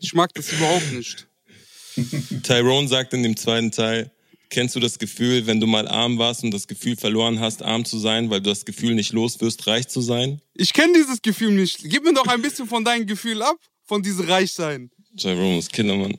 Ich 0.00 0.14
mag 0.14 0.32
das 0.34 0.52
überhaupt 0.52 0.92
nicht. 0.92 1.27
Tyrone 2.42 2.88
sagt 2.88 3.14
in 3.14 3.22
dem 3.22 3.36
zweiten 3.36 3.70
Teil, 3.70 4.10
kennst 4.50 4.76
du 4.76 4.80
das 4.80 4.98
Gefühl, 4.98 5.46
wenn 5.46 5.60
du 5.60 5.66
mal 5.66 5.86
arm 5.88 6.18
warst 6.18 6.44
und 6.44 6.52
das 6.52 6.66
Gefühl 6.66 6.96
verloren 6.96 7.40
hast, 7.40 7.62
arm 7.62 7.84
zu 7.84 7.98
sein, 7.98 8.30
weil 8.30 8.40
du 8.40 8.50
das 8.50 8.64
Gefühl 8.64 8.94
nicht 8.94 9.12
los 9.12 9.40
wirst, 9.40 9.66
reich 9.66 9.88
zu 9.88 10.00
sein? 10.00 10.40
Ich 10.54 10.72
kenne 10.72 10.92
dieses 10.94 11.22
Gefühl 11.22 11.52
nicht. 11.52 11.80
Gib 11.84 12.04
mir 12.04 12.14
doch 12.14 12.26
ein 12.26 12.42
bisschen 12.42 12.66
von 12.66 12.84
deinem 12.84 13.06
Gefühl 13.06 13.42
ab, 13.42 13.56
von 13.84 14.02
diesem 14.02 14.26
Reichsein. 14.26 14.90
Tyrone 15.16 15.58
ist 15.58 15.72
Killer, 15.72 15.96
Mann. 15.96 16.16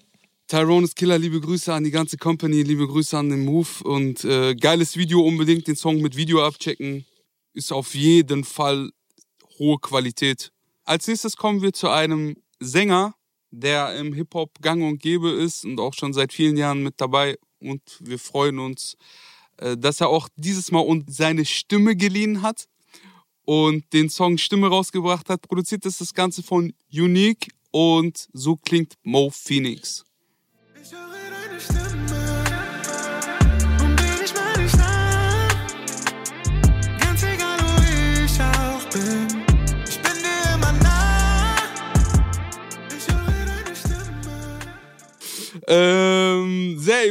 Tyrone 0.48 0.86
ist 0.86 0.96
Killer, 0.96 1.20
liebe 1.20 1.40
Grüße 1.40 1.72
an 1.72 1.84
die 1.84 1.92
ganze 1.92 2.18
Company, 2.18 2.64
liebe 2.64 2.88
Grüße 2.88 3.18
an 3.18 3.30
den 3.30 3.46
Move 3.46 3.84
und 3.84 4.24
äh, 4.26 4.56
geiles 4.56 4.98
Video, 4.98 5.22
unbedingt 5.22 5.68
den 5.68 5.76
Song 5.76 6.02
mit 6.02 6.16
Video 6.16 6.44
abchecken. 6.44 7.06
Ist 7.54 7.72
auf 7.72 7.94
jeden 7.94 8.44
Fall 8.44 8.90
hohe 9.60 9.78
Qualität. 9.78 10.52
Als 10.86 11.08
nächstes 11.08 11.36
kommen 11.36 11.62
wir 11.62 11.72
zu 11.72 11.90
einem 11.90 12.36
Sänger, 12.60 13.14
der 13.52 13.96
im 13.96 14.14
Hip-Hop 14.14 14.62
gang 14.62 14.84
und 14.84 15.02
gäbe 15.02 15.30
ist 15.30 15.66
und 15.66 15.80
auch 15.80 15.94
schon 15.94 16.14
seit 16.14 16.34
vielen 16.34 16.58
Jahren 16.58 16.84
mit 16.84 16.96
dabei. 16.98 17.38
Und 17.60 17.82
wir 18.00 18.20
freuen 18.20 18.60
uns, 18.60 18.96
äh, 19.58 19.78
dass 19.78 20.02
er 20.02 20.10
auch 20.10 20.30
dieses 20.36 20.72
Mal 20.72 20.80
uns 20.80 21.16
seine 21.16 21.46
Stimme 21.46 21.96
geliehen 21.96 22.42
hat 22.42 22.68
und 23.46 23.92
den 23.94 24.10
Song 24.10 24.38
Stimme 24.38 24.68
rausgebracht 24.68 25.30
hat. 25.30 25.42
Produziert 25.42 25.86
ist 25.86 26.02
das 26.02 26.14
Ganze 26.14 26.44
von 26.44 26.74
Unique 26.92 27.50
und 27.72 28.28
so 28.34 28.56
klingt 28.56 28.94
Mo 29.04 29.30
Phoenix. 29.30 30.06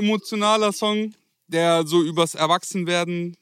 Emotionaler 0.09 0.73
Song, 0.73 1.13
der 1.49 1.87
so 1.87 2.03
übers 2.03 2.35
Erwachsenwerden 2.35 3.37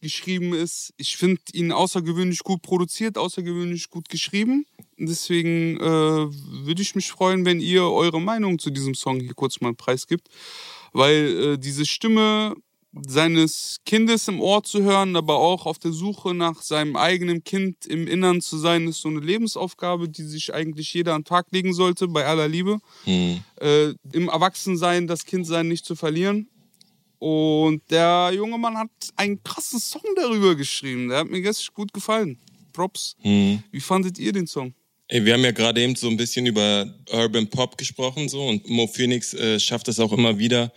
geschrieben 0.00 0.52
ist. 0.52 0.92
Ich 0.96 1.16
finde 1.16 1.40
ihn 1.52 1.72
außergewöhnlich 1.72 2.40
gut 2.40 2.62
produziert, 2.62 3.18
außergewöhnlich 3.18 3.90
gut 3.90 4.08
geschrieben. 4.08 4.66
Deswegen 4.98 5.78
äh, 5.78 5.82
würde 5.82 6.82
ich 6.82 6.94
mich 6.94 7.10
freuen, 7.10 7.44
wenn 7.44 7.60
ihr 7.60 7.84
eure 7.84 8.20
Meinung 8.20 8.58
zu 8.58 8.70
diesem 8.70 8.94
Song 8.94 9.20
hier 9.20 9.34
kurz 9.34 9.60
mal 9.60 9.74
preisgibt. 9.74 10.28
Weil 10.92 11.54
äh, 11.54 11.58
diese 11.58 11.86
Stimme 11.86 12.54
seines 13.06 13.78
Kindes 13.86 14.28
im 14.28 14.40
Ohr 14.40 14.62
zu 14.62 14.82
hören, 14.82 15.16
aber 15.16 15.38
auch 15.38 15.66
auf 15.66 15.78
der 15.78 15.92
Suche 15.92 16.34
nach 16.34 16.60
seinem 16.60 16.96
eigenen 16.96 17.42
Kind 17.42 17.86
im 17.86 18.06
Innern 18.06 18.40
zu 18.40 18.58
sein, 18.58 18.86
ist 18.86 19.00
so 19.00 19.08
eine 19.08 19.20
Lebensaufgabe, 19.20 20.08
die 20.08 20.24
sich 20.24 20.52
eigentlich 20.52 20.92
jeder 20.92 21.14
an 21.14 21.22
den 21.22 21.26
Tag 21.26 21.46
legen 21.52 21.72
sollte, 21.72 22.08
bei 22.08 22.26
aller 22.26 22.48
Liebe. 22.48 22.78
Hm. 23.04 23.42
Äh, 23.60 23.94
Im 24.12 24.28
Erwachsensein 24.28 25.06
das 25.06 25.24
Kindsein 25.24 25.68
nicht 25.68 25.86
zu 25.86 25.96
verlieren. 25.96 26.48
Und 27.18 27.82
der 27.90 28.32
junge 28.34 28.58
Mann 28.58 28.76
hat 28.76 28.90
einen 29.16 29.42
krassen 29.42 29.78
Song 29.78 30.02
darüber 30.16 30.54
geschrieben. 30.54 31.08
Der 31.08 31.18
hat 31.18 31.30
mir 31.30 31.40
gestern 31.40 31.72
gut 31.74 31.92
gefallen. 31.92 32.38
Props. 32.72 33.16
Hm. 33.20 33.62
Wie 33.70 33.80
fandet 33.80 34.18
ihr 34.18 34.32
den 34.32 34.46
Song? 34.46 34.74
Ey, 35.08 35.24
wir 35.24 35.34
haben 35.34 35.44
ja 35.44 35.52
gerade 35.52 35.80
eben 35.80 35.94
so 35.94 36.08
ein 36.08 36.16
bisschen 36.16 36.46
über 36.46 36.92
Urban 37.10 37.48
Pop 37.48 37.76
gesprochen 37.76 38.28
so 38.28 38.46
und 38.48 38.68
Mo 38.68 38.86
Phoenix 38.86 39.34
äh, 39.34 39.60
schafft 39.60 39.88
es 39.88 40.00
auch 40.00 40.12
immer 40.12 40.38
wieder, 40.38 40.72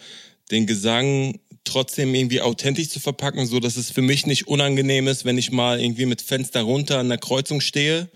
den 0.51 0.68
Gesang 0.68 1.39
trotzdem 1.66 2.16
irgendwie 2.16 2.41
authentisch 2.41 2.89
zu 2.89 2.99
verpacken, 2.99 3.45
so 3.45 3.59
dass 3.59 3.78
es 3.78 3.91
für 3.91 4.01
mich 4.01 4.26
nicht 4.26 4.47
unangenehm 4.47 5.07
ist, 5.07 5.26
wenn 5.26 5.38
ich 5.38 5.51
mal 5.51 5.82
irgendwie 5.82 6.05
mit 6.05 6.22
Fenster 6.22 6.61
runter 6.61 6.99
an 6.99 7.09
der 7.09 7.18
Kreuzung 7.18 7.61
stehe 7.61 8.09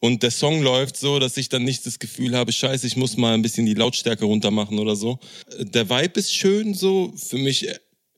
und 0.00 0.22
der 0.22 0.30
Song 0.30 0.62
läuft 0.62 0.96
so, 0.96 1.18
dass 1.18 1.36
ich 1.36 1.48
dann 1.48 1.64
nicht 1.64 1.84
das 1.84 1.98
Gefühl 1.98 2.36
habe, 2.36 2.52
scheiße, 2.52 2.86
ich 2.86 2.96
muss 2.96 3.16
mal 3.16 3.34
ein 3.34 3.42
bisschen 3.42 3.66
die 3.66 3.74
Lautstärke 3.74 4.24
runter 4.24 4.50
machen 4.50 4.78
oder 4.78 4.94
so. 4.94 5.18
Der 5.58 5.90
Vibe 5.90 6.20
ist 6.20 6.34
schön 6.34 6.74
so, 6.74 7.12
für 7.16 7.38
mich 7.38 7.68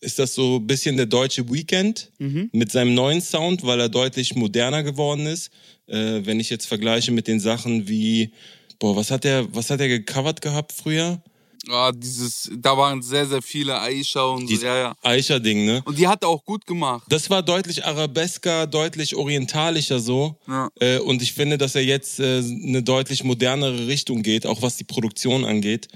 ist 0.02 0.18
das 0.18 0.34
so 0.34 0.56
ein 0.56 0.66
bisschen 0.66 0.96
der 0.96 1.06
deutsche 1.06 1.50
Weekend 1.50 2.10
mit 2.52 2.72
seinem 2.72 2.94
neuen 2.94 3.20
Sound, 3.20 3.64
weil 3.64 3.80
er 3.80 3.88
deutlich 3.88 4.34
moderner 4.34 4.82
geworden 4.82 5.26
ist. 5.26 5.50
Äh, 5.86 6.20
wenn 6.24 6.40
ich 6.40 6.50
jetzt 6.50 6.66
vergleiche 6.66 7.12
mit 7.12 7.26
den 7.26 7.40
Sachen 7.40 7.88
wie, 7.88 8.32
boah, 8.78 8.96
was 8.96 9.10
hat 9.10 9.24
er, 9.24 9.54
was 9.54 9.70
hat 9.70 9.80
er 9.80 9.88
gecovert 9.88 10.40
gehabt 10.40 10.72
früher? 10.72 11.22
Ah, 11.68 11.92
dieses, 11.92 12.50
da 12.56 12.76
waren 12.76 13.02
sehr, 13.02 13.26
sehr 13.26 13.42
viele 13.42 13.78
Aisha 13.80 14.22
und 14.22 14.42
so. 14.42 14.46
Dieses 14.46 14.64
Ja, 14.64 14.76
ja. 14.76 14.94
Eicher-Ding, 15.02 15.66
ne? 15.66 15.82
Und 15.84 15.98
die 15.98 16.08
hat 16.08 16.22
er 16.22 16.28
auch 16.28 16.44
gut 16.44 16.66
gemacht. 16.66 17.04
Das 17.08 17.28
war 17.28 17.42
deutlich 17.42 17.84
arabesker, 17.84 18.66
deutlich 18.66 19.14
orientalischer 19.14 20.00
so. 20.00 20.36
Ja. 20.48 20.68
Äh, 20.80 20.98
und 20.98 21.20
ich 21.22 21.32
finde, 21.32 21.58
dass 21.58 21.74
er 21.74 21.82
jetzt 21.84 22.18
äh, 22.20 22.38
eine 22.38 22.82
deutlich 22.82 23.24
modernere 23.24 23.86
Richtung 23.86 24.22
geht, 24.22 24.46
auch 24.46 24.62
was 24.62 24.76
die 24.76 24.84
Produktion 24.84 25.44
angeht. 25.44 25.88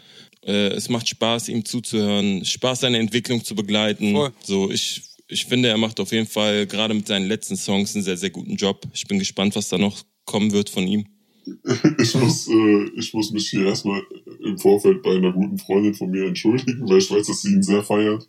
Äh, 0.45 0.69
es 0.69 0.89
macht 0.91 1.09
Spaß, 1.09 1.49
ihm 1.49 1.65
zuzuhören, 1.65 2.45
Spaß, 2.45 2.81
seine 2.81 2.99
Entwicklung 2.99 3.43
zu 3.43 3.55
begleiten. 3.55 4.13
Voll. 4.13 4.33
So, 4.43 4.71
ich, 4.71 5.03
ich 5.29 5.47
finde, 5.47 5.71
er 5.71 5.79
macht 5.79 5.99
auf 6.01 6.13
jeden 6.13 6.27
Fall 6.29 6.67
gerade 6.67 6.93
mit 6.93 7.07
seinen 7.07 7.27
letzten 7.27 7.57
Songs 7.57 7.95
einen 7.95 8.05
sehr, 8.05 8.19
sehr 8.19 8.31
guten 8.31 8.57
Job. 8.57 8.83
Ich 8.93 9.07
bin 9.07 9.19
gespannt, 9.19 9.57
was 9.57 9.71
da 9.71 9.79
noch 9.79 10.03
kommen 10.27 10.53
wird 10.53 10.69
von 10.69 10.87
ihm. 10.87 11.07
Ich 11.99 12.15
muss, 12.15 12.49
äh, 12.49 12.85
ich 12.97 13.13
muss 13.15 13.31
mich 13.31 13.51
hier 13.51 13.67
erstmal 13.67 14.03
im 14.43 14.59
Vorfeld 14.59 15.03
bei 15.03 15.17
einer 15.17 15.33
guten 15.33 15.59
Freundin 15.59 15.95
von 15.95 16.11
mir 16.11 16.27
entschuldigen, 16.27 16.89
weil 16.89 16.99
ich 16.99 17.11
weiß, 17.11 17.27
dass 17.27 17.43
sie 17.43 17.53
ihn 17.53 17.63
sehr 17.63 17.83
feiert. 17.83 18.29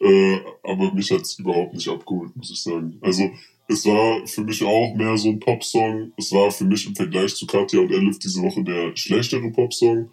Äh, 0.00 0.38
aber 0.62 0.92
mich 0.94 1.10
hat's 1.10 1.38
überhaupt 1.38 1.74
nicht 1.74 1.88
abgeholt, 1.88 2.34
muss 2.36 2.50
ich 2.50 2.60
sagen. 2.60 2.98
Also, 3.00 3.30
es 3.68 3.84
war 3.84 4.26
für 4.26 4.42
mich 4.42 4.62
auch 4.62 4.94
mehr 4.94 5.16
so 5.16 5.28
ein 5.28 5.40
Popsong. 5.40 6.12
Es 6.16 6.32
war 6.32 6.50
für 6.50 6.64
mich 6.64 6.86
im 6.86 6.94
Vergleich 6.94 7.34
zu 7.34 7.46
Katja 7.46 7.80
und 7.80 7.90
Elif 7.90 8.18
diese 8.18 8.40
Woche 8.42 8.62
der 8.62 8.96
schlechtere 8.96 9.50
Popsong. 9.50 10.10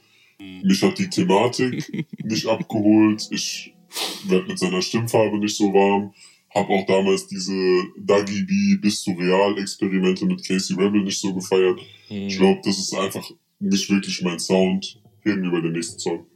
Mich 0.63 0.81
hat 0.81 0.97
die 0.97 1.09
Thematik 1.09 2.07
nicht 2.23 2.47
abgeholt. 2.47 3.27
Ich 3.31 3.73
werd 4.27 4.47
mit 4.47 4.57
seiner 4.57 4.81
Stimmfarbe 4.81 5.37
nicht 5.37 5.55
so 5.55 5.71
warm. 5.73 6.13
Hab 6.53 6.69
auch 6.69 6.85
damals 6.85 7.27
diese 7.27 7.83
Dagi 7.97 8.43
B 8.43 8.77
bist 8.79 9.07
du 9.07 9.11
real 9.13 9.57
Experimente 9.57 10.25
mit 10.25 10.45
Casey 10.45 10.75
Rebel 10.75 11.01
nicht 11.01 11.19
so 11.19 11.33
gefeiert. 11.33 11.79
Ich 12.09 12.37
glaube, 12.37 12.61
das 12.63 12.77
ist 12.77 12.93
einfach 12.93 13.27
nicht 13.59 13.89
wirklich 13.89 14.21
mein 14.21 14.39
Sound. 14.39 15.01
Reden 15.25 15.41
wir 15.43 15.49
über 15.49 15.61
den 15.61 15.71
nächsten 15.71 15.99
Song. 15.99 16.27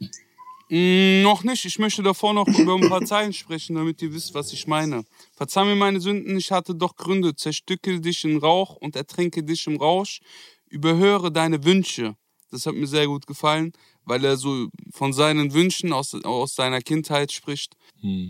Mm, 0.70 1.22
noch 1.22 1.44
nicht. 1.44 1.64
Ich 1.64 1.78
möchte 1.78 2.02
davor 2.02 2.34
noch 2.34 2.48
über 2.48 2.74
ein 2.74 2.88
paar 2.88 3.04
Zeilen 3.04 3.32
sprechen, 3.32 3.76
damit 3.76 4.02
ihr 4.02 4.12
wisst, 4.12 4.34
was 4.34 4.52
ich 4.52 4.66
meine. 4.66 5.04
Verzeih 5.34 5.64
mir 5.64 5.76
meine 5.76 6.00
Sünden, 6.00 6.36
ich 6.36 6.50
hatte 6.50 6.74
doch 6.74 6.96
Gründe. 6.96 7.34
Zerstücke 7.34 8.00
dich 8.00 8.24
in 8.24 8.38
Rauch 8.38 8.76
und 8.76 8.96
ertränke 8.96 9.42
dich 9.42 9.66
im 9.66 9.76
Rausch. 9.76 10.20
Überhöre 10.68 11.30
deine 11.30 11.64
Wünsche. 11.64 12.16
Das 12.50 12.66
hat 12.66 12.74
mir 12.74 12.86
sehr 12.86 13.06
gut 13.06 13.26
gefallen, 13.26 13.72
weil 14.04 14.24
er 14.24 14.36
so 14.36 14.68
von 14.90 15.12
seinen 15.12 15.52
Wünschen 15.52 15.92
aus, 15.92 16.14
aus 16.14 16.54
seiner 16.54 16.80
Kindheit 16.80 17.30
spricht. 17.30 17.76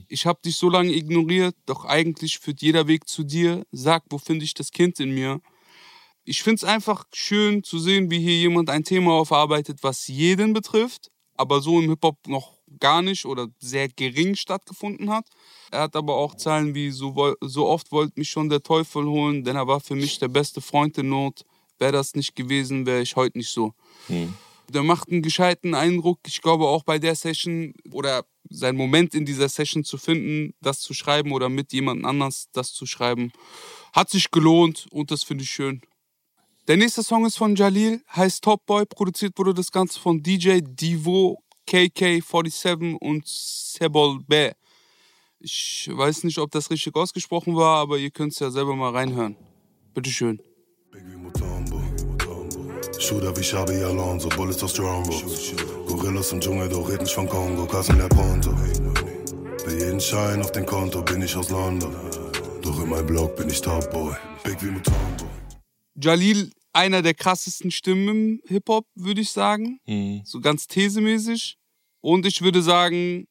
Ich 0.08 0.26
hab 0.26 0.42
dich 0.42 0.56
so 0.56 0.68
lange 0.68 0.92
ignoriert, 0.92 1.54
doch 1.66 1.84
eigentlich 1.84 2.38
führt 2.38 2.62
jeder 2.62 2.86
Weg 2.88 3.08
zu 3.08 3.22
dir. 3.22 3.66
Sag, 3.70 4.04
wo 4.10 4.18
finde 4.18 4.44
ich 4.44 4.54
das 4.54 4.70
Kind 4.70 4.98
in 5.00 5.10
mir? 5.14 5.40
Ich 6.24 6.42
find's 6.42 6.64
einfach 6.64 7.04
schön 7.14 7.62
zu 7.62 7.78
sehen, 7.78 8.10
wie 8.10 8.20
hier 8.20 8.36
jemand 8.36 8.70
ein 8.70 8.84
Thema 8.84 9.12
aufarbeitet, 9.12 9.82
was 9.82 10.08
jeden 10.08 10.52
betrifft, 10.52 11.10
aber 11.34 11.60
so 11.60 11.80
im 11.80 11.88
Hip-Hop 11.88 12.26
noch 12.26 12.58
gar 12.80 13.00
nicht 13.02 13.24
oder 13.24 13.48
sehr 13.60 13.88
gering 13.88 14.34
stattgefunden 14.36 15.10
hat. 15.10 15.26
Er 15.70 15.80
hat 15.82 15.96
aber 15.96 16.16
auch 16.16 16.34
Zeilen 16.34 16.74
wie 16.74 16.90
so, 16.90 17.34
so 17.40 17.66
oft 17.66 17.92
wollte 17.92 18.12
mich 18.16 18.28
schon 18.28 18.48
der 18.50 18.62
Teufel 18.62 19.06
holen, 19.06 19.42
denn 19.44 19.56
er 19.56 19.66
war 19.66 19.80
für 19.80 19.94
mich 19.94 20.18
der 20.18 20.28
beste 20.28 20.60
Freund 20.60 20.98
in 20.98 21.08
Not. 21.08 21.44
Wäre 21.78 21.92
das 21.92 22.14
nicht 22.14 22.34
gewesen, 22.34 22.84
wäre 22.86 23.00
ich 23.02 23.16
heute 23.16 23.38
nicht 23.38 23.50
so. 23.50 23.72
Der 24.70 24.82
macht 24.82 25.08
einen 25.10 25.22
gescheiten 25.22 25.74
Eindruck. 25.74 26.20
Ich 26.26 26.42
glaube 26.42 26.66
auch 26.66 26.84
bei 26.84 26.98
der 26.98 27.14
Session 27.14 27.72
oder 27.90 28.24
sein 28.50 28.76
Moment 28.76 29.14
in 29.14 29.24
dieser 29.24 29.48
Session 29.48 29.84
zu 29.84 29.98
finden, 29.98 30.54
das 30.60 30.80
zu 30.80 30.94
schreiben 30.94 31.32
oder 31.32 31.48
mit 31.48 31.72
jemand 31.72 32.04
anders 32.04 32.48
das 32.52 32.72
zu 32.72 32.86
schreiben, 32.86 33.32
hat 33.92 34.10
sich 34.10 34.30
gelohnt 34.30 34.86
und 34.90 35.10
das 35.10 35.22
finde 35.22 35.44
ich 35.44 35.50
schön. 35.50 35.80
Der 36.66 36.76
nächste 36.76 37.02
Song 37.02 37.24
ist 37.24 37.38
von 37.38 37.56
Jalil, 37.56 38.02
heißt 38.14 38.44
Top 38.44 38.66
Boy. 38.66 38.84
Produziert 38.84 39.38
wurde 39.38 39.54
das 39.54 39.72
Ganze 39.72 39.98
von 39.98 40.22
DJ 40.22 40.60
Divo, 40.62 41.42
KK47 41.66 42.94
und 42.96 43.26
Sebol 43.26 44.20
B. 44.26 44.52
Ich 45.40 45.88
weiß 45.90 46.24
nicht, 46.24 46.38
ob 46.38 46.50
das 46.50 46.70
richtig 46.70 46.94
ausgesprochen 46.94 47.56
war, 47.56 47.78
aber 47.78 47.96
ihr 47.96 48.10
könnt 48.10 48.32
es 48.32 48.38
ja 48.38 48.50
selber 48.50 48.76
mal 48.76 48.90
reinhören. 48.90 49.36
Bitteschön. 49.94 50.42
Shooter 52.98 53.36
wie 53.36 53.44
Shabby 53.44 53.82
Alonso, 53.84 54.28
Bullets 54.28 54.62
aus 54.62 54.72
Strombo. 54.72 55.10
Gorillas 55.86 56.32
im 56.32 56.40
Dschungel, 56.40 56.68
doch 56.68 56.88
red 56.88 57.00
nicht 57.00 57.14
von 57.14 57.28
Kongo, 57.28 57.64
Kassen 57.64 57.96
der 57.96 58.08
Ponto. 58.08 58.52
Bei 59.64 59.72
jeden 59.72 60.00
Schein 60.00 60.42
auf 60.42 60.50
dem 60.50 60.66
Konto 60.66 61.02
bin 61.02 61.22
ich 61.22 61.34
aus 61.36 61.48
London. 61.48 61.94
Doch 62.60 62.82
in 62.82 62.88
meinem 62.88 63.06
Blog 63.06 63.36
bin 63.36 63.48
ich 63.48 63.60
Top 63.60 63.88
Boy. 63.92 64.16
Big 64.42 64.60
wie 64.62 64.70
Mutombo. 64.72 65.26
Jalil, 65.94 66.50
einer 66.72 67.00
der 67.00 67.14
krassesten 67.14 67.70
Stimmen 67.70 68.08
im 68.08 68.40
Hip-Hop, 68.48 68.86
würde 68.96 69.20
ich 69.20 69.30
sagen. 69.30 69.78
Mhm. 69.86 70.22
So 70.24 70.40
ganz 70.40 70.66
thesemäßig. 70.66 71.56
Und 72.00 72.26
ich 72.26 72.42
würde 72.42 72.62
sagen, 72.62 73.28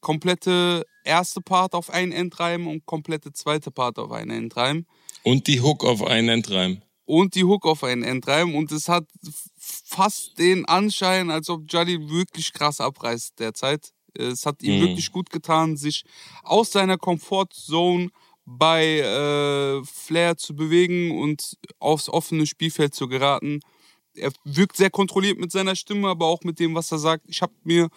komplette 0.00 0.84
erste 1.04 1.40
Part 1.40 1.74
auf 1.74 1.90
einen 1.90 2.12
Endreim 2.12 2.68
und 2.68 2.86
komplette 2.86 3.32
zweite 3.32 3.72
Part 3.72 3.98
auf 3.98 4.12
einen 4.12 4.30
Endreim. 4.30 4.86
Und 5.24 5.48
die 5.48 5.60
Hook 5.60 5.84
auf 5.84 6.04
einen 6.04 6.28
Endreim. 6.28 6.82
Und 7.10 7.34
die 7.34 7.42
Hook 7.44 7.66
auf 7.66 7.82
einen 7.82 8.04
Endreim. 8.04 8.54
Und 8.54 8.70
es 8.70 8.88
hat 8.88 9.04
fast 9.58 10.38
den 10.38 10.64
Anschein, 10.66 11.30
als 11.30 11.48
ob 11.50 11.64
Jalil 11.72 12.08
wirklich 12.08 12.52
krass 12.52 12.80
abreißt 12.80 13.38
derzeit. 13.40 13.90
Es 14.14 14.46
hat 14.46 14.62
ihm 14.62 14.76
Mhm. 14.76 14.80
wirklich 14.82 15.10
gut 15.10 15.28
getan, 15.30 15.76
sich 15.76 16.04
aus 16.44 16.70
seiner 16.70 16.98
Comfortzone 16.98 18.10
bei 18.46 18.98
äh, 19.00 19.84
Flair 19.84 20.36
zu 20.36 20.54
bewegen 20.54 21.18
und 21.18 21.56
aufs 21.80 22.08
offene 22.08 22.46
Spielfeld 22.46 22.94
zu 22.94 23.08
geraten. 23.08 23.60
Er 24.14 24.32
wirkt 24.44 24.76
sehr 24.76 24.90
kontrolliert 24.90 25.38
mit 25.38 25.50
seiner 25.52 25.74
Stimme, 25.76 26.08
aber 26.08 26.26
auch 26.26 26.42
mit 26.42 26.58
dem, 26.60 26.74
was 26.74 26.92
er 26.92 26.98
sagt. 26.98 27.24
Ich 27.28 27.42
habe 27.42 27.52
mir 27.64 27.88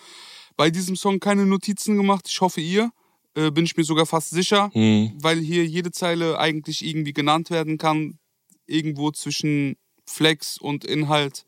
bei 0.55 0.69
diesem 0.71 0.95
Song 0.95 1.19
keine 1.19 1.45
Notizen 1.45 1.97
gemacht. 1.97 2.25
Ich 2.27 2.41
hoffe, 2.41 2.61
ihr. 2.61 2.91
Äh, 3.35 3.49
bin 3.49 3.65
ich 3.65 3.75
mir 3.75 3.83
sogar 3.83 4.05
fast 4.05 4.29
sicher, 4.29 4.69
Mhm. 4.75 5.13
weil 5.19 5.39
hier 5.39 5.65
jede 5.65 5.89
Zeile 5.91 6.37
eigentlich 6.37 6.85
irgendwie 6.85 7.13
genannt 7.13 7.49
werden 7.49 7.79
kann. 7.79 8.19
Irgendwo 8.65 9.11
zwischen 9.11 9.77
Flex 10.05 10.57
und 10.57 10.85
Inhalt 10.85 11.45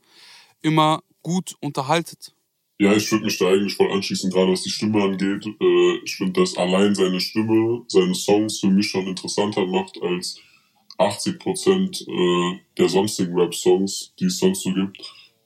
immer 0.62 1.04
gut 1.22 1.56
unterhaltet. 1.60 2.34
Ja, 2.78 2.94
ich 2.94 3.10
würde 3.12 3.26
mich 3.26 3.38
da 3.38 3.48
eigentlich 3.48 3.76
voll 3.76 3.92
anschließen, 3.92 4.30
gerade 4.30 4.52
was 4.52 4.64
die 4.64 4.70
Stimme 4.70 5.02
angeht. 5.02 5.46
Äh, 5.46 5.98
ich 6.04 6.18
finde, 6.18 6.42
dass 6.42 6.58
allein 6.58 6.94
seine 6.94 7.22
Stimme 7.22 7.84
seine 7.88 8.14
Songs 8.14 8.60
für 8.60 8.68
mich 8.68 8.88
schon 8.88 9.08
interessanter 9.08 9.66
macht 9.66 10.02
als 10.02 10.40
80 10.98 11.40
Prozent 11.40 12.06
äh, 12.08 12.60
der 12.78 12.90
sonstigen 12.90 13.38
Rap-Songs, 13.38 14.14
die 14.20 14.26
es 14.26 14.40
sonst 14.40 14.64
so 14.64 14.74
gibt. 14.74 14.98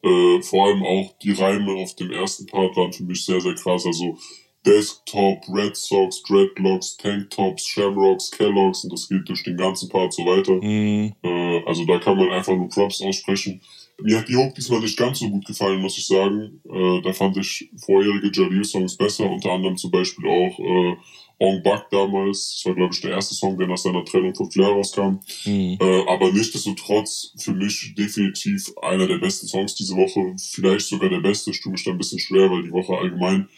Äh, 0.02 0.42
vor 0.42 0.68
allem 0.68 0.84
auch 0.84 1.18
die 1.20 1.32
Reime 1.32 1.74
auf 1.74 1.96
dem 1.96 2.12
ersten 2.12 2.48
Part 2.48 2.76
waren 2.76 2.94
für 2.94 3.04
mich 3.04 3.24
sehr, 3.24 3.42
sehr 3.42 3.56
krass. 3.56 3.86
Also 3.86 4.18
Desktop, 4.66 5.44
Red 5.48 5.76
Sox, 5.76 6.22
Dreadlocks, 6.24 6.98
Tanktops, 6.98 7.66
Shamrocks, 7.66 8.30
Kelloggs 8.32 8.84
und 8.84 8.92
das 8.92 9.08
geht 9.08 9.28
durch 9.30 9.44
den 9.44 9.58
ganzen 9.58 9.90
Part 9.90 10.14
so 10.14 10.24
weiter. 10.26 10.54
Mhm. 10.54 11.14
Äh, 11.24 11.64
also 11.66 11.86
da 11.86 11.98
kann 12.00 12.18
man 12.18 12.30
einfach 12.32 12.56
nur 12.56 12.68
Props 12.70 13.02
aussprechen. 13.02 13.62
Mir 14.02 14.18
hat 14.20 14.30
die 14.30 14.36
Hook 14.36 14.56
diesmal 14.56 14.80
nicht 14.80 14.98
ganz 14.98 15.20
so 15.20 15.30
gut 15.30 15.46
gefallen, 15.46 15.82
muss 15.82 15.98
ich 15.98 16.08
sagen. 16.08 16.62
Äh, 16.70 17.02
da 17.02 17.14
fand 17.14 17.38
ich 17.38 17.70
vorherige 17.78 18.32
Jalil-Songs 18.34 18.96
besser, 18.96 19.30
unter 19.30 19.52
anderem 19.52 19.76
zum 19.78 19.92
Beispiel 19.92 20.28
auch 20.28 20.60
äh, 20.60 20.96
Ong 21.40 21.64
Bak 21.64 21.90
damals. 21.90 22.56
Das 22.56 22.66
war, 22.66 22.76
glaube 22.76 22.94
ich, 22.94 23.02
der 23.02 23.12
erste 23.12 23.36
Song, 23.36 23.58
der 23.58 23.68
nach 23.68 23.78
seiner 23.78 24.06
Trennung 24.06 24.36
von 24.36 24.52
Flair 24.52 24.70
rauskam. 24.70 25.20
Mhm. 25.46 25.78
Äh, 25.82 26.04
aber 26.08 26.32
nichtsdestotrotz 26.32 27.34
für 27.38 27.54
mich 27.54 27.94
definitiv 27.98 28.72
einer 28.82 29.08
der 29.08 29.18
besten 29.18 29.48
Songs 29.48 29.76
diese 29.76 29.96
Woche. 29.96 30.36
Vielleicht 30.38 30.88
sogar 30.88 31.10
der 31.10 31.22
beste. 31.22 31.52
Ich 31.52 31.62
tue 31.62 31.72
mich 31.72 31.84
da 31.84 31.92
ein 31.92 31.98
bisschen 31.98 32.20
schwer, 32.20 32.50
weil 32.52 32.64
die 32.64 32.72
Woche 32.72 32.98
allgemein 32.98 33.50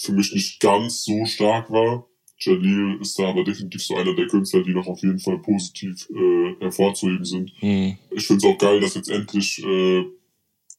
für 0.00 0.12
mich 0.12 0.32
nicht 0.32 0.60
ganz 0.60 1.04
so 1.04 1.24
stark 1.26 1.70
war. 1.70 2.06
Jalil 2.40 2.98
ist 3.00 3.18
da 3.18 3.28
aber 3.28 3.42
definitiv 3.42 3.82
so 3.82 3.96
einer 3.96 4.14
der 4.14 4.28
Künstler, 4.28 4.62
die 4.62 4.72
noch 4.72 4.86
auf 4.86 5.02
jeden 5.02 5.18
Fall 5.18 5.38
positiv 5.38 6.08
äh, 6.10 6.54
hervorzuheben 6.60 7.24
sind. 7.24 7.52
Hm. 7.58 7.98
Ich 8.10 8.26
finde 8.26 8.46
es 8.46 8.54
auch 8.54 8.58
geil, 8.58 8.80
dass 8.80 8.94
jetzt 8.94 9.10
endlich 9.10 9.62
äh, 9.64 10.04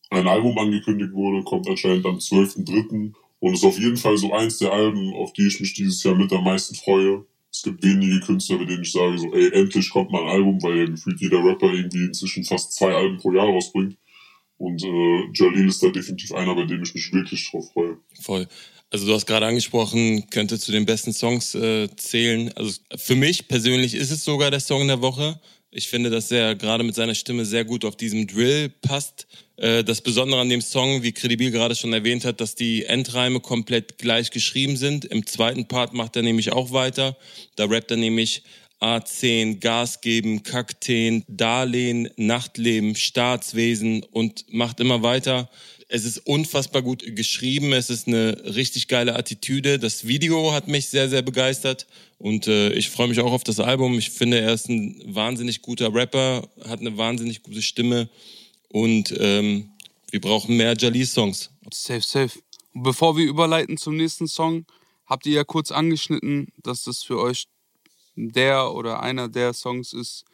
ein 0.09 0.27
Album 0.27 0.57
angekündigt 0.57 1.13
wurde, 1.13 1.43
kommt 1.43 1.67
anscheinend 1.67 2.05
am 2.05 2.17
12.03. 2.17 3.13
Und 3.41 3.53
ist 3.53 3.63
auf 3.63 3.79
jeden 3.79 3.97
Fall 3.97 4.17
so 4.17 4.33
eins 4.33 4.57
der 4.57 4.73
Alben, 4.73 5.13
auf 5.13 5.31
die 5.33 5.47
ich 5.47 5.59
mich 5.59 5.73
dieses 5.73 6.03
Jahr 6.03 6.15
mit 6.15 6.31
am 6.33 6.43
meisten 6.43 6.75
freue. 6.75 7.25
Es 7.51 7.63
gibt 7.63 7.83
wenige 7.83 8.19
Künstler, 8.19 8.59
mit 8.59 8.69
denen 8.69 8.83
ich 8.83 8.91
sage, 8.91 9.17
so, 9.17 9.33
ey, 9.33 9.51
endlich 9.53 9.89
kommt 9.89 10.11
mal 10.11 10.23
ein 10.23 10.29
Album, 10.29 10.61
weil 10.61 10.77
ja 10.77 10.85
gefühlt 10.85 11.19
jeder 11.21 11.43
Rapper 11.43 11.71
irgendwie 11.73 12.05
inzwischen 12.05 12.43
fast 12.43 12.73
zwei 12.73 12.93
Alben 12.93 13.17
pro 13.17 13.31
Jahr 13.33 13.47
rausbringt. 13.47 13.97
Und 14.59 14.83
äh, 14.83 15.31
Jalil 15.33 15.69
ist 15.69 15.81
da 15.81 15.89
definitiv 15.89 16.33
einer, 16.33 16.53
bei 16.53 16.65
dem 16.65 16.83
ich 16.83 16.93
mich 16.93 17.11
wirklich 17.13 17.49
drauf 17.49 17.71
freue. 17.71 17.97
Voll. 18.21 18.45
Also 18.91 19.07
du 19.07 19.13
hast 19.13 19.25
gerade 19.25 19.45
angesprochen, 19.45 20.29
könnte 20.29 20.59
zu 20.59 20.71
den 20.71 20.85
besten 20.85 21.13
Songs 21.13 21.55
äh, 21.55 21.87
zählen. 21.95 22.51
Also 22.55 22.79
für 22.97 23.15
mich 23.15 23.47
persönlich 23.47 23.93
ist 23.93 24.11
es 24.11 24.25
sogar 24.25 24.51
der 24.51 24.59
Song 24.59 24.87
der 24.87 25.01
Woche. 25.01 25.39
Ich 25.71 25.87
finde, 25.87 26.09
dass 26.09 26.29
er 26.31 26.55
gerade 26.55 26.83
mit 26.83 26.95
seiner 26.95 27.15
Stimme 27.15 27.45
sehr 27.45 27.63
gut 27.63 27.85
auf 27.85 27.95
diesem 27.95 28.27
Drill 28.27 28.69
passt. 28.69 29.27
Äh, 29.55 29.85
das 29.85 30.01
Besondere 30.01 30.41
an 30.41 30.49
dem 30.49 30.61
Song, 30.61 31.03
wie 31.03 31.13
Credibil 31.13 31.51
gerade 31.51 31.75
schon 31.75 31.93
erwähnt 31.93 32.25
hat, 32.25 32.41
dass 32.41 32.55
die 32.55 32.83
Endreime 32.83 33.39
komplett 33.39 33.97
gleich 33.97 34.29
geschrieben 34.31 34.75
sind. 34.75 35.05
Im 35.05 35.25
zweiten 35.25 35.67
Part 35.67 35.93
macht 35.93 36.17
er 36.17 36.23
nämlich 36.23 36.51
auch 36.51 36.71
weiter. 36.71 37.15
Da 37.55 37.65
rappt 37.65 37.91
er 37.91 37.97
nämlich 37.97 38.43
A10, 38.81 39.59
Gas 39.59 40.01
geben, 40.01 40.43
Kakteen, 40.43 41.23
Darlehen, 41.27 42.09
Nachtleben, 42.15 42.95
Staatswesen 42.95 44.03
und 44.11 44.45
macht 44.51 44.79
immer 44.79 45.03
weiter. 45.03 45.49
Es 45.89 46.05
ist 46.05 46.19
unfassbar 46.19 46.81
gut 46.81 47.03
geschrieben. 47.15 47.73
Es 47.73 47.89
ist 47.89 48.07
eine 48.07 48.55
richtig 48.55 48.87
geile 48.87 49.15
Attitüde. 49.15 49.79
Das 49.79 50.07
Video 50.07 50.53
hat 50.53 50.67
mich 50.67 50.87
sehr, 50.87 51.09
sehr 51.09 51.23
begeistert. 51.23 51.87
Und 52.19 52.47
äh, 52.47 52.71
ich 52.73 52.89
freue 52.89 53.07
mich 53.07 53.19
auch 53.19 53.31
auf 53.31 53.43
das 53.43 53.59
Album. 53.59 53.97
Ich 53.97 54.11
finde, 54.11 54.39
er 54.39 54.53
ist 54.53 54.69
ein 54.69 55.01
wahnsinnig 55.05 55.61
guter 55.61 55.93
Rapper, 55.93 56.47
hat 56.67 56.79
eine 56.79 56.95
wahnsinnig 56.97 57.41
gute 57.43 57.61
Stimme. 57.61 58.07
Und 58.69 59.13
ähm, 59.19 59.71
wir 60.11 60.21
brauchen 60.21 60.57
mehr 60.57 60.75
Jalil-Songs. 60.77 61.49
Safe, 61.73 62.01
safe. 62.01 62.39
Und 62.73 62.83
bevor 62.83 63.17
wir 63.17 63.25
überleiten 63.25 63.77
zum 63.77 63.97
nächsten 63.97 64.27
Song, 64.27 64.65
habt 65.05 65.25
ihr 65.25 65.33
ja 65.33 65.43
kurz 65.43 65.71
angeschnitten, 65.71 66.53
dass 66.57 66.83
das 66.83 67.01
für 67.01 67.19
euch 67.19 67.47
der 68.27 68.73
oder 68.73 69.01
einer 69.01 69.29
der 69.29 69.53
Songs 69.53 69.93
ist, 69.93 70.25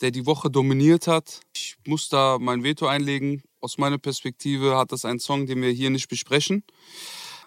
der 0.00 0.10
die 0.10 0.26
Woche 0.26 0.50
dominiert 0.50 1.06
hat. 1.06 1.40
Ich 1.54 1.76
muss 1.86 2.08
da 2.08 2.38
mein 2.40 2.62
Veto 2.62 2.86
einlegen. 2.86 3.42
Aus 3.60 3.78
meiner 3.78 3.98
Perspektive 3.98 4.76
hat 4.76 4.92
das 4.92 5.04
ein 5.04 5.18
Song, 5.18 5.46
den 5.46 5.60
wir 5.62 5.70
hier 5.70 5.90
nicht 5.90 6.08
besprechen. 6.08 6.64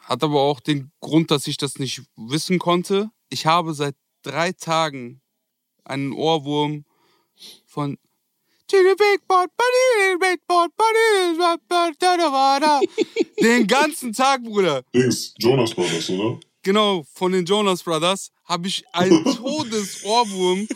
Hat 0.03 0.23
aber 0.23 0.41
auch 0.41 0.59
den 0.59 0.91
Grund, 1.01 1.31
dass 1.31 1.47
ich 1.47 1.57
das 1.57 1.79
nicht 1.79 2.03
wissen 2.15 2.59
konnte. 2.59 3.09
Ich 3.29 3.45
habe 3.45 3.73
seit 3.73 3.95
drei 4.21 4.51
Tagen 4.51 5.21
einen 5.83 6.13
Ohrwurm 6.13 6.85
von 7.65 7.97
den 13.41 13.65
ganzen 13.65 14.13
Tag, 14.13 14.43
Bruder. 14.43 14.83
Dings, 14.93 15.33
Jonas 15.39 15.73
Brothers, 15.73 16.09
oder? 16.11 16.39
Genau, 16.61 17.03
von 17.13 17.31
den 17.31 17.45
Jonas 17.45 17.81
Brothers 17.81 18.31
habe 18.49 18.67
ich 18.67 18.83
einen 18.93 19.23
Todesohrwurm 19.35 20.67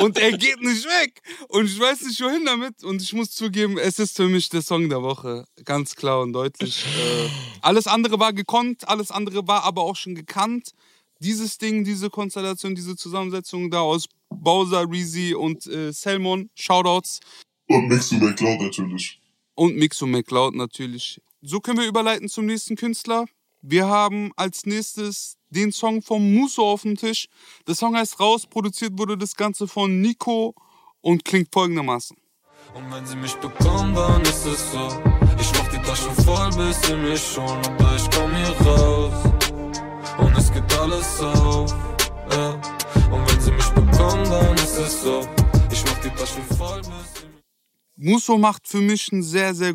und 0.00 0.18
er 0.18 0.36
geht 0.36 0.60
nicht 0.60 0.84
weg. 0.84 1.22
Und 1.48 1.66
ich 1.66 1.80
weiß 1.80 2.02
nicht, 2.02 2.20
wohin 2.20 2.44
damit. 2.44 2.84
Und 2.84 3.02
ich 3.02 3.12
muss 3.14 3.30
zugeben, 3.30 3.78
es 3.78 3.98
ist 3.98 4.16
für 4.16 4.28
mich 4.28 4.50
der 4.50 4.62
Song 4.62 4.88
der 4.88 5.02
Woche. 5.02 5.46
Ganz 5.64 5.96
klar 5.96 6.20
und 6.20 6.34
deutlich. 6.34 6.84
Äh, 6.84 7.28
alles 7.62 7.86
andere 7.86 8.20
war 8.20 8.32
gekonnt, 8.32 8.86
alles 8.86 9.10
andere 9.10 9.48
war 9.48 9.64
aber 9.64 9.82
auch 9.82 9.96
schon 9.96 10.14
gekannt. 10.14 10.72
Dieses 11.20 11.58
Ding, 11.58 11.82
diese 11.82 12.10
Konstellation, 12.10 12.74
diese 12.76 12.94
Zusammensetzung 12.94 13.70
da 13.70 13.80
aus 13.80 14.04
Bowser, 14.28 14.88
Reezy 14.88 15.34
und 15.34 15.66
äh, 15.66 15.92
Salmon, 15.92 16.50
Shoutouts. 16.54 17.20
Und 17.66 17.88
Mixu 17.88 18.16
McCloud 18.16 18.60
natürlich. 18.60 19.20
Und 19.54 19.76
Mixo 19.76 20.06
McCloud 20.06 20.54
natürlich. 20.54 21.20
So 21.40 21.58
können 21.60 21.78
wir 21.78 21.86
überleiten 21.86 22.28
zum 22.28 22.46
nächsten 22.46 22.76
Künstler. 22.76 23.26
Wir 23.60 23.88
haben 23.88 24.30
als 24.36 24.66
nächstes 24.66 25.36
den 25.50 25.72
Song 25.72 26.00
von 26.00 26.34
Muso 26.34 26.62
auf 26.62 26.82
dem 26.82 26.96
Tisch. 26.96 27.26
Der 27.66 27.74
Song 27.74 27.96
heißt 27.96 28.20
Raus, 28.20 28.46
produziert 28.46 28.96
wurde 28.96 29.18
das 29.18 29.34
Ganze 29.34 29.66
von 29.66 30.00
Nico 30.00 30.54
und 31.00 31.24
klingt 31.24 31.52
folgendermaßen. 31.52 32.16
Und 32.74 32.92
wenn 32.92 33.04
sie 33.04 33.16
mich 33.16 33.34
bekommen, 33.36 33.94
dann 33.94 34.22
ist 34.22 34.46
es 34.46 34.72
so. 34.72 34.88
Ich 35.40 35.52
mach 35.54 35.68
die 35.68 35.78
Taschen 35.78 36.14
voll, 36.24 36.50
bis 36.50 36.80
sie 36.82 36.94
mich 36.96 37.20
schon, 37.20 37.58
aber 37.66 37.96
ich 37.96 38.08
komm 38.10 38.34
hier 38.36 38.70
raus. 38.70 39.24
Und 40.18 40.36
es 40.36 40.52
geht 40.52 40.78
alles 40.78 41.20
auf, 41.20 41.74
ja. 42.30 42.50
Und 43.10 43.30
wenn 43.30 43.40
sie 43.40 43.52
mich 43.52 43.68
bekommen, 43.70 44.24
dann 44.24 44.54
ist 44.56 44.78
es 44.78 45.02
so. 45.02 45.26
Ich 45.72 45.84
mach 45.84 45.98
die 46.00 46.10
Taschen 46.10 46.44
voll, 46.56 46.80
bis 46.80 47.20
sie 47.20 47.26
mich 47.26 47.42
Muso 47.96 48.38
macht 48.38 48.68
für 48.68 48.80
mich 48.80 49.12
einen 49.12 49.22
sehr, 49.22 49.54
sehr 49.54 49.74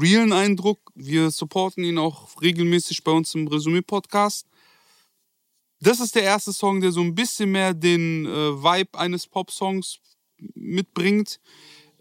realen 0.00 0.32
Eindruck. 0.32 0.92
Wir 0.94 1.30
supporten 1.30 1.84
ihn 1.84 1.98
auch 1.98 2.40
regelmäßig 2.40 3.04
bei 3.04 3.12
uns 3.12 3.34
im 3.34 3.46
Resümee-Podcast. 3.48 4.46
Das 5.80 6.00
ist 6.00 6.14
der 6.14 6.22
erste 6.22 6.52
Song, 6.52 6.80
der 6.80 6.92
so 6.92 7.00
ein 7.00 7.14
bisschen 7.14 7.52
mehr 7.52 7.74
den 7.74 8.26
äh, 8.26 8.62
Vibe 8.62 8.98
eines 8.98 9.26
Pop-Songs 9.26 9.98
mitbringt. 10.54 11.40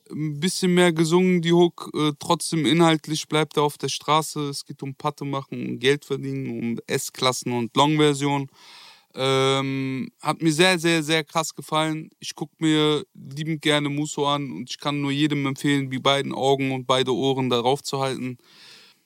Ein 0.09 0.39
bisschen 0.39 0.73
mehr 0.73 0.93
gesungen, 0.93 1.41
die 1.41 1.53
Hook. 1.53 1.91
Äh, 1.93 2.11
trotzdem 2.19 2.65
inhaltlich 2.65 3.27
bleibt 3.27 3.57
er 3.57 3.63
auf 3.63 3.77
der 3.77 3.89
Straße. 3.89 4.49
Es 4.49 4.65
geht 4.65 4.83
um 4.83 4.95
Patte 4.95 5.25
machen, 5.25 5.65
um 5.65 5.79
Geld 5.79 6.05
verdienen, 6.05 6.59
um 6.59 6.79
S-Klassen 6.87 7.51
und 7.51 7.75
Long-Version. 7.75 8.49
Ähm, 9.15 10.09
hat 10.21 10.41
mir 10.41 10.51
sehr, 10.51 10.79
sehr, 10.79 11.03
sehr 11.03 11.23
krass 11.23 11.53
gefallen. 11.53 12.09
Ich 12.19 12.33
gucke 12.33 12.53
mir 12.59 13.03
liebend 13.13 13.61
gerne 13.61 13.89
Muso 13.89 14.27
an 14.27 14.51
und 14.51 14.69
ich 14.69 14.79
kann 14.79 15.01
nur 15.01 15.11
jedem 15.11 15.45
empfehlen, 15.45 15.91
die 15.91 15.99
beiden 15.99 16.33
Augen 16.33 16.71
und 16.71 16.87
beide 16.87 17.13
Ohren 17.13 17.49
darauf 17.49 17.83
zu 17.83 17.99
halten. 17.99 18.37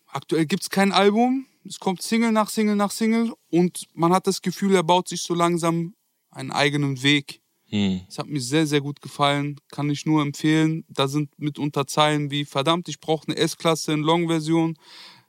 Aktuell 0.08 0.45
gibt 0.45 0.64
es 0.64 0.70
kein 0.70 0.93
Album. 0.93 1.45
Es 1.66 1.80
kommt 1.80 2.01
Single 2.01 2.32
nach 2.32 2.49
Single 2.49 2.78
nach 2.78 2.91
Single 2.91 3.34
und 3.49 3.88
man 3.93 4.14
hat 4.14 4.28
das 4.28 4.41
Gefühl, 4.41 4.76
er 4.76 4.84
baut 4.84 5.10
sich 5.10 5.22
so 5.22 5.34
langsam 5.34 5.93
einen 6.32 6.51
eigenen 6.51 7.03
Weg. 7.03 7.41
Hm. 7.70 8.01
Es 8.08 8.18
hat 8.18 8.28
mir 8.28 8.39
sehr, 8.39 8.66
sehr 8.66 8.80
gut 8.80 9.01
gefallen. 9.01 9.60
Kann 9.70 9.89
ich 9.89 10.05
nur 10.05 10.22
empfehlen. 10.22 10.86
Da 10.88 11.10
sind 11.10 11.38
mitunter 11.38 11.86
Zeilen 11.86 12.32
wie, 12.32 12.45
verdammt, 12.45 12.88
ich 12.88 12.99
brauche 13.01 13.28
eine 13.28 13.38
S-Klasse 13.38 13.91
in 13.91 14.01
Long-Version. 14.01 14.78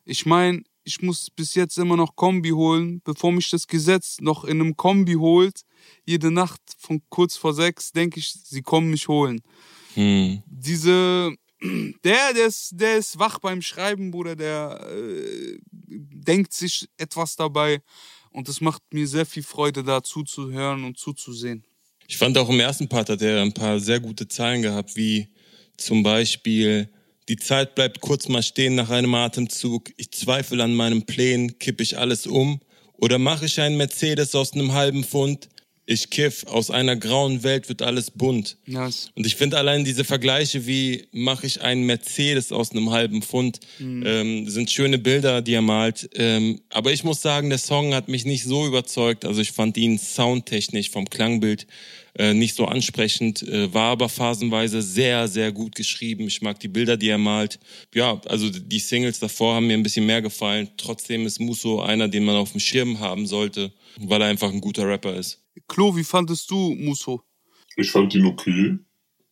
Ich 0.05 0.25
meine, 0.25 0.63
ich 0.89 1.03
muss 1.03 1.29
bis 1.31 1.55
jetzt 1.55 1.77
immer 1.77 1.97
noch 1.97 2.17
Kombi 2.17 2.51
holen, 2.51 3.03
bevor 3.05 3.31
mich 3.31 3.51
das 3.51 3.67
Gesetz 3.67 4.17
noch 4.21 4.45
in 4.45 4.61
einem 4.61 4.75
Kombi 4.75 5.15
holt. 5.15 5.61
Jede 6.07 6.31
Nacht 6.31 6.63
von 6.79 7.03
kurz 7.11 7.37
vor 7.37 7.53
sechs 7.53 7.93
denke 7.93 8.19
ich, 8.19 8.33
sie 8.33 8.63
kommen 8.63 8.91
mich 8.91 9.07
holen. 9.07 9.43
Hm. 9.95 10.43
Diese, 10.47 11.35
der, 12.05 12.33
der 12.35 12.47
ist, 12.47 12.71
der 12.73 12.97
ist 12.97 13.19
wach 13.19 13.39
beim 13.39 13.61
Schreiben, 13.61 14.11
Bruder, 14.11 14.35
der 14.35 14.81
äh, 14.91 15.59
denkt 15.87 16.55
sich 16.55 16.89
etwas 16.97 17.37
dabei. 17.37 17.83
Und 18.31 18.49
es 18.49 18.63
macht 18.63 18.83
mir 18.93 19.07
sehr 19.07 19.27
viel 19.27 19.43
Freude, 19.43 19.85
da 19.85 20.03
zuzuhören 20.03 20.85
und 20.85 20.99
zuzusehen. 20.99 21.65
Ich 22.07 22.17
fand 22.17 22.39
auch 22.39 22.49
im 22.49 22.61
ersten 22.61 22.89
Part 22.89 23.11
hat 23.11 23.21
er 23.21 23.43
ein 23.43 23.53
paar 23.53 23.79
sehr 23.79 24.01
gute 24.01 24.27
Zahlen 24.27 24.63
gehabt, 24.63 24.97
wie 24.97 25.29
zum 25.77 26.03
Beispiel, 26.03 26.91
die 27.29 27.37
Zeit 27.37 27.75
bleibt 27.75 28.01
kurz 28.01 28.29
mal 28.29 28.43
stehen 28.43 28.75
nach 28.75 28.91
einem 28.91 29.15
Atemzug, 29.15 29.91
ich 29.97 30.11
zweifle 30.11 30.63
an 30.63 30.75
meinem 30.75 31.03
Plänen, 31.03 31.59
kipp 31.59 31.81
ich 31.81 31.99
alles 31.99 32.27
um 32.27 32.61
oder 32.99 33.19
mache 33.19 33.47
ich 33.47 33.61
einen 33.61 33.77
Mercedes 33.77 34.35
aus 34.35 34.53
einem 34.53 34.73
halben 34.73 35.05
Pfund? 35.05 35.49
Ich 35.91 36.11
kiff, 36.11 36.45
aus 36.47 36.71
einer 36.71 36.97
grauen 36.97 37.43
Welt 37.45 37.71
wird 37.71 37.81
alles 37.81 38.11
bunt. 38.11 38.59
Nice. 38.67 39.11
Und 39.15 39.27
ich 39.27 39.37
finde 39.37 39.57
allein 39.57 39.87
diese 39.87 40.05
Vergleiche, 40.05 40.67
wie 40.67 41.07
mache 41.13 41.47
ich 41.47 41.63
einen 41.63 41.85
Mercedes 41.85 42.53
aus 42.53 42.73
einem 42.73 42.91
halben 42.91 43.23
Pfund, 43.23 43.61
ähm, 43.81 44.51
sind 44.51 44.71
schöne 44.71 44.99
Bilder, 44.99 45.41
die 45.41 45.55
er 45.55 45.63
malt. 45.63 46.11
Ähm, 46.15 46.61
aber 46.69 46.93
ich 46.93 47.05
muss 47.05 47.23
sagen, 47.23 47.49
der 47.49 47.57
Song 47.57 47.95
hat 47.95 48.09
mich 48.09 48.27
nicht 48.27 48.45
so 48.45 48.67
überzeugt. 48.67 49.25
Also 49.25 49.41
ich 49.41 49.53
fand 49.53 49.79
ihn 49.79 49.99
soundtechnisch 49.99 50.91
vom 50.91 51.09
Klangbild 51.09 51.67
äh, 52.19 52.35
nicht 52.35 52.55
so 52.55 52.67
ansprechend, 52.67 53.43
äh, 53.43 53.73
war 53.73 53.93
aber 53.93 54.09
phasenweise 54.09 54.83
sehr, 54.83 55.29
sehr 55.29 55.53
gut 55.53 55.75
geschrieben. 55.75 56.25
Ich 56.27 56.43
mag 56.43 56.59
die 56.61 56.69
Bilder, 56.69 56.97
die 56.97 57.09
er 57.09 57.19
malt. 57.19 57.61
Ja, 57.95 58.21
also 58.27 58.51
die 58.51 58.79
Singles 58.81 59.21
davor 59.21 59.55
haben 59.55 59.69
mir 59.69 59.75
ein 59.75 59.83
bisschen 59.83 60.05
mehr 60.05 60.21
gefallen. 60.21 60.69
Trotzdem 60.77 61.27
ist 61.27 61.41
Musso 61.41 61.81
einer, 61.81 62.09
den 62.09 62.25
man 62.25 62.37
auf 62.37 62.51
dem 62.51 62.61
Schirm 62.61 62.99
haben 62.99 63.27
sollte, 63.27 63.73
weil 63.99 64.21
er 64.21 64.29
einfach 64.29 64.53
ein 64.53 64.61
guter 64.61 64.87
Rapper 64.87 65.15
ist. 65.15 65.45
Klo, 65.69 65.95
wie 65.97 66.05
fandest 66.05 66.51
du 66.51 66.75
Muso? 66.75 67.23
Ich 67.77 67.91
fand 67.91 68.15
ihn 68.15 68.27
okay. 68.27 68.79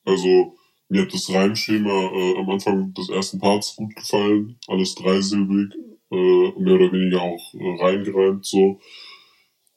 Also, 0.05 0.55
mir 0.89 1.03
hat 1.03 1.13
das 1.13 1.29
Reimschema 1.29 2.13
äh, 2.13 2.39
am 2.39 2.49
Anfang 2.51 2.95
des 2.95 3.09
ersten 3.09 3.41
Parts 3.41 3.75
gut 3.75 3.95
gefallen. 3.97 4.59
Alles 4.69 4.95
dreisilbig, 4.95 5.75
äh, 6.13 6.61
mehr 6.61 6.75
oder 6.75 6.93
weniger 6.93 7.23
auch 7.23 7.55
äh, 7.55 7.83
reingereimt 7.83 8.47
so. 8.47 8.81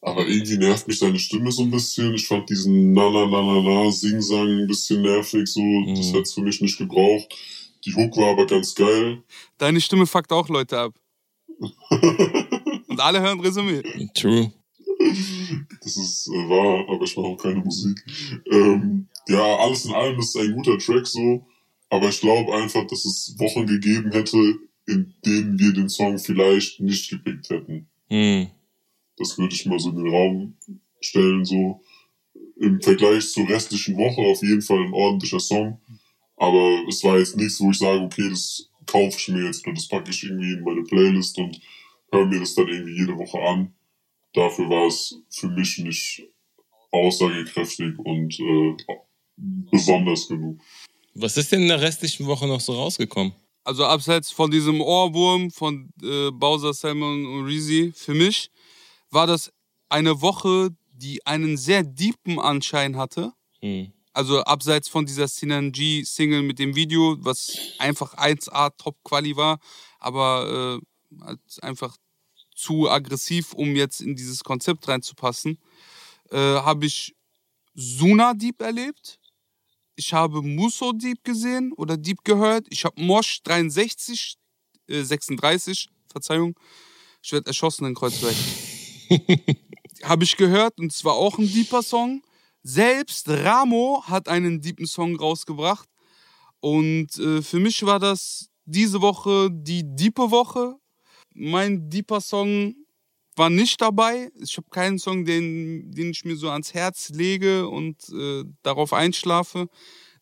Aber 0.01 0.25
irgendwie 0.27 0.57
nervt 0.57 0.87
mich 0.87 0.99
seine 0.99 1.19
Stimme 1.19 1.51
so 1.51 1.63
ein 1.63 1.71
bisschen. 1.71 2.13
Ich 2.13 2.27
fand 2.27 2.49
diesen 2.49 2.93
na 2.93 3.09
na 3.09 3.25
na 3.25 3.41
na 3.41 3.61
na 3.61 3.91
Sing-Sang 3.91 4.61
ein 4.61 4.67
bisschen 4.67 5.01
nervig 5.01 5.47
so. 5.47 5.61
Das 5.95 6.13
hat's 6.13 6.33
für 6.33 6.41
mich 6.41 6.61
nicht 6.61 6.77
gebraucht. 6.77 7.35
Die 7.85 7.93
Hook 7.93 8.15
war 8.17 8.31
aber 8.31 8.45
ganz 8.45 8.75
geil. 8.75 9.23
Deine 9.57 9.81
Stimme 9.81 10.05
fuckt 10.05 10.31
auch 10.31 10.47
Leute 10.49 10.77
ab. 10.77 10.93
Und 12.87 12.99
alle 12.99 13.21
hören 13.21 13.39
Resümee. 13.39 13.83
True. 14.13 14.51
Das 15.81 15.95
ist 15.95 16.27
äh, 16.27 16.49
wahr, 16.49 16.85
aber 16.89 17.03
ich 17.03 17.15
mache 17.15 17.27
auch 17.27 17.37
keine 17.37 17.59
Musik. 17.59 18.03
Ähm, 18.51 19.07
ja, 19.27 19.57
alles 19.57 19.85
in 19.85 19.93
allem 19.93 20.19
ist 20.19 20.35
ein 20.35 20.53
guter 20.53 20.77
Track 20.77 21.07
so, 21.07 21.45
aber 21.89 22.09
ich 22.09 22.19
glaube 22.19 22.53
einfach, 22.53 22.85
dass 22.87 23.05
es 23.05 23.35
Wochen 23.37 23.65
gegeben 23.65 24.11
hätte, 24.11 24.55
in 24.87 25.13
denen 25.25 25.57
wir 25.57 25.73
den 25.73 25.89
Song 25.89 26.19
vielleicht 26.19 26.81
nicht 26.81 27.09
gepickt 27.09 27.49
hätten. 27.49 27.87
Hm. 28.09 28.47
Das 29.19 29.37
würde 29.37 29.53
ich 29.53 29.65
mal 29.65 29.79
so 29.79 29.89
in 29.89 29.97
den 29.97 30.09
Raum 30.09 30.57
stellen, 31.01 31.45
so 31.45 31.81
im 32.59 32.81
Vergleich 32.81 33.29
zur 33.29 33.47
restlichen 33.47 33.97
Woche 33.97 34.21
auf 34.21 34.41
jeden 34.41 34.61
Fall 34.61 34.79
ein 34.79 34.93
ordentlicher 34.93 35.39
Song. 35.39 35.79
Aber 36.37 36.83
es 36.87 37.03
war 37.03 37.19
jetzt 37.19 37.35
nichts, 37.35 37.59
wo 37.59 37.71
ich 37.71 37.77
sage, 37.77 38.01
okay, 38.01 38.29
das 38.29 38.69
kaufe 38.85 39.17
ich 39.17 39.27
mir 39.27 39.45
jetzt 39.45 39.65
oder 39.65 39.75
das 39.75 39.87
packe 39.87 40.09
ich 40.09 40.23
irgendwie 40.23 40.53
in 40.53 40.63
meine 40.63 40.83
Playlist 40.83 41.37
und 41.37 41.59
höre 42.11 42.25
mir 42.25 42.39
das 42.39 42.55
dann 42.55 42.67
irgendwie 42.67 42.97
jede 42.97 43.17
Woche 43.17 43.39
an. 43.39 43.73
Dafür 44.33 44.69
war 44.69 44.87
es 44.87 45.15
für 45.29 45.49
mich 45.49 45.77
nicht 45.79 46.23
aussagekräftig 46.91 47.97
und 47.99 48.39
äh, 48.39 48.75
besonders 49.71 50.27
genug. 50.27 50.59
Was 51.13 51.37
ist 51.37 51.51
denn 51.51 51.63
in 51.63 51.67
der 51.67 51.81
restlichen 51.81 52.25
Woche 52.25 52.47
noch 52.47 52.61
so 52.61 52.73
rausgekommen? 52.73 53.33
Also 53.63 53.85
abseits 53.85 54.31
von 54.31 54.49
diesem 54.49 54.81
Ohrwurm 54.81 55.51
von 55.51 55.91
äh, 56.01 56.31
Bowser, 56.31 56.73
Salmon 56.73 57.25
und 57.25 57.45
Reezy, 57.45 57.91
für 57.93 58.13
mich 58.13 58.49
war 59.11 59.27
das 59.27 59.51
eine 59.89 60.21
Woche, 60.21 60.69
die 60.91 61.25
einen 61.25 61.57
sehr 61.57 61.83
deepen 61.83 62.39
Anschein 62.39 62.97
hatte. 62.97 63.33
Hm. 63.61 63.91
Also 64.13 64.41
abseits 64.43 64.89
von 64.89 65.05
dieser 65.05 65.27
Synergy-Single 65.27 66.41
mit 66.41 66.59
dem 66.59 66.75
Video, 66.75 67.17
was 67.19 67.57
einfach 67.77 68.15
1A 68.15 68.71
Top-Quali 68.77 69.35
war, 69.35 69.59
aber 69.99 70.81
äh, 71.21 71.35
einfach 71.61 71.95
zu 72.55 72.89
aggressiv, 72.89 73.53
um 73.53 73.75
jetzt 73.75 74.01
in 74.01 74.15
dieses 74.15 74.43
Konzept 74.43 74.87
reinzupassen, 74.87 75.57
äh, 76.31 76.37
habe 76.37 76.85
ich 76.85 77.15
Suna 77.73 78.33
Deep 78.33 78.61
erlebt. 78.61 79.19
Ich 79.95 80.13
habe 80.13 80.41
Muso 80.41 80.91
Deep 80.91 81.23
gesehen 81.23 81.71
oder 81.73 81.95
Deep 81.95 82.23
gehört. 82.23 82.65
Ich 82.69 82.83
habe 82.83 83.01
Mosh 83.01 83.41
63, 83.43 84.37
äh, 84.87 85.03
36, 85.03 85.89
Verzeihung. 86.11 86.55
Ich 87.21 87.31
werde 87.31 87.47
erschossen 87.47 87.85
in 87.85 87.95
Kreuzberg. 87.95 88.35
Habe 90.03 90.23
ich 90.23 90.37
gehört 90.37 90.79
und 90.79 90.93
zwar 90.93 91.13
auch 91.13 91.37
ein 91.37 91.51
deeper 91.51 91.83
Song. 91.83 92.21
Selbst 92.63 93.29
Ramo 93.29 94.03
hat 94.05 94.27
einen 94.27 94.61
deepen 94.61 94.85
Song 94.85 95.15
rausgebracht. 95.15 95.87
Und 96.59 97.17
äh, 97.17 97.41
für 97.41 97.59
mich 97.59 97.85
war 97.85 97.99
das 97.99 98.49
diese 98.65 99.01
Woche 99.01 99.49
die 99.51 99.83
diepe 99.83 100.29
Woche. 100.31 100.75
Mein 101.33 101.89
deeper 101.89 102.21
Song 102.21 102.75
war 103.35 103.49
nicht 103.49 103.81
dabei. 103.81 104.29
Ich 104.39 104.57
habe 104.57 104.67
keinen 104.69 104.99
Song, 104.99 105.25
den, 105.25 105.91
den 105.91 106.11
ich 106.11 106.25
mir 106.25 106.35
so 106.35 106.49
ans 106.49 106.73
Herz 106.73 107.09
lege 107.09 107.67
und 107.67 108.09
äh, 108.09 108.43
darauf 108.61 108.93
einschlafe. 108.93 109.69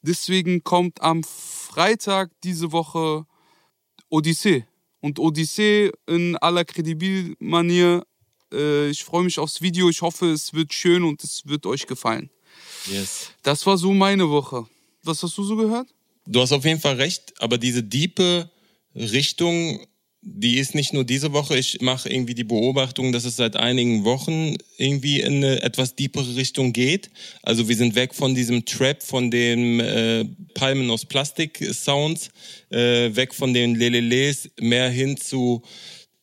Deswegen 0.02 0.64
kommt 0.64 1.02
am 1.02 1.24
Freitag 1.24 2.32
diese 2.44 2.72
Woche 2.72 3.26
Odyssee. 4.10 4.66
Und 5.02 5.20
Odyssee 5.20 5.92
in 6.08 6.38
aller 6.38 6.64
Kredibil-Manier. 6.64 8.06
Äh, 8.52 8.90
ich 8.90 9.04
freue 9.04 9.24
mich 9.24 9.40
aufs 9.40 9.62
Video. 9.62 9.90
Ich 9.90 10.02
hoffe, 10.02 10.32
es 10.32 10.54
wird 10.54 10.74
schön 10.74 11.04
und 11.04 11.24
es 11.24 11.44
wird 11.46 11.66
euch 11.66 11.88
gefallen. 11.88 12.30
Yes. 12.92 13.32
Das 13.44 13.66
war 13.66 13.78
so 13.78 13.94
meine 13.94 14.30
Woche. 14.30 14.66
Was 15.04 15.24
hast 15.24 15.38
du 15.38 15.44
so 15.44 15.56
gehört? 15.56 15.88
Du 16.26 16.42
hast 16.42 16.52
auf 16.52 16.66
jeden 16.66 16.82
Fall 16.82 16.96
recht, 16.96 17.34
aber 17.40 17.58
diese 17.58 17.84
diepe 17.84 18.50
Richtung, 18.94 19.86
die 20.22 20.58
ist 20.58 20.76
nicht 20.76 20.94
nur 20.94 21.06
diese 21.06 21.32
Woche. 21.32 21.58
Ich 21.58 21.80
mache 21.80 22.10
irgendwie 22.10 22.34
die 22.34 22.44
Beobachtung, 22.44 23.14
dass 23.14 23.24
es 23.24 23.38
seit 23.38 23.56
einigen 23.56 24.04
Wochen 24.04 24.56
irgendwie 24.78 25.22
in 25.22 25.38
eine 25.38 25.62
etwas 25.62 25.96
diepere 25.96 26.36
Richtung 26.36 26.74
geht. 26.74 27.10
Also 27.44 27.70
wir 27.70 27.78
sind 27.78 27.96
weg 27.96 28.14
von 28.14 28.36
diesem 28.36 28.66
Trap, 28.66 29.02
von 29.02 29.32
den 29.32 29.80
äh, 29.80 30.26
Palmen 30.54 30.90
aus 30.90 31.06
Plastik-Sounds, 31.06 32.30
äh, 32.72 33.16
weg 33.16 33.34
von 33.34 33.54
den 33.54 33.76
Leleles, 33.76 34.50
mehr 34.60 34.90
hin 34.90 35.16
zu 35.16 35.62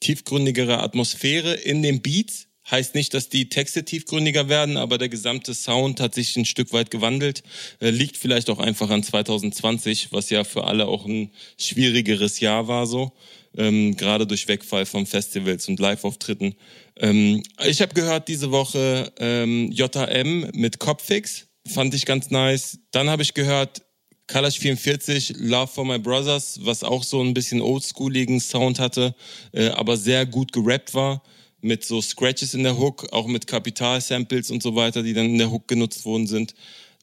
tiefgründigerer 0.05 0.83
Atmosphäre 0.83 1.55
in 1.55 1.83
den 1.83 2.03
Beats. 2.03 2.47
Heißt 2.71 2.95
nicht, 2.95 3.13
dass 3.13 3.29
die 3.29 3.51
Texte 3.51 3.85
tiefgründiger 3.85 4.49
werden, 4.49 4.79
aber 4.79 4.97
der 4.97 5.11
gesamte 5.11 5.55
Sound 5.55 6.01
hat 6.01 6.15
sich 6.15 6.37
ein 6.37 6.47
Stück 6.47 6.73
weit 6.73 6.91
gewandelt. 6.91 7.43
Äh, 7.81 7.91
liegt 7.91 8.17
vielleicht 8.17 8.49
auch 8.49 8.59
einfach 8.59 8.89
an 8.89 9.03
2020, 9.03 10.13
was 10.13 10.31
ja 10.31 10.45
für 10.45 10.65
alle 10.65 10.87
auch 10.87 11.05
ein 11.05 11.31
schwierigeres 11.59 12.41
Jahr 12.41 12.69
war 12.69 12.87
so. 12.87 13.13
Ähm, 13.57 13.97
gerade 13.97 14.27
durch 14.27 14.49
Wegfall 14.49 14.87
von 14.87 15.07
Festivals 15.07 15.69
und 15.69 15.79
Live-Auftritten. 15.79 16.55
Ähm, 16.97 17.43
ich 17.67 17.83
habe 17.83 17.95
gehört 17.95 18.29
diese 18.29 18.51
Woche 18.51 19.13
ähm, 19.19 19.71
JM 19.71 20.51
mit 20.55 20.79
Copfix, 20.79 21.47
fand 21.67 21.95
ich 21.95 22.07
ganz 22.07 22.31
nice. 22.31 22.79
Dann 22.91 23.11
habe 23.11 23.23
ich 23.23 23.35
gehört 23.35 23.84
Kalash 24.27 24.59
44, 24.59 25.35
Love 25.39 25.67
for 25.67 25.85
My 25.85 25.99
Brothers, 25.99 26.59
was 26.63 26.83
auch 26.83 27.05
so 27.05 27.21
ein 27.23 27.35
bisschen 27.35 27.61
oldschooligen 27.61 28.41
Sound 28.41 28.79
hatte, 28.79 29.15
äh, 29.53 29.69
aber 29.69 29.97
sehr 29.97 30.25
gut 30.25 30.53
gerappt 30.53 30.95
war 30.95 31.23
mit 31.61 31.85
so 31.85 32.01
Scratches 32.01 32.55
in 32.55 32.63
der 32.63 32.79
Hook, 32.79 33.13
auch 33.13 33.27
mit 33.27 33.47
Kapital-Samples 33.47 34.51
und 34.51 34.63
so 34.63 34.77
weiter, 34.77 35.03
die 35.03 35.15
dann 35.15 35.27
in 35.27 35.39
der 35.39 35.51
Hook 35.51 35.67
genutzt 35.67 36.05
worden 36.05 36.27
sind. 36.27 36.55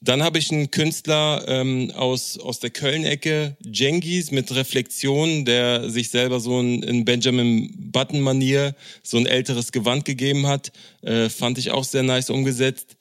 Dann 0.04 0.24
habe 0.24 0.40
ich 0.40 0.52
einen 0.52 0.72
Künstler 0.72 1.46
ähm, 1.48 1.92
aus, 1.92 2.40
aus 2.40 2.60
der 2.60 2.72
Köln-Ecke, 2.72 3.56
Jengis, 3.64 4.32
mit 4.32 4.54
Reflexion, 4.54 5.46
der 5.46 5.92
sich 5.92 6.10
selber 6.10 6.40
so 6.40 6.60
in, 6.60 6.82
in 6.82 7.06
Benjamin 7.06 7.72
Button-Manier 7.92 8.76
so 9.04 9.18
ein 9.18 9.28
älteres 9.28 9.72
Gewand 9.72 10.06
gegeben 10.06 10.48
hat. 10.48 10.72
Äh, 11.04 11.30
fand 11.30 11.60
ich 11.60 11.70
auch 11.70 11.84
sehr 11.84 12.02
nice 12.02 12.32
umgesetzt. 12.32 12.98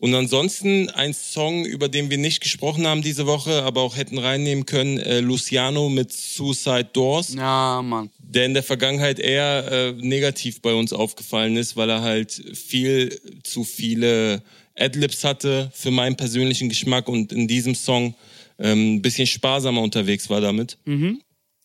Und 0.00 0.14
ansonsten 0.14 0.88
ein 0.90 1.12
Song, 1.12 1.64
über 1.64 1.88
den 1.88 2.08
wir 2.08 2.18
nicht 2.18 2.40
gesprochen 2.40 2.86
haben 2.86 3.02
diese 3.02 3.26
Woche, 3.26 3.64
aber 3.64 3.82
auch 3.82 3.96
hätten 3.96 4.18
reinnehmen 4.18 4.64
können, 4.64 4.98
äh, 4.98 5.18
Luciano 5.20 5.88
mit 5.88 6.12
Suicide 6.12 6.90
Doors 6.92 7.34
Ja, 7.34 7.82
Mann. 7.82 8.10
der 8.18 8.46
in 8.46 8.54
der 8.54 8.62
Vergangenheit 8.62 9.18
eher 9.18 9.70
äh, 9.70 9.92
negativ 9.92 10.62
bei 10.62 10.72
uns 10.72 10.92
aufgefallen 10.92 11.56
ist, 11.56 11.76
weil 11.76 11.90
er 11.90 12.02
halt 12.02 12.30
viel 12.54 13.20
zu 13.42 13.64
viele 13.64 14.42
Adlibs 14.76 15.24
hatte 15.24 15.70
für 15.74 15.90
meinen 15.90 16.14
persönlichen 16.16 16.68
Geschmack 16.68 17.08
und 17.08 17.32
in 17.32 17.48
diesem 17.48 17.74
Song 17.74 18.14
ähm, 18.60 18.94
ein 18.96 19.02
bisschen 19.02 19.26
sparsamer 19.26 19.82
unterwegs 19.82 20.30
war 20.30 20.40
damit. 20.40 20.78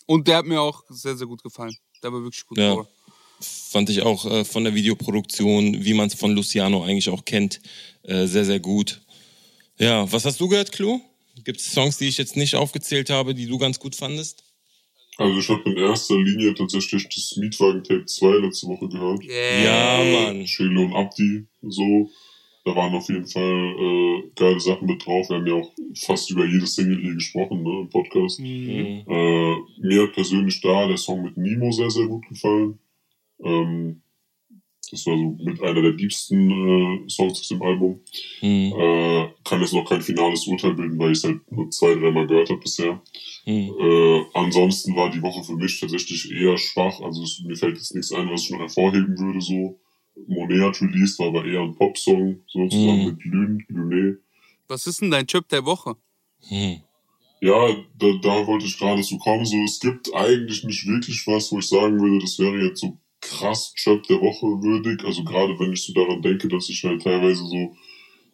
Und 0.07 0.27
der 0.27 0.37
hat 0.37 0.45
mir 0.45 0.59
auch 0.59 0.81
sehr, 0.89 1.15
sehr 1.15 1.27
gut 1.27 1.43
gefallen. 1.43 1.75
Der 2.01 2.11
war 2.11 2.21
wirklich 2.23 2.45
gut. 2.45 2.57
Ja. 2.57 2.73
Power. 2.73 2.87
Fand 3.43 3.89
ich 3.89 4.01
auch 4.01 4.25
äh, 4.25 4.45
von 4.45 4.63
der 4.63 4.75
Videoproduktion, 4.75 5.83
wie 5.83 5.93
man 5.93 6.07
es 6.07 6.15
von 6.15 6.35
Luciano 6.35 6.83
eigentlich 6.83 7.09
auch 7.09 7.25
kennt, 7.25 7.59
äh, 8.03 8.25
sehr, 8.25 8.45
sehr 8.45 8.59
gut. 8.59 9.01
Ja, 9.79 10.11
was 10.11 10.25
hast 10.25 10.39
du 10.39 10.47
gehört, 10.47 10.71
Clou? 10.71 11.01
Gibt 11.43 11.59
es 11.59 11.71
Songs, 11.71 11.97
die 11.97 12.07
ich 12.07 12.17
jetzt 12.17 12.37
nicht 12.37 12.55
aufgezählt 12.55 13.09
habe, 13.09 13.33
die 13.33 13.47
du 13.47 13.57
ganz 13.57 13.79
gut 13.79 13.95
fandest? 13.95 14.43
Also 15.17 15.39
ich 15.39 15.49
habe 15.49 15.69
in 15.69 15.77
erster 15.77 16.17
Linie 16.17 16.53
tatsächlich 16.53 17.07
das 17.09 17.35
Mietwagen-Tape 17.37 18.05
2 18.05 18.45
letzte 18.45 18.67
Woche 18.67 18.87
gehört. 18.87 19.23
Ja, 19.23 20.03
Mann. 20.03 20.45
Chelo 20.45 20.83
und 20.83 20.93
Abdi, 20.93 21.45
so. 21.61 22.09
Da 22.65 22.73
waren 22.75 22.95
auf 22.95 23.09
jeden 23.09 23.27
Fall 23.27 23.43
äh, 23.43 24.23
geile 24.35 24.59
Sachen 24.59 24.87
mit 24.87 25.05
drauf. 25.05 25.29
Wir 25.29 25.35
haben 25.35 25.47
ja 25.47 25.53
auch 25.53 25.71
fast 25.95 26.31
über 26.31 26.45
jede 26.45 26.65
Single 26.65 27.01
hier 27.01 27.15
gesprochen, 27.15 27.61
ne, 27.61 27.81
im 27.81 27.89
Podcast. 27.89 28.39
Mhm. 28.39 29.03
Äh, 29.05 29.55
mir 29.81 30.03
hat 30.03 30.13
persönlich 30.13 30.61
da 30.61 30.87
der 30.87 30.97
Song 30.97 31.23
mit 31.23 31.35
Nemo 31.35 31.71
sehr, 31.71 31.89
sehr 31.89 32.07
gut 32.07 32.25
gefallen. 32.29 32.79
Ähm, 33.43 34.01
das 34.91 35.05
war 35.07 35.17
so 35.17 35.37
mit 35.43 35.61
einer 35.61 35.81
der 35.81 35.93
liebsten 35.93 36.51
äh, 36.51 37.09
Songs 37.09 37.39
aus 37.39 37.47
dem 37.47 37.61
Album. 37.63 38.01
Mhm. 38.41 38.73
Äh, 38.77 39.29
kann 39.43 39.61
jetzt 39.61 39.73
noch 39.73 39.89
kein 39.89 40.01
finales 40.01 40.45
Urteil 40.45 40.73
bilden, 40.75 40.99
weil 40.99 41.11
ich 41.13 41.17
es 41.17 41.23
halt 41.23 41.51
nur 41.51 41.69
zwei, 41.71 41.95
dreimal 41.95 42.27
gehört 42.27 42.49
habe 42.49 42.59
bisher. 42.59 43.01
Mhm. 43.45 43.73
Äh, 43.79 44.21
ansonsten 44.35 44.95
war 44.95 45.09
die 45.09 45.21
Woche 45.21 45.43
für 45.43 45.55
mich 45.55 45.79
tatsächlich 45.79 46.31
eher 46.31 46.57
schwach. 46.57 46.99
Also 47.01 47.23
es, 47.23 47.41
mir 47.45 47.55
fällt 47.55 47.77
jetzt 47.77 47.95
nichts 47.95 48.11
ein, 48.13 48.29
was 48.29 48.43
ich 48.43 48.51
noch 48.51 48.59
hervorheben 48.59 49.17
würde. 49.17 49.41
So 49.41 49.79
Monet 50.27 50.61
hat 50.61 50.81
released, 50.81 51.17
war 51.17 51.27
aber 51.27 51.45
eher 51.45 51.61
ein 51.61 51.75
Popsong, 51.75 52.41
so 52.47 52.67
zusammen 52.67 52.99
Mhm. 52.99 53.05
mit 53.05 53.25
Lün, 53.25 53.65
Luné. 53.71 54.17
Was 54.67 54.85
ist 54.85 55.01
denn 55.01 55.11
dein 55.11 55.25
Chip 55.25 55.47
der 55.49 55.65
Woche? 55.65 55.95
Mhm. 56.51 56.81
Ja, 57.41 57.75
da, 57.97 58.07
da 58.21 58.47
wollte 58.47 58.65
ich 58.65 58.77
gerade 58.77 59.01
zu 59.01 59.17
kommen. 59.17 59.45
So, 59.45 59.57
es 59.63 59.79
gibt 59.79 60.13
eigentlich 60.13 60.63
nicht 60.63 60.85
wirklich 60.87 61.25
was, 61.25 61.51
wo 61.51 61.59
ich 61.59 61.67
sagen 61.67 61.99
würde, 61.99 62.19
das 62.19 62.37
wäre 62.39 62.57
jetzt 62.63 62.79
so 62.81 62.97
krass 63.23 63.73
Chöp 63.75 64.03
der 64.07 64.21
Woche 64.21 64.45
würdig. 64.61 65.03
Also 65.03 65.23
gerade 65.23 65.57
wenn 65.59 65.73
ich 65.73 65.83
so 65.83 65.93
daran 65.93 66.21
denke, 66.21 66.47
dass 66.47 66.69
ich 66.69 66.83
halt 66.83 67.01
teilweise 67.01 67.45
so 67.45 67.75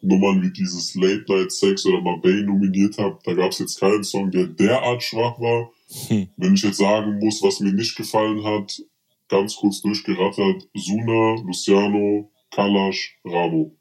Nummern 0.02 0.42
wie 0.42 0.50
dieses 0.50 0.94
Late 0.94 1.24
Night 1.28 1.52
Sex 1.52 1.84
oder 1.86 2.00
Mabey 2.00 2.42
nominiert 2.42 2.98
habe, 2.98 3.18
da 3.24 3.34
gab 3.34 3.52
es 3.52 3.58
jetzt 3.58 3.78
keinen 3.78 4.04
Song, 4.04 4.30
der 4.30 4.46
derart 4.46 5.02
schwach 5.02 5.38
war. 5.38 5.70
Hm. 6.08 6.28
Wenn 6.36 6.54
ich 6.54 6.62
jetzt 6.62 6.78
sagen 6.78 7.18
muss, 7.18 7.42
was 7.42 7.60
mir 7.60 7.72
nicht 7.72 7.96
gefallen 7.96 8.42
hat, 8.44 8.82
ganz 9.28 9.56
kurz 9.56 9.82
durchgerattert, 9.82 10.68
Suna, 10.74 11.40
Luciano, 11.42 12.30
Kalash, 12.50 13.16
Ramo. 13.24 13.76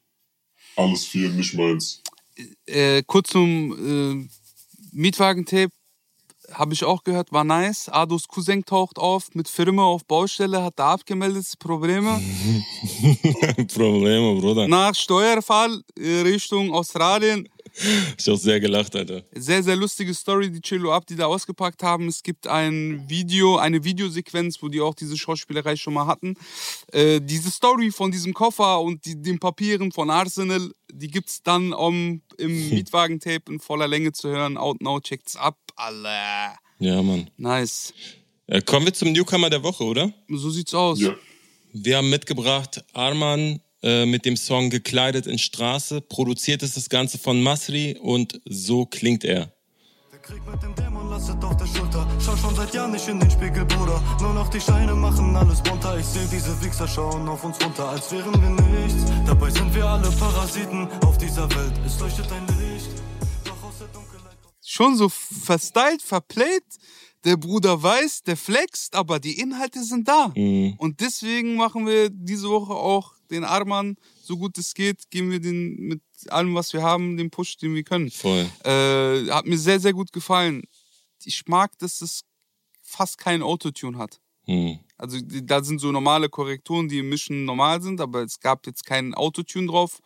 Alles 0.76 1.05
vier 1.05 1.30
nicht 1.30 1.55
meins. 1.55 2.03
Äh, 2.66 3.03
kurz 3.05 3.30
zum 3.30 3.74
äh, 3.74 4.28
Mietwagentape. 4.91 5.74
Habe 6.54 6.74
ich 6.74 6.84
auch 6.84 7.04
gehört, 7.04 7.32
war 7.32 7.43
nice. 7.43 7.89
Ados 7.89 8.28
Cousin 8.28 8.66
taucht 8.66 8.97
auf 8.97 9.34
mit 9.34 9.47
Firma 9.47 9.84
auf 9.84 10.06
Baustelle, 10.06 10.64
hat 10.64 10.78
da 10.78 10.93
abgemeldet, 10.93 11.45
Probleme. 11.60 12.20
Probleme, 13.74 14.39
Bruder. 14.39 14.68
Nach 14.68 14.95
Steuerfall 14.95 15.84
äh, 15.97 16.22
Richtung 16.22 16.74
Australien. 16.74 17.47
Ich 18.18 18.30
auch 18.30 18.38
sehr 18.38 18.60
gelacht, 18.60 18.96
Alter. 18.96 19.24
Sehr, 19.34 19.64
sehr 19.64 19.76
lustige 19.76 20.14
Story, 20.14 20.52
die 20.52 20.62
Chillo 20.62 20.92
Up, 20.92 21.06
die 21.08 21.16
da 21.16 21.26
ausgepackt 21.26 21.84
haben. 21.84 22.08
Es 22.08 22.24
gibt 22.24 22.48
ein 22.48 23.06
Video, 23.08 23.58
eine 23.58 23.84
Videosequenz, 23.84 24.62
wo 24.62 24.68
die 24.68 24.82
auch 24.82 24.96
diese 24.96 25.18
Schauspielerei 25.18 25.76
schon 25.76 25.94
mal 25.94 26.08
hatten. 26.08 26.36
Äh, 26.92 27.22
diese 27.22 27.52
Story 27.52 27.92
von 27.92 28.12
diesem 28.12 28.34
Koffer 28.34 28.82
und 28.82 29.06
die, 29.06 29.22
den 29.22 29.40
Papieren 29.40 29.92
von 29.92 30.10
Arsenal, 30.10 30.72
die 30.92 31.08
gibt's 31.08 31.42
dann 31.44 31.74
um, 31.74 32.22
im 32.38 32.70
Mietwagentape 32.70 33.52
in 33.52 33.60
voller 33.60 33.88
Länge 33.88 34.12
zu 34.12 34.30
hören. 34.30 34.58
Out 34.58 34.82
Now, 34.82 35.00
checkt's 35.00 35.36
ab. 35.36 35.58
Alle. 35.76 36.56
Ja, 36.80 37.02
Mann. 37.02 37.30
Nice. 37.38 37.94
Äh, 38.48 38.62
kommen 38.62 38.88
wir 38.88 38.94
zum 38.94 39.12
Newcomer 39.12 39.50
der 39.50 39.64
Woche, 39.64 39.84
oder? 39.84 40.12
So 40.28 40.50
sieht's 40.50 40.74
aus. 40.74 41.00
Ja. 41.00 41.16
Wir 41.72 41.98
haben 41.98 42.10
mitgebracht 42.10 42.84
Arman 42.94 43.62
äh, 43.82 44.06
mit 44.06 44.26
dem 44.26 44.36
Song 44.36 44.70
Gekleidet 44.70 45.26
in 45.28 45.40
Straße. 45.40 46.02
Produziert 46.02 46.64
ist 46.64 46.76
das 46.76 46.90
Ganze 46.90 47.18
von 47.18 47.42
Masri 47.42 47.98
und 48.02 48.42
so 48.46 48.86
klingt 48.86 49.24
er. 49.24 49.54
Der 50.12 50.20
Krieg 50.20 50.42
mit 50.52 50.62
dem 50.62 50.76
Dämon 50.76 51.10
lastet 51.10 51.44
auf 51.44 51.56
der 51.56 51.66
Schulter. 51.66 52.08
Schau 52.24 52.36
schon 52.36 52.56
seit 52.56 52.74
Jahren 52.74 52.92
nicht 52.92 53.08
in 53.08 53.20
den 53.20 53.32
Spiegel, 53.32 53.64
Bruder. 53.66 54.02
Nur 54.22 54.34
noch 54.34 54.50
die 54.50 54.60
Scheine 54.60 54.94
machen 54.94 55.36
alles 55.36 55.62
bunter. 55.62 55.98
Ich 55.98 56.06
seh 56.06 56.28
diese 56.32 56.62
Wichser 56.62 56.88
schauen 56.88 57.28
auf 57.30 57.44
uns 57.44 57.64
runter, 57.64 57.88
als 57.88 58.12
wären 58.12 58.34
wir 58.34 58.50
nichts. 58.50 59.06
Dabei 59.26 59.50
sind 59.50 59.74
wir 59.74 59.86
alle 59.86 60.12
Parasiten 60.12 60.88
auf 61.06 61.18
dieser 61.18 61.50
Welt. 61.56 61.74
Es 61.86 62.00
leuchtet 62.00 62.30
ein 62.32 62.46
Licht. 62.48 62.90
Doch 63.46 63.64
aus 63.64 63.80
der 63.80 63.88
Dunkelheit. 63.88 64.38
Schon 64.66 64.98
so 64.98 65.08
verstylt, 65.10 66.02
verplayt. 66.02 66.66
Der 67.26 67.38
Bruder 67.38 67.82
weiß, 67.82 68.24
der 68.24 68.38
flext, 68.38 68.96
aber 68.96 69.20
die 69.20 69.40
Inhalte 69.40 69.84
sind 69.84 70.08
da. 70.08 70.32
Mhm. 70.36 70.76
Und 70.78 71.00
deswegen 71.02 71.56
machen 71.56 71.86
wir 71.86 72.10
diese 72.10 72.50
Woche 72.50 72.74
auch 72.74 73.14
den 73.32 73.44
Arman, 73.44 73.96
so 74.22 74.38
gut 74.38 74.58
es 74.58 74.74
geht, 74.74 75.10
geben 75.10 75.32
wir 75.32 75.40
den 75.40 75.76
mit 75.76 76.02
allem, 76.30 76.56
was 76.56 76.74
wir 76.74 76.82
haben, 76.82 77.18
den 77.18 77.30
Push, 77.30 77.58
den 77.58 77.76
wir 77.76 77.84
können. 77.84 78.12
Voll. 78.12 78.50
Äh, 78.64 79.30
hat 79.32 79.46
mir 79.46 79.58
sehr, 79.58 79.80
sehr 79.80 79.94
gut 79.94 80.12
gefallen. 80.12 80.64
Ich 81.24 81.48
mag, 81.48 81.78
dass 81.80 82.02
es 82.02 82.24
fast 82.82 83.18
kein 83.18 83.42
Autotune 83.42 83.98
hat. 83.98 84.20
Mhm. 84.48 84.80
Also 84.98 85.20
da 85.22 85.64
sind 85.64 85.80
so 85.80 85.92
normale 85.92 86.28
Korrekturen, 86.28 86.90
die 86.90 87.00
im 87.00 87.10
Mischen 87.10 87.46
normal 87.46 87.82
sind, 87.82 88.02
aber 88.02 88.24
es 88.24 88.40
gab 88.40 88.66
jetzt 88.66 88.86
keinen 88.86 89.14
Autotune 89.14 89.68
drauf, 89.68 90.02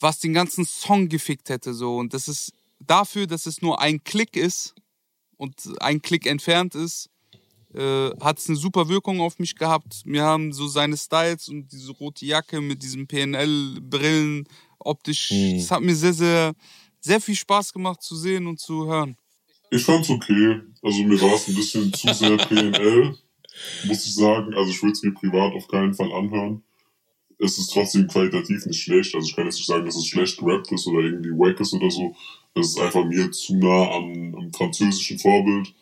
was 0.00 0.18
den 0.18 0.32
ganzen 0.32 0.64
Song 0.64 1.08
gefickt 1.08 1.50
hätte. 1.50 1.74
So. 1.74 1.96
Und 1.96 2.14
das 2.14 2.28
ist 2.28 2.52
dafür, 2.80 3.26
dass 3.26 3.46
es 3.46 3.62
nur 3.62 3.80
ein 3.80 4.02
Klick 4.02 4.36
ist 4.36 4.74
und 5.36 5.54
ein 5.80 6.02
Klick 6.02 6.26
entfernt 6.26 6.74
ist, 6.74 7.10
äh, 7.74 8.10
hat 8.20 8.38
es 8.38 8.48
eine 8.48 8.56
super 8.56 8.88
Wirkung 8.88 9.20
auf 9.20 9.38
mich 9.38 9.54
gehabt. 9.56 10.02
Mir 10.04 10.22
haben 10.22 10.52
so 10.52 10.68
seine 10.68 10.96
Styles 10.96 11.48
und 11.48 11.70
diese 11.72 11.92
rote 11.92 12.24
Jacke 12.24 12.60
mit 12.60 12.82
diesen 12.82 13.06
PNL-Brillen 13.06 14.48
optisch, 14.78 15.30
Mhm. 15.32 15.58
das 15.58 15.70
hat 15.70 15.82
mir 15.82 15.94
sehr, 15.94 16.12
sehr, 16.14 16.54
sehr 17.00 17.20
viel 17.20 17.34
Spaß 17.36 17.72
gemacht 17.72 18.02
zu 18.02 18.16
sehen 18.16 18.46
und 18.46 18.58
zu 18.60 18.86
hören. 18.86 19.16
Ich 19.70 19.82
fand's 19.82 20.08
okay. 20.08 20.60
Also 20.82 21.02
mir 21.02 21.20
war 21.20 21.34
es 21.34 21.48
ein 21.48 21.54
bisschen 21.54 21.92
zu 21.92 22.12
sehr 22.14 22.36
PNL, 22.48 23.16
muss 23.84 24.06
ich 24.06 24.14
sagen. 24.14 24.54
Also 24.54 24.70
ich 24.70 24.82
würde 24.82 24.92
es 24.92 25.02
mir 25.02 25.12
privat 25.12 25.52
auf 25.54 25.68
keinen 25.68 25.92
Fall 25.94 26.10
anhören. 26.12 26.62
Es 27.40 27.58
ist 27.58 27.72
trotzdem 27.72 28.08
qualitativ 28.08 28.64
nicht 28.66 28.82
schlecht. 28.82 29.14
Also 29.14 29.28
ich 29.28 29.36
kann 29.36 29.44
jetzt 29.44 29.56
nicht 29.56 29.66
sagen, 29.66 29.84
dass 29.84 29.94
es 29.96 30.06
schlecht 30.06 30.38
gerappt 30.38 30.72
ist 30.72 30.86
oder 30.86 31.00
irgendwie 31.00 31.30
wack 31.30 31.60
ist 31.60 31.72
oder 31.74 31.90
so. 31.90 32.14
Es 32.54 32.68
ist 32.70 32.80
einfach 32.80 33.04
mir 33.04 33.30
zu 33.30 33.56
nah 33.56 33.90
am, 33.92 34.34
am 34.34 34.52
französischen 34.52 35.18
Vorbild. 35.18 35.72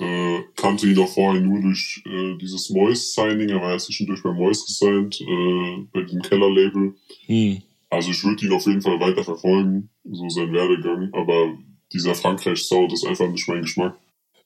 Äh, 0.00 0.44
kannte 0.56 0.86
ihn 0.86 0.98
auch 0.98 1.12
vorher 1.12 1.42
nur 1.42 1.60
durch 1.60 2.02
äh, 2.06 2.34
dieses 2.38 2.70
Moist-Signing. 2.70 3.50
Er 3.50 3.60
war 3.60 3.72
ja 3.72 3.78
zwischendurch 3.78 4.22
bei 4.22 4.32
Moist 4.32 4.66
gesigned, 4.66 5.20
äh, 5.20 5.86
bei 5.92 6.02
diesem 6.02 6.22
Keller-Label. 6.22 6.94
Mhm. 7.28 7.62
Also 7.90 8.10
ich 8.10 8.24
würde 8.24 8.46
ihn 8.46 8.52
auf 8.52 8.66
jeden 8.66 8.80
Fall 8.80 8.98
weiter 8.98 9.22
verfolgen, 9.22 9.90
so 10.04 10.28
sein 10.30 10.52
Werdegang. 10.52 11.10
Aber 11.12 11.58
dieser 11.92 12.14
Frankreich-Sound 12.14 12.92
ist 12.94 13.04
einfach 13.04 13.28
nicht 13.28 13.46
mein 13.46 13.62
Geschmack. 13.62 13.98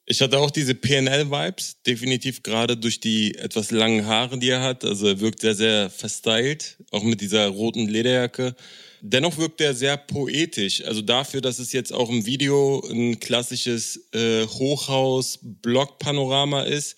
Ich 0.07 0.21
hatte 0.21 0.39
auch 0.39 0.51
diese 0.51 0.75
PNL-Vibes, 0.75 1.79
definitiv 1.87 2.43
gerade 2.43 2.77
durch 2.77 3.01
die 3.01 3.37
etwas 3.37 3.71
langen 3.71 4.05
Haare, 4.05 4.39
die 4.39 4.51
er 4.51 4.61
hat. 4.61 4.85
Also 4.85 5.07
er 5.07 5.21
wirkt 5.21 5.41
sehr, 5.41 5.55
sehr 5.55 5.89
verstylt, 5.89 6.77
auch 6.91 7.03
mit 7.03 7.23
dieser 7.23 7.49
roten 7.49 7.89
Lederjacke. 7.89 8.55
Dennoch 9.01 9.39
wirkt 9.39 9.63
er 9.63 9.73
sehr 9.73 9.97
poetisch. 9.97 10.85
Also 10.85 11.01
dafür, 11.01 11.41
dass 11.41 11.59
es 11.59 11.73
jetzt 11.73 11.91
auch 11.93 12.11
im 12.11 12.27
Video 12.27 12.87
ein 12.91 13.19
klassisches 13.19 14.07
äh, 14.13 14.47
Hochhaus-Block-Panorama 14.47 16.65
ist. 16.65 16.97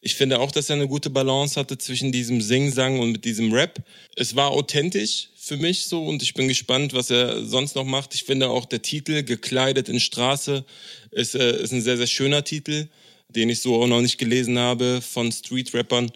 Ich 0.00 0.14
finde 0.14 0.38
auch, 0.38 0.52
dass 0.52 0.70
er 0.70 0.76
eine 0.76 0.86
gute 0.86 1.10
Balance 1.10 1.58
hatte 1.58 1.76
zwischen 1.78 2.12
diesem 2.12 2.40
Sing-Sang 2.40 3.00
und 3.00 3.10
mit 3.10 3.24
diesem 3.24 3.52
Rap. 3.52 3.82
Es 4.14 4.36
war 4.36 4.52
authentisch 4.52 5.30
für 5.44 5.56
mich 5.56 5.86
so 5.86 6.04
und 6.04 6.22
ich 6.22 6.34
bin 6.34 6.48
gespannt, 6.48 6.94
was 6.94 7.10
er 7.10 7.44
sonst 7.44 7.76
noch 7.76 7.84
macht. 7.84 8.14
Ich 8.14 8.24
finde 8.24 8.48
auch 8.48 8.64
der 8.64 8.82
Titel 8.82 9.22
Gekleidet 9.22 9.88
in 9.88 10.00
Straße 10.00 10.64
ist, 11.10 11.34
äh, 11.34 11.62
ist 11.62 11.72
ein 11.72 11.82
sehr, 11.82 11.96
sehr 11.96 12.06
schöner 12.06 12.44
Titel, 12.44 12.88
den 13.28 13.48
ich 13.50 13.60
so 13.60 13.82
auch 13.82 13.86
noch 13.86 14.00
nicht 14.00 14.18
gelesen 14.18 14.58
habe 14.58 15.00
von 15.00 15.30
Street-Rappern. 15.30 16.10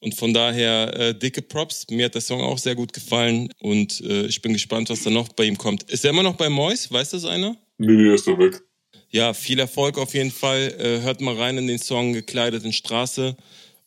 Und 0.00 0.14
von 0.14 0.34
daher 0.34 0.94
äh, 0.98 1.18
dicke 1.18 1.40
Props. 1.40 1.86
Mir 1.90 2.06
hat 2.06 2.14
der 2.14 2.20
Song 2.20 2.42
auch 2.42 2.58
sehr 2.58 2.74
gut 2.74 2.92
gefallen 2.92 3.48
und 3.60 4.02
äh, 4.02 4.26
ich 4.26 4.42
bin 4.42 4.52
gespannt, 4.52 4.90
was 4.90 5.02
da 5.02 5.08
noch 5.08 5.30
bei 5.30 5.44
ihm 5.44 5.56
kommt. 5.56 5.84
Ist 5.84 6.04
er 6.04 6.10
immer 6.10 6.22
noch 6.22 6.36
bei 6.36 6.50
Mois? 6.50 6.90
Weiß 6.90 7.10
das 7.10 7.24
einer? 7.24 7.56
Nee, 7.78 7.92
nee, 7.92 8.08
er 8.08 8.14
ist 8.14 8.26
da 8.26 8.36
weg. 8.38 8.60
Ja, 9.08 9.32
viel 9.32 9.58
Erfolg 9.60 9.96
auf 9.96 10.12
jeden 10.12 10.30
Fall. 10.30 10.74
Äh, 10.78 11.00
hört 11.00 11.22
mal 11.22 11.36
rein 11.36 11.56
in 11.56 11.68
den 11.68 11.78
Song 11.78 12.12
Gekleidet 12.12 12.64
in 12.64 12.72
Straße. 12.72 13.36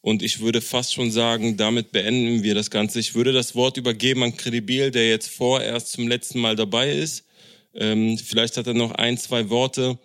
Und 0.02 0.22
ich 0.24 0.40
würde 0.40 0.62
fast 0.62 0.94
schon 0.94 1.12
sagen, 1.12 1.58
damit 1.58 1.92
beenden 1.92 2.44
wir 2.44 2.56
das 2.56 2.70
Ganze. 2.70 3.00
Ich 3.00 3.16
würde 3.16 3.34
das 3.34 3.56
Wort 3.56 3.78
übergeben 3.78 4.24
an 4.24 4.38
Credibil, 4.38 4.92
der 4.92 5.10
jetzt 5.10 5.30
vorerst 5.30 5.92
zum 5.92 6.08
letzten 6.08 6.40
Mal 6.40 6.56
dabei 6.56 6.92
ist. 6.92 7.26
Ähm, 7.74 8.18
vielleicht 8.18 8.58
hat 8.58 8.68
er 8.68 8.74
noch 8.74 8.92
ein, 8.92 9.18
zwei 9.18 9.50
Worte 9.50 10.00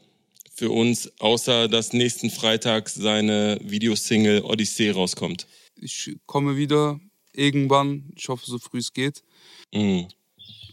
für 0.55 0.71
uns, 0.71 1.11
außer 1.21 1.69
dass 1.69 1.93
nächsten 1.93 2.31
Freitag 2.31 2.89
seine 2.89 3.59
Videosingle 3.63 4.45
Odyssee 4.45 4.91
rauskommt. 4.91 5.47
Ich 5.77 6.17
komme 6.27 6.57
wieder 6.57 7.01
irgendwann, 7.33 8.13
ich 8.17 8.29
hoffe, 8.29 8.45
so 8.47 8.59
früh 8.59 8.79
es 8.79 8.93
geht. 8.93 9.23
Mhm. 9.73 10.09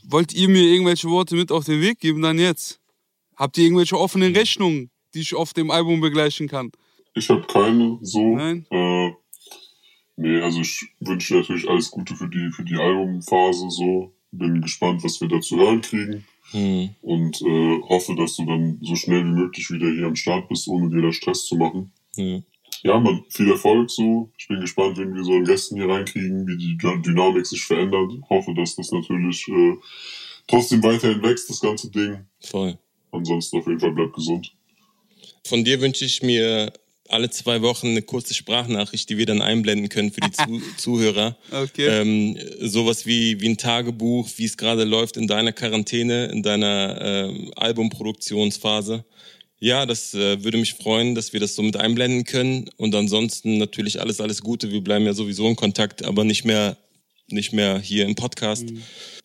Wollt 0.03 0.33
ihr 0.33 0.49
mir 0.49 0.63
irgendwelche 0.63 1.09
Worte 1.09 1.35
mit 1.35 1.51
auf 1.51 1.65
den 1.65 1.81
Weg 1.81 1.99
geben, 1.99 2.21
dann 2.21 2.39
jetzt? 2.39 2.79
Habt 3.35 3.57
ihr 3.57 3.65
irgendwelche 3.65 3.97
offenen 3.97 4.35
Rechnungen, 4.35 4.91
die 5.13 5.21
ich 5.21 5.35
auf 5.35 5.53
dem 5.53 5.71
Album 5.71 6.01
begleichen 6.01 6.47
kann? 6.47 6.71
Ich 7.13 7.29
habe 7.29 7.45
keine 7.47 7.97
so. 8.01 8.35
Nein? 8.35 8.65
Äh, 8.69 9.11
nee, 10.17 10.41
also 10.41 10.61
ich 10.61 10.85
wünsche 10.99 11.37
natürlich 11.37 11.67
alles 11.69 11.91
Gute 11.91 12.15
für 12.15 12.27
die, 12.29 12.49
für 12.51 12.63
die 12.63 12.75
Albumphase 12.75 13.69
so. 13.69 14.13
Bin 14.31 14.61
gespannt, 14.61 15.03
was 15.03 15.19
wir 15.21 15.27
da 15.27 15.41
zu 15.41 15.57
hören 15.57 15.81
kriegen. 15.81 16.23
Mhm. 16.53 16.89
Und 17.01 17.41
äh, 17.41 17.81
hoffe, 17.89 18.15
dass 18.15 18.35
du 18.35 18.45
dann 18.45 18.79
so 18.81 18.95
schnell 18.95 19.23
wie 19.23 19.41
möglich 19.41 19.69
wieder 19.71 19.89
hier 19.89 20.05
am 20.05 20.15
Start 20.15 20.47
bist, 20.47 20.67
ohne 20.67 20.89
dir 20.89 21.01
da 21.01 21.11
Stress 21.11 21.45
zu 21.45 21.55
machen. 21.55 21.91
Ja. 22.15 22.41
Ja, 22.81 22.99
man, 22.99 23.25
viel 23.29 23.49
Erfolg 23.49 23.89
so. 23.89 24.31
Ich 24.37 24.47
bin 24.47 24.61
gespannt, 24.61 24.97
wenn 24.97 25.13
wir 25.13 25.23
so 25.23 25.33
einen 25.33 25.43
Gästen 25.45 25.75
hier 25.75 25.89
reinkriegen, 25.89 26.47
wie 26.47 26.57
die 26.57 26.77
Dy- 26.77 27.01
Dynamik 27.01 27.45
sich 27.45 27.61
verändert. 27.63 28.11
Hoffe, 28.29 28.53
dass 28.53 28.75
das 28.75 28.91
natürlich 28.91 29.47
äh, 29.49 29.75
trotzdem 30.47 30.81
weiterhin 30.83 31.21
wächst, 31.21 31.49
das 31.49 31.59
ganze 31.59 31.91
Ding. 31.91 32.25
Voll. 32.39 32.77
Ansonsten 33.11 33.57
auf 33.57 33.67
jeden 33.67 33.79
Fall 33.79 33.91
bleibt 33.91 34.13
gesund. 34.13 34.55
Von 35.45 35.63
dir 35.63 35.81
wünsche 35.81 36.05
ich 36.05 36.21
mir 36.21 36.71
alle 37.09 37.29
zwei 37.29 37.61
Wochen 37.61 37.87
eine 37.87 38.01
kurze 38.01 38.33
Sprachnachricht, 38.33 39.09
die 39.09 39.17
wir 39.17 39.25
dann 39.25 39.41
einblenden 39.41 39.89
können 39.89 40.11
für 40.11 40.21
die 40.21 40.31
Zu 40.31 40.61
Zuhörer. 40.77 41.37
Okay. 41.51 41.87
Ähm, 41.87 42.37
sowas 42.61 43.05
wie, 43.05 43.41
wie 43.41 43.49
ein 43.49 43.57
Tagebuch, 43.57 44.29
wie 44.37 44.45
es 44.45 44.57
gerade 44.57 44.83
läuft 44.83 45.17
in 45.17 45.27
deiner 45.27 45.51
Quarantäne, 45.51 46.27
in 46.27 46.43
deiner 46.43 46.99
ähm, 47.01 47.51
Albumproduktionsphase. 47.55 49.05
Ja, 49.59 49.85
das 49.85 50.13
äh, 50.13 50.43
würde 50.43 50.57
mich 50.57 50.75
freuen, 50.75 51.15
dass 51.15 51.33
wir 51.33 51.39
das 51.39 51.55
so 51.55 51.61
mit 51.61 51.75
einblenden 51.75 52.23
können. 52.23 52.69
Und 52.77 52.95
ansonsten 52.95 53.57
natürlich 53.57 53.99
alles, 53.99 54.21
alles 54.21 54.41
Gute. 54.41 54.71
Wir 54.71 54.81
bleiben 54.81 55.05
ja 55.05 55.13
sowieso 55.13 55.47
in 55.49 55.55
Kontakt, 55.55 56.05
aber 56.05 56.23
nicht 56.23 56.45
mehr, 56.45 56.77
nicht 57.27 57.51
mehr 57.51 57.79
hier 57.79 58.05
im 58.05 58.15
Podcast. 58.15 58.65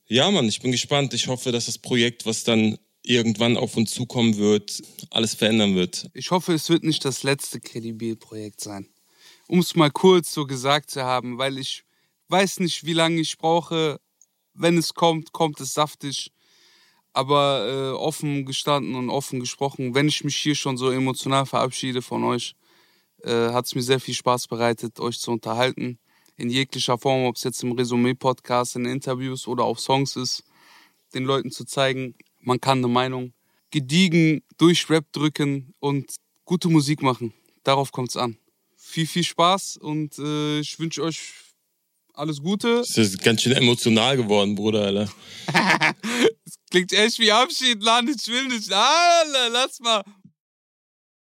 Ja, 0.08 0.30
Mann, 0.30 0.48
ich 0.48 0.60
bin 0.60 0.72
gespannt. 0.72 1.14
Ich 1.14 1.28
hoffe, 1.28 1.52
dass 1.52 1.66
das 1.66 1.78
Projekt, 1.78 2.26
was 2.26 2.42
dann 2.42 2.78
irgendwann 3.04 3.56
auf 3.56 3.76
uns 3.76 3.92
zukommen 3.92 4.38
wird, 4.38 4.82
alles 5.10 5.34
verändern 5.34 5.74
wird. 5.74 6.08
Ich 6.14 6.30
hoffe, 6.30 6.54
es 6.54 6.68
wird 6.70 6.82
nicht 6.82 7.04
das 7.04 7.22
letzte 7.22 7.60
Credibil-Projekt 7.60 8.60
sein. 8.60 8.88
Um 9.46 9.58
es 9.58 9.76
mal 9.76 9.90
kurz 9.90 10.32
so 10.32 10.46
gesagt 10.46 10.90
zu 10.90 11.02
haben, 11.02 11.38
weil 11.38 11.58
ich 11.58 11.84
weiß 12.28 12.60
nicht, 12.60 12.84
wie 12.84 12.94
lange 12.94 13.20
ich 13.20 13.36
brauche. 13.36 14.00
Wenn 14.54 14.78
es 14.78 14.94
kommt, 14.94 15.32
kommt 15.32 15.60
es 15.60 15.74
saftig. 15.74 16.32
Aber 17.12 17.68
äh, 17.68 17.96
offen 17.96 18.44
gestanden 18.44 18.96
und 18.96 19.10
offen 19.10 19.38
gesprochen, 19.38 19.94
wenn 19.94 20.08
ich 20.08 20.24
mich 20.24 20.36
hier 20.36 20.56
schon 20.56 20.76
so 20.76 20.90
emotional 20.90 21.46
verabschiede 21.46 22.02
von 22.02 22.24
euch, 22.24 22.56
äh, 23.22 23.50
hat 23.52 23.66
es 23.66 23.74
mir 23.74 23.82
sehr 23.82 24.00
viel 24.00 24.14
Spaß 24.14 24.48
bereitet, 24.48 24.98
euch 24.98 25.20
zu 25.20 25.30
unterhalten. 25.30 25.98
In 26.36 26.50
jeglicher 26.50 26.98
Form, 26.98 27.26
ob 27.26 27.36
es 27.36 27.44
jetzt 27.44 27.62
im 27.62 27.72
Resümee-Podcast, 27.72 28.74
in 28.74 28.86
Interviews 28.86 29.46
oder 29.46 29.62
auf 29.62 29.78
Songs 29.78 30.16
ist, 30.16 30.42
den 31.14 31.24
Leuten 31.24 31.52
zu 31.52 31.64
zeigen, 31.64 32.16
man 32.44 32.60
kann 32.60 32.78
eine 32.78 32.88
Meinung 32.88 33.32
gediegen 33.70 34.42
durch 34.58 34.88
Rap 34.88 35.12
drücken 35.12 35.74
und 35.80 36.14
gute 36.44 36.68
Musik 36.68 37.02
machen. 37.02 37.32
Darauf 37.64 37.90
kommt's 37.90 38.16
an. 38.16 38.36
Viel, 38.76 39.06
viel 39.06 39.24
Spaß 39.24 39.78
und 39.78 40.18
äh, 40.18 40.60
ich 40.60 40.78
wünsche 40.78 41.02
euch 41.02 41.32
alles 42.12 42.40
Gute. 42.40 42.78
Das 42.78 42.96
ist 42.96 43.22
ganz 43.22 43.42
schön 43.42 43.52
emotional 43.52 44.16
geworden, 44.16 44.54
Bruder, 44.54 44.82
Alter. 44.82 45.12
Klingt 46.70 46.92
echt 46.92 47.18
wie 47.18 47.32
Abschied, 47.32 47.82
Mann. 47.82 48.08
Ich 48.08 48.28
will 48.28 48.46
nicht. 48.48 48.72
Alter, 48.72 49.48
lass 49.50 49.80
mal. 49.80 50.04